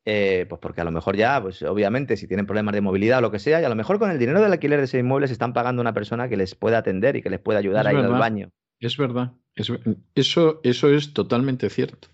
eh, 0.06 0.46
pues 0.50 0.60
porque 0.60 0.82
a 0.82 0.84
lo 0.84 0.92
mejor 0.92 1.16
ya, 1.16 1.42
pues 1.42 1.62
obviamente, 1.64 2.18
si 2.18 2.28
tienen 2.28 2.46
problemas 2.46 2.74
de 2.74 2.82
movilidad 2.82 3.20
o 3.20 3.22
lo 3.22 3.32
que 3.32 3.40
sea, 3.40 3.62
y 3.62 3.64
a 3.64 3.70
lo 3.70 3.76
mejor 3.76 4.00
con 4.00 4.12
el 4.12 4.20
dinero 4.20 4.42
del 4.42 4.52
alquiler 4.52 4.80
de 4.80 4.86
ese 4.86 5.00
inmueble 5.00 5.28
se 5.28 5.34
están 5.34 5.54
pagando 5.54 5.82
una 5.82 5.94
persona 5.94 6.28
que 6.28 6.38
les 6.38 6.56
pueda 6.56 6.80
atender 6.80 7.16
y 7.16 7.22
que 7.22 7.30
les 7.30 7.40
pueda 7.40 7.60
ayudar 7.60 7.88
a 7.88 7.94
ir 7.94 8.00
al 8.00 8.12
baño. 8.12 8.50
Es 8.80 8.98
verdad, 8.98 9.32
eso, 9.56 10.60
eso 10.64 10.90
es 10.90 11.14
totalmente 11.14 11.70
cierto. 11.70 12.10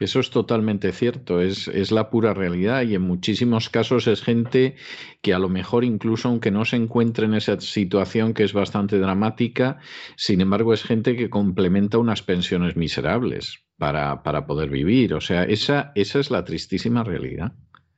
Eso 0.00 0.20
es 0.20 0.30
totalmente 0.30 0.92
cierto, 0.92 1.40
es, 1.40 1.68
es, 1.68 1.92
la 1.92 2.10
pura 2.10 2.34
realidad 2.34 2.82
y 2.82 2.94
en 2.94 3.02
muchísimos 3.02 3.70
casos 3.70 4.06
es 4.06 4.22
gente 4.22 4.74
que 5.22 5.34
a 5.34 5.38
lo 5.38 5.48
mejor 5.48 5.84
incluso 5.84 6.28
aunque 6.28 6.50
no 6.50 6.64
se 6.64 6.76
encuentre 6.76 7.26
en 7.26 7.34
esa 7.34 7.60
situación 7.60 8.34
que 8.34 8.42
es 8.42 8.52
bastante 8.52 8.98
dramática, 8.98 9.78
sin 10.16 10.40
embargo 10.40 10.74
es 10.74 10.82
gente 10.82 11.16
que 11.16 11.30
complementa 11.30 11.98
unas 11.98 12.22
pensiones 12.22 12.76
miserables 12.76 13.64
para, 13.78 14.22
para 14.22 14.46
poder 14.46 14.70
vivir. 14.70 15.14
O 15.14 15.20
sea, 15.20 15.44
esa, 15.44 15.92
esa 15.94 16.18
es 16.18 16.30
la 16.30 16.44
tristísima 16.44 17.04
realidad. 17.04 17.52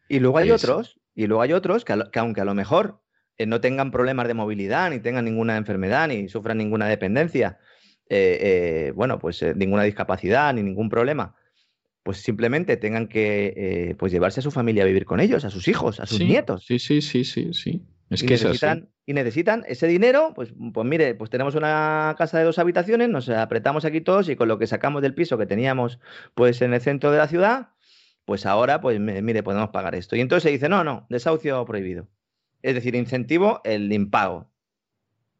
Y 0.09 0.21
luego 0.21 0.39
hay 0.39 0.51
otros, 0.51 1.01
y 1.15 1.27
luego 1.27 1.43
hay 1.43 1.53
otros 1.53 1.85
que, 1.85 1.95
aunque 2.19 2.41
a 2.41 2.45
lo 2.45 2.55
mejor 2.55 3.01
eh, 3.39 3.47
no 3.47 3.61
tengan 3.61 3.91
problemas 3.91 4.29
de 4.29 4.35
movilidad, 4.35 4.91
ni 4.91 5.01
tengan 5.01 5.25
ninguna 5.25 5.57
enfermedad, 5.57 6.09
ni 6.09 6.29
sufran 6.29 6.59
ninguna 6.59 6.87
dependencia, 6.87 7.59
eh, 8.09 8.39
eh, 8.41 8.93
bueno, 8.95 9.19
pues 9.19 9.45
ninguna 9.57 9.83
discapacidad, 9.83 10.55
ni 10.55 10.63
ningún 10.63 10.89
problema, 10.89 11.35
pues 12.07 12.19
simplemente 12.19 12.77
tengan 12.77 13.09
que 13.09 13.53
eh, 13.57 13.97
pues 13.99 14.13
llevarse 14.13 14.39
a 14.39 14.43
su 14.45 14.53
familia 14.53 14.85
a 14.85 14.87
vivir 14.87 15.07
con 15.07 15.19
ellos, 15.19 15.45
a 15.45 15.51
sus 15.51 15.67
hijos, 15.67 15.99
a 15.99 16.07
sus 16.07 16.21
nietos. 16.21 16.65
Sí, 16.65 16.79
sí, 16.79 17.03
sí, 17.03 17.25
sí, 17.25 17.53
sí. 17.53 17.83
Es 18.11 18.23
y 18.23 18.27
que 18.27 18.35
necesitan, 18.35 18.91
Y 19.07 19.13
necesitan 19.13 19.65
ese 19.67 19.89
dinero, 19.89 20.31
pues, 20.33 20.53
pues 20.73 20.87
mire, 20.87 21.17
pues 21.17 21.31
tenemos 21.31 21.57
una 21.57 22.15
casa 22.17 22.39
de 22.39 22.45
dos 22.45 22.61
habitaciones, 22.61 23.09
nos 23.09 23.29
apretamos 23.29 23.85
aquí 23.85 24.01
todos 24.03 24.29
y 24.29 24.37
con 24.37 24.47
lo 24.47 24.57
que 24.57 24.69
sacamos 24.69 25.03
del 25.03 25.15
piso 25.15 25.37
que 25.37 25.47
teníamos 25.47 25.99
pues 26.37 26.63
en 26.63 26.75
el 26.75 26.81
centro 26.81 27.11
de 27.11 27.19
la 27.19 27.27
ciudad, 27.27 27.71
pues 28.25 28.47
ahora, 28.47 28.81
pues 28.81 29.01
mire, 29.01 29.43
podemos 29.43 29.71
pagar 29.71 29.97
esto. 29.97 30.15
Y 30.15 30.21
entonces 30.21 30.45
se 30.45 30.51
dice, 30.51 30.69
no, 30.69 30.85
no, 30.85 31.09
desahucio 31.11 31.65
prohibido. 31.65 32.07
Es 32.63 32.77
decir, 32.77 32.95
incentivo 32.95 33.63
el 33.65 33.93
impago. 33.93 34.49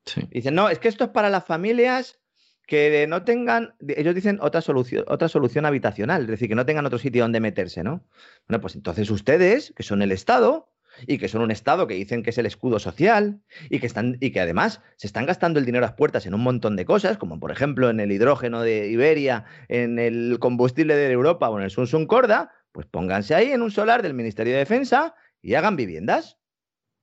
Sí. 0.05 0.23
Dicen, 0.33 0.57
no, 0.57 0.69
es 0.69 0.81
que 0.81 0.89
esto 0.89 1.05
es 1.05 1.11
para 1.11 1.31
las 1.31 1.45
familias 1.45 2.19
que 2.67 3.07
no 3.09 3.23
tengan, 3.23 3.75
ellos 3.87 4.15
dicen 4.15 4.39
otra 4.41 4.61
solución, 4.61 5.05
otra 5.09 5.29
solución 5.29 5.67
habitacional, 5.67 6.23
es 6.23 6.29
decir, 6.29 6.49
que 6.49 6.55
no 6.55 6.67
tengan 6.67 6.87
otro 6.87 6.99
sitio 6.99 7.23
donde 7.23 7.41
meterse, 7.41 7.85
¿no? 7.85 8.05
Bueno, 8.49 8.61
pues 8.61 8.75
entonces 8.75 9.09
ustedes, 9.11 9.73
que 9.77 9.83
son 9.83 10.03
el 10.03 10.13
Estado, 10.13 10.73
y 11.07 11.19
que 11.19 11.29
son 11.29 11.43
un 11.43 11.51
Estado 11.51 11.87
que 11.87 11.95
dicen 11.95 12.23
que 12.23 12.31
es 12.31 12.39
el 12.39 12.47
escudo 12.47 12.79
social, 12.79 13.41
y 13.71 13.79
que, 13.79 13.87
están, 13.87 14.17
y 14.21 14.31
que 14.33 14.41
además 14.41 14.83
se 14.97 15.07
están 15.07 15.27
gastando 15.27 15.61
el 15.61 15.67
dinero 15.67 15.85
a 15.85 15.89
las 15.89 15.97
puertas 15.97 16.27
en 16.27 16.35
un 16.35 16.43
montón 16.43 16.75
de 16.75 16.85
cosas, 16.85 17.19
como 17.19 17.39
por 17.39 17.53
ejemplo 17.53 17.89
en 17.89 18.01
el 18.01 18.11
hidrógeno 18.11 18.63
de 18.63 18.89
Iberia, 18.89 19.45
en 19.69 19.99
el 19.99 20.39
combustible 20.41 20.97
de 20.97 21.11
Europa 21.13 21.49
o 21.49 21.59
en 21.59 21.65
el 21.65 21.71
Sunsun 21.71 22.07
Corda, 22.07 22.51
pues 22.73 22.87
pónganse 22.87 23.35
ahí 23.35 23.53
en 23.53 23.63
un 23.63 23.71
solar 23.71 24.03
del 24.03 24.15
Ministerio 24.15 24.53
de 24.55 24.61
Defensa 24.61 25.15
y 25.41 25.55
hagan 25.55 25.77
viviendas. 25.77 26.39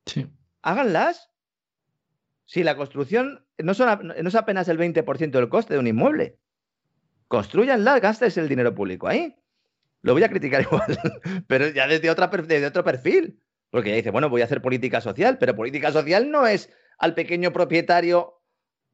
Sí. 0.05 0.27
Háganlas. 0.61 1.29
Si 2.45 2.63
la 2.63 2.75
construcción 2.75 3.45
no, 3.57 3.71
es 3.71 4.35
apenas 4.35 4.67
el 4.67 4.77
20% 4.77 5.31
del 5.31 5.49
coste 5.49 5.73
de 5.73 5.79
un 5.79 5.87
inmueble. 5.87 6.37
Construyanla, 7.27 7.99
gastes 7.99 8.37
el 8.37 8.49
dinero 8.49 8.75
público 8.75 9.07
ahí. 9.07 9.35
Lo 10.01 10.13
voy 10.13 10.23
a 10.23 10.29
criticar 10.29 10.61
igual, 10.71 10.97
pero 11.47 11.69
ya 11.69 11.87
desde, 11.87 12.09
otra, 12.09 12.27
desde 12.27 12.67
otro 12.67 12.83
perfil. 12.83 13.39
Porque 13.69 13.89
ya 13.89 13.95
dice, 13.95 14.11
bueno, 14.11 14.29
voy 14.29 14.41
a 14.41 14.45
hacer 14.45 14.61
política 14.61 15.01
social, 15.01 15.37
pero 15.39 15.55
política 15.55 15.91
social 15.91 16.29
no 16.29 16.45
es 16.45 16.69
al 16.99 17.15
pequeño 17.15 17.51
propietario 17.51 18.43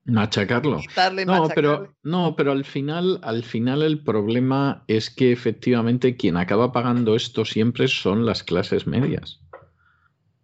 machacarlo. 0.06 0.80
No, 1.26 1.50
pero 1.54 1.96
no, 2.04 2.36
pero 2.36 2.52
al 2.52 2.66
final, 2.66 3.20
al 3.24 3.44
final 3.44 3.82
el 3.82 4.04
problema 4.04 4.84
es 4.88 5.10
que 5.10 5.32
efectivamente 5.32 6.16
quien 6.16 6.38
acaba 6.38 6.72
pagando 6.72 7.16
esto 7.16 7.46
siempre 7.46 7.88
son 7.88 8.26
las 8.26 8.44
clases 8.44 8.88
medias. 8.88 9.42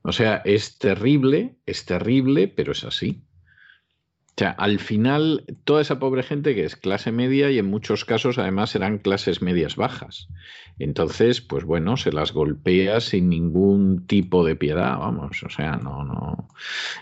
O 0.05 0.11
sea, 0.11 0.43
es 0.45 0.77
terrible, 0.77 1.55
es 1.65 1.85
terrible, 1.85 2.47
pero 2.47 2.73
es 2.73 2.83
así. 2.83 3.23
O 4.37 4.37
sea, 4.37 4.51
al 4.51 4.79
final, 4.79 5.45
toda 5.63 5.81
esa 5.81 5.97
pobre 5.97 6.21
gente 6.21 6.53
que 6.53 6.65
es 6.65 6.75
clase 6.75 7.11
media 7.11 7.49
y 7.49 7.57
en 7.57 7.65
muchos 7.65 8.05
casos 8.05 8.37
además 8.37 8.69
serán 8.69 8.99
clases 8.99 9.41
medias 9.41 9.77
bajas. 9.77 10.27
Entonces, 10.77 11.41
pues 11.41 11.63
bueno, 11.63 11.97
se 11.97 12.11
las 12.11 12.33
golpea 12.33 12.99
sin 12.99 13.29
ningún 13.29 14.05
tipo 14.05 14.45
de 14.45 14.57
piedad, 14.57 14.99
vamos, 14.99 15.41
o 15.41 15.49
sea, 15.49 15.77
no, 15.77 16.03
no. 16.03 16.49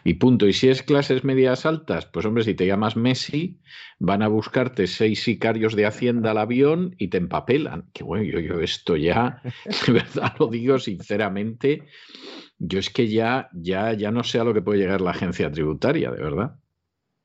Y 0.03 0.13
punto. 0.13 0.47
Y 0.47 0.53
si 0.53 0.69
es 0.69 0.83
clases 0.83 1.23
medias 1.23 1.65
altas, 1.65 2.05
pues 2.05 2.25
hombre, 2.25 2.43
si 2.43 2.53
te 2.53 2.67
llamas 2.67 2.95
Messi, 2.95 3.59
van 3.99 4.21
a 4.21 4.27
buscarte 4.27 4.87
seis 4.87 5.23
sicarios 5.23 5.75
de 5.75 5.87
Hacienda 5.87 6.31
al 6.31 6.37
avión 6.37 6.95
y 6.99 7.07
te 7.09 7.17
empapelan. 7.17 7.89
Que 7.93 8.03
bueno, 8.03 8.23
yo, 8.23 8.39
yo 8.39 8.61
esto 8.61 8.95
ya, 8.95 9.41
de 9.87 9.91
verdad 9.91 10.35
lo 10.39 10.47
digo 10.47 10.77
sinceramente, 10.77 11.83
yo 12.59 12.79
es 12.79 12.89
que 12.89 13.07
ya, 13.07 13.49
ya, 13.53 13.93
ya 13.93 14.11
no 14.11 14.23
sé 14.23 14.39
a 14.39 14.43
lo 14.43 14.53
que 14.53 14.61
puede 14.61 14.79
llegar 14.79 15.01
la 15.01 15.11
agencia 15.11 15.51
tributaria, 15.51 16.11
de 16.11 16.21
verdad. 16.21 16.55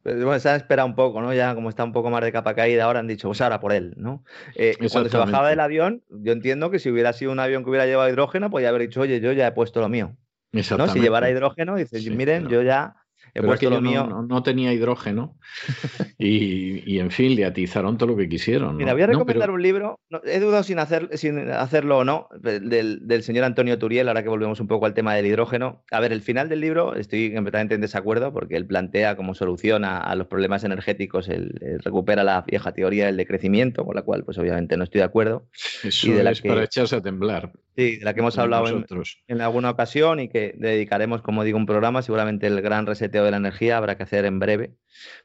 Bueno, 0.04 0.38
se 0.38 0.48
han 0.48 0.56
esperado 0.56 0.88
un 0.88 0.94
poco, 0.94 1.20
¿no? 1.20 1.34
Ya 1.34 1.54
como 1.54 1.68
está 1.68 1.84
un 1.84 1.92
poco 1.92 2.08
más 2.08 2.22
de 2.22 2.32
capa 2.32 2.54
caída, 2.54 2.84
ahora 2.84 3.00
han 3.00 3.06
dicho, 3.06 3.28
pues 3.28 3.40
ahora 3.40 3.60
por 3.60 3.72
él, 3.72 3.94
¿no? 3.96 4.24
Eh, 4.54 4.76
cuando 4.90 5.10
se 5.10 5.18
bajaba 5.18 5.50
del 5.50 5.60
avión, 5.60 6.02
yo 6.08 6.32
entiendo 6.32 6.70
que 6.70 6.78
si 6.78 6.90
hubiera 6.90 7.12
sido 7.12 7.32
un 7.32 7.40
avión 7.40 7.62
que 7.62 7.70
hubiera 7.70 7.84
llevado 7.84 8.08
hidrógeno, 8.08 8.50
podría 8.50 8.70
haber 8.70 8.82
dicho, 8.82 9.00
oye, 9.00 9.20
yo 9.20 9.32
ya 9.32 9.48
he 9.48 9.52
puesto 9.52 9.80
lo 9.80 9.88
mío. 9.88 10.16
¿no? 10.52 10.88
Si 10.88 11.00
llevara 11.00 11.30
hidrógeno, 11.30 11.76
dices, 11.76 12.08
miren, 12.10 12.48
yo 12.48 12.62
ya 12.62 12.96
no, 13.34 14.42
tenía 14.42 14.72
hidrógeno 14.72 15.36
y, 16.18 16.98
en 16.98 17.10
fin, 17.10 17.34
le 17.34 17.44
atizaron 17.44 17.98
todo 17.98 18.10
lo 18.10 18.16
que 18.16 18.28
quisieron. 18.28 18.76
Mira, 18.76 18.92
voy 18.92 19.02
a 19.02 19.06
recomendar 19.06 19.50
un 19.50 19.62
libro, 19.62 19.98
he 20.24 20.40
dudado 20.40 20.62
sin, 20.62 20.78
hacer, 20.78 21.10
sin 21.16 21.50
hacerlo 21.50 21.98
o 21.98 22.04
no, 22.04 22.28
del, 22.40 23.22
señor 23.22 23.44
Antonio 23.44 23.78
Turiel, 23.78 24.08
ahora 24.08 24.22
que 24.22 24.28
volvemos 24.28 24.60
un 24.60 24.68
poco 24.68 24.86
al 24.86 24.94
tema 24.94 25.14
del 25.14 25.26
hidrógeno. 25.26 25.84
A 25.90 26.00
ver, 26.00 26.12
el 26.12 26.22
final 26.22 26.48
del 26.48 26.60
libro 26.60 26.94
estoy 26.94 27.32
completamente 27.34 27.74
en 27.74 27.80
desacuerdo 27.80 28.32
porque 28.32 28.56
él 28.56 28.66
plantea 28.66 29.16
como 29.16 29.34
solución 29.34 29.84
a, 29.84 30.14
los 30.14 30.26
problemas 30.26 30.64
energéticos, 30.64 31.28
él, 31.28 31.80
recupera 31.84 32.24
la 32.24 32.42
vieja 32.42 32.72
teoría 32.72 33.06
del 33.06 33.16
decrecimiento, 33.16 33.84
con 33.84 33.94
la 33.94 34.02
cual 34.02 34.24
pues 34.24 34.38
obviamente 34.38 34.76
no 34.76 34.84
estoy 34.84 35.00
de 35.00 35.04
acuerdo. 35.04 35.46
Eso 35.84 36.12
es 36.12 36.42
para 36.42 36.64
echarse 36.64 36.96
a 36.96 37.02
temblar. 37.02 37.52
Sí, 37.78 37.98
de 37.98 38.04
la 38.04 38.12
que 38.12 38.18
hemos 38.18 38.36
hablado 38.38 38.66
en, 38.66 38.84
en, 39.28 39.40
alguna 39.40 39.70
ocasión 39.70 40.18
y 40.18 40.28
que 40.28 40.52
dedicaremos, 40.56 41.22
como 41.22 41.44
digo, 41.44 41.58
un 41.58 41.64
programa. 41.64 42.02
Seguramente 42.02 42.48
el 42.48 42.60
gran 42.60 42.86
reseteo 42.86 43.24
de 43.24 43.30
la 43.30 43.36
energía 43.36 43.76
habrá 43.76 43.96
que 43.96 44.02
hacer 44.02 44.24
en 44.24 44.40
breve. 44.40 44.74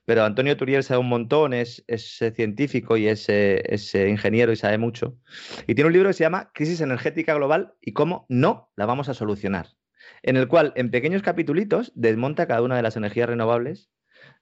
Pero 0.06 0.24
Antonio 0.24 0.56
Turiel 0.56 0.84
sabe 0.84 1.00
un 1.00 1.10
montón, 1.10 1.54
es, 1.54 1.84
es 1.88 2.20
científico 2.36 2.96
y 2.96 3.08
es, 3.08 3.28
es, 3.28 3.96
ingeniero 3.96 4.52
y 4.52 4.56
sabe 4.56 4.78
mucho. 4.78 5.18
Y 5.66 5.74
tiene 5.74 5.88
un 5.88 5.94
libro 5.94 6.10
que 6.10 6.14
se 6.14 6.26
llama 6.26 6.52
Crisis 6.54 6.82
Energética 6.82 7.34
Global 7.34 7.74
y 7.82 7.94
cómo 7.94 8.28
no 8.30 8.70
la 8.76 8.86
vamos 8.86 9.10
a 9.10 9.16
solucionar. 9.16 9.70
En 10.22 10.38
el 10.38 10.48
cual, 10.48 10.74
en 10.76 10.92
pequeños 10.92 11.24
capitulitos, 11.24 11.92
desmonta 11.96 12.46
cada 12.46 12.62
una 12.62 12.76
de 12.76 12.84
las 12.84 12.96
energías 12.96 13.30
renovables 13.30 13.90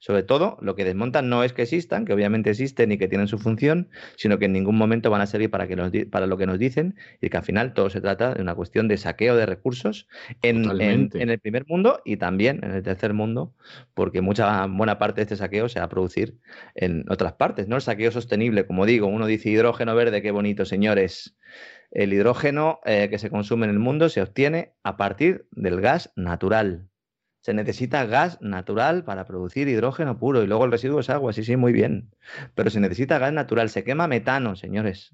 sobre 0.02 0.24
todo, 0.24 0.58
lo 0.60 0.74
que 0.74 0.84
desmontan 0.84 1.28
no 1.28 1.44
es 1.44 1.52
que 1.52 1.62
existan, 1.62 2.04
que 2.04 2.12
obviamente 2.12 2.50
existen 2.50 2.90
y 2.90 2.98
que 2.98 3.06
tienen 3.06 3.28
su 3.28 3.38
función, 3.38 3.88
sino 4.16 4.36
que 4.40 4.46
en 4.46 4.52
ningún 4.52 4.76
momento 4.76 5.10
van 5.10 5.20
a 5.20 5.26
servir 5.26 5.48
para, 5.48 5.68
que 5.68 6.06
para 6.10 6.26
lo 6.26 6.36
que 6.36 6.44
nos 6.44 6.58
dicen 6.58 6.96
y 7.20 7.28
que 7.28 7.36
al 7.36 7.44
final 7.44 7.72
todo 7.72 7.88
se 7.88 8.00
trata 8.00 8.34
de 8.34 8.42
una 8.42 8.56
cuestión 8.56 8.88
de 8.88 8.96
saqueo 8.96 9.36
de 9.36 9.46
recursos 9.46 10.08
en, 10.42 10.64
el 10.68 11.38
primer 11.38 11.66
mundo 11.68 12.02
y 12.04 12.16
también 12.16 12.64
en 12.64 12.72
el 12.72 12.82
tercer 12.82 13.14
mundo, 13.14 13.54
porque 13.94 14.22
mucha 14.22 14.66
buena 14.66 14.98
parte 14.98 15.20
de 15.20 15.22
este 15.22 15.36
saqueo 15.36 15.68
se 15.68 15.78
va 15.78 15.86
a 15.86 15.88
producir 15.88 16.36
en 16.74 17.04
otras 17.08 17.34
partes, 17.34 17.68
¿no? 17.68 17.76
El 17.76 17.82
saqueo 17.82 18.10
sostenible, 18.10 18.66
como 18.66 18.86
digo, 18.86 19.06
uno 19.06 19.26
dice 19.26 19.50
hidrógeno 19.50 19.94
verde, 19.94 20.20
qué 20.20 20.32
bonito, 20.32 20.64
señores. 20.64 21.36
El 21.92 22.12
hidrógeno 22.12 22.80
eh, 22.84 23.08
que 23.08 23.18
se 23.18 23.30
consume 23.30 23.66
en 23.66 23.70
el 23.70 23.78
mundo 23.78 24.08
se 24.08 24.20
obtiene 24.20 24.72
a 24.82 24.96
partir 24.96 25.46
del 25.52 25.80
gas 25.80 26.12
natural 26.16 26.88
se 27.42 27.54
necesita 27.54 28.06
gas 28.06 28.40
natural 28.40 29.04
para 29.04 29.26
producir 29.26 29.66
hidrógeno 29.66 30.16
puro 30.16 30.42
y 30.42 30.46
luego 30.46 30.64
el 30.64 30.70
residuo 30.70 31.00
es 31.00 31.10
agua, 31.10 31.32
sí, 31.32 31.42
sí, 31.42 31.56
muy 31.56 31.72
bien. 31.72 32.14
Pero 32.54 32.70
se 32.70 32.78
necesita 32.78 33.18
gas 33.18 33.32
natural, 33.32 33.68
se 33.68 33.82
quema 33.82 34.06
metano, 34.06 34.54
señores, 34.54 35.12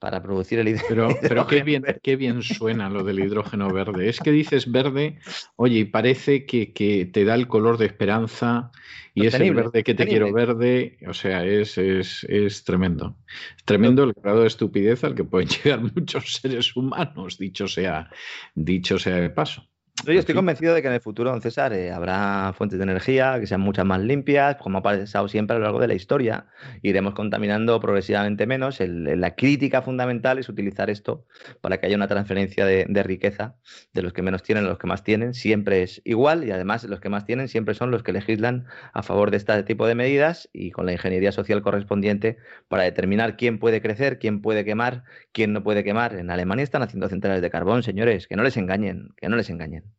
para 0.00 0.20
producir 0.24 0.58
el 0.58 0.68
hidrógeno. 0.68 1.08
Pero, 1.20 1.28
pero 1.28 1.46
qué, 1.46 1.62
bien, 1.62 1.84
qué 2.02 2.16
bien 2.16 2.42
suena 2.42 2.90
lo 2.90 3.04
del 3.04 3.20
hidrógeno 3.20 3.72
verde. 3.72 4.08
Es 4.08 4.18
que 4.18 4.32
dices 4.32 4.72
verde, 4.72 5.20
oye, 5.54 5.78
y 5.78 5.84
parece 5.84 6.46
que, 6.46 6.66
te 7.12 7.24
da 7.24 7.36
el 7.36 7.46
color 7.46 7.78
de 7.78 7.86
esperanza 7.86 8.72
y 9.14 9.26
es 9.26 9.34
el 9.34 9.54
verde 9.54 9.84
que 9.84 9.94
te 9.94 10.08
quiero 10.08 10.32
verde, 10.32 10.98
o 11.06 11.14
sea, 11.14 11.44
es, 11.44 11.78
es, 11.78 12.24
es 12.24 12.64
tremendo. 12.64 13.18
tremendo 13.64 14.02
el 14.02 14.14
grado 14.14 14.40
de 14.40 14.48
estupidez 14.48 15.04
al 15.04 15.14
que 15.14 15.22
pueden 15.22 15.48
llegar 15.64 15.80
muchos 15.80 16.32
seres 16.42 16.74
humanos, 16.74 17.38
dicho 17.38 17.68
sea, 17.68 18.10
dicho 18.56 18.98
sea 18.98 19.14
de 19.20 19.30
paso. 19.30 19.71
Yo 20.04 20.14
estoy 20.14 20.34
convencido 20.34 20.74
de 20.74 20.82
que 20.82 20.88
en 20.88 20.94
el 20.94 21.00
futuro, 21.00 21.30
don 21.30 21.40
César, 21.40 21.72
eh, 21.72 21.92
habrá 21.92 22.52
fuentes 22.58 22.76
de 22.76 22.82
energía 22.82 23.38
que 23.38 23.46
sean 23.46 23.60
muchas 23.60 23.84
más 23.84 24.00
limpias, 24.00 24.56
como 24.56 24.78
ha 24.78 24.82
pasado 24.82 25.28
siempre 25.28 25.54
a 25.54 25.58
lo 25.60 25.64
largo 25.64 25.78
de 25.78 25.86
la 25.86 25.94
historia. 25.94 26.46
Iremos 26.82 27.14
contaminando 27.14 27.78
progresivamente 27.78 28.44
menos. 28.48 28.80
la 28.80 29.36
crítica 29.36 29.80
fundamental 29.80 30.40
es 30.40 30.48
utilizar 30.48 30.90
esto 30.90 31.24
para 31.60 31.78
que 31.78 31.86
haya 31.86 31.94
una 31.94 32.08
transferencia 32.08 32.66
de, 32.66 33.02
riqueza 33.04 33.54
de 33.92 34.02
los 34.02 34.12
que 34.12 34.22
menos 34.22 34.42
tienen 34.42 34.64
a 34.64 34.68
los 34.68 34.78
que 34.78 34.88
más 34.88 35.04
tienen. 35.04 35.34
Siempre 35.34 35.84
es 35.84 36.02
igual 36.04 36.42
y 36.42 36.50
además 36.50 36.82
los 36.82 36.98
que 36.98 37.08
más 37.08 37.24
tienen 37.24 37.46
siempre 37.46 37.74
son 37.74 37.92
los 37.92 38.02
que 38.02 38.12
legislan 38.12 38.66
a 38.94 39.04
favor 39.04 39.30
de 39.30 39.36
este 39.36 39.62
tipo 39.62 39.86
de 39.86 39.94
medidas 39.94 40.48
y 40.52 40.72
con 40.72 40.84
la 40.86 40.92
ingeniería 40.92 41.30
social 41.30 41.62
correspondiente 41.62 42.38
para 42.66 42.82
determinar 42.82 43.36
quién 43.36 43.60
puede 43.60 43.80
crecer, 43.80 44.18
quién 44.18 44.42
puede 44.42 44.64
quemar, 44.64 45.04
quién 45.32 45.52
no 45.52 45.62
puede 45.62 45.84
quemar. 45.84 46.16
En 46.16 46.30
Alemania 46.30 46.64
están 46.64 46.82
haciendo 46.82 47.08
centrales 47.08 47.40
de 47.40 47.50
carbón, 47.50 47.84
señores, 47.84 48.26
que 48.26 48.34
no 48.34 48.42
les 48.42 48.56
engañen, 48.56 49.10
que 49.16 49.28
no 49.28 49.36
les 49.36 49.48
engañen. 49.48 49.91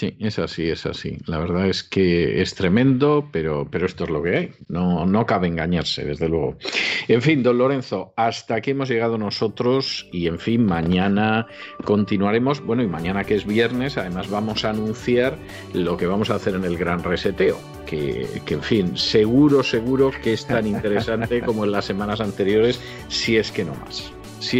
Sí, 0.00 0.16
es 0.18 0.38
así, 0.38 0.70
es 0.70 0.86
así. 0.86 1.18
La 1.26 1.36
verdad 1.36 1.68
es 1.68 1.82
que 1.84 2.40
es 2.40 2.54
tremendo, 2.54 3.28
pero, 3.30 3.68
pero 3.70 3.84
esto 3.84 4.04
es 4.04 4.10
lo 4.10 4.22
que 4.22 4.34
hay. 4.34 4.52
No, 4.68 5.04
no 5.04 5.26
cabe 5.26 5.46
engañarse, 5.46 6.06
desde 6.06 6.26
luego. 6.26 6.56
En 7.06 7.20
fin, 7.20 7.42
don 7.42 7.58
Lorenzo, 7.58 8.14
hasta 8.16 8.54
aquí 8.54 8.70
hemos 8.70 8.88
llegado 8.88 9.18
nosotros 9.18 10.08
y 10.10 10.26
en 10.26 10.38
fin, 10.38 10.64
mañana 10.64 11.48
continuaremos. 11.84 12.64
Bueno, 12.64 12.82
y 12.82 12.86
mañana 12.86 13.24
que 13.24 13.34
es 13.34 13.44
viernes, 13.44 13.98
además 13.98 14.30
vamos 14.30 14.64
a 14.64 14.70
anunciar 14.70 15.36
lo 15.74 15.98
que 15.98 16.06
vamos 16.06 16.30
a 16.30 16.36
hacer 16.36 16.54
en 16.54 16.64
el 16.64 16.78
gran 16.78 17.04
reseteo. 17.04 17.58
Que, 17.84 18.26
que 18.46 18.54
en 18.54 18.62
fin, 18.62 18.96
seguro, 18.96 19.62
seguro 19.62 20.12
que 20.22 20.32
es 20.32 20.46
tan 20.46 20.66
interesante 20.66 21.42
como 21.42 21.66
en 21.66 21.72
las 21.72 21.84
semanas 21.84 22.22
anteriores, 22.22 22.80
si 23.08 23.36
es 23.36 23.52
que 23.52 23.66
no 23.66 23.74
más 23.74 24.10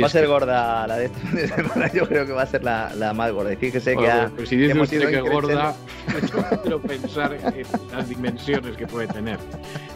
va 0.00 0.06
a 0.06 0.10
ser 0.10 0.26
gorda 0.26 0.86
la 0.86 0.96
de 0.96 1.04
esta 1.36 1.56
semana, 1.56 1.92
yo 1.92 2.06
creo 2.06 2.26
que 2.26 2.32
va 2.32 2.42
a 2.42 2.46
ser 2.46 2.62
la, 2.62 2.92
la 2.94 3.12
más 3.12 3.32
gorda. 3.32 3.54
Fíjese 3.56 3.96
que, 3.96 4.10
ha, 4.10 4.30
pues 4.34 4.48
si 4.48 4.56
dice 4.56 4.72
hemos 4.72 4.92
usted 4.92 5.08
que 5.08 5.20
gorda, 5.20 5.74
quiero 6.62 6.80
pensar 6.80 7.32
en 7.34 7.64
las 7.92 8.08
dimensiones 8.08 8.76
que 8.76 8.86
puede 8.86 9.08
tener. 9.08 9.38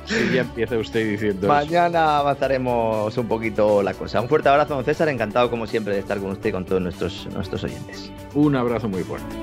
Si 0.07 0.35
ya 0.35 0.43
empieza 0.43 0.77
usted 0.77 1.11
diciendo 1.11 1.49
Mañana 1.49 2.19
avanzaremos 2.19 3.17
un 3.17 3.27
poquito 3.27 3.83
la 3.83 3.95
cosa. 3.95 4.21
Un 4.21 4.29
fuerte 4.29 4.49
abrazo, 4.49 4.75
don 4.75 4.85
César. 4.85 5.09
Encantado, 5.09 5.51
como 5.51 5.67
siempre, 5.67 5.95
de 5.95 6.01
estar 6.01 6.19
con 6.19 6.31
usted 6.31 6.51
y 6.51 6.53
con 6.53 6.65
todos 6.65 6.83
nuestros, 6.83 7.27
nuestros 7.33 7.65
oyentes. 7.65 8.11
Un 8.35 8.57
abrazo 8.57 8.89
muy 8.89 9.03
fuerte. 9.03 9.35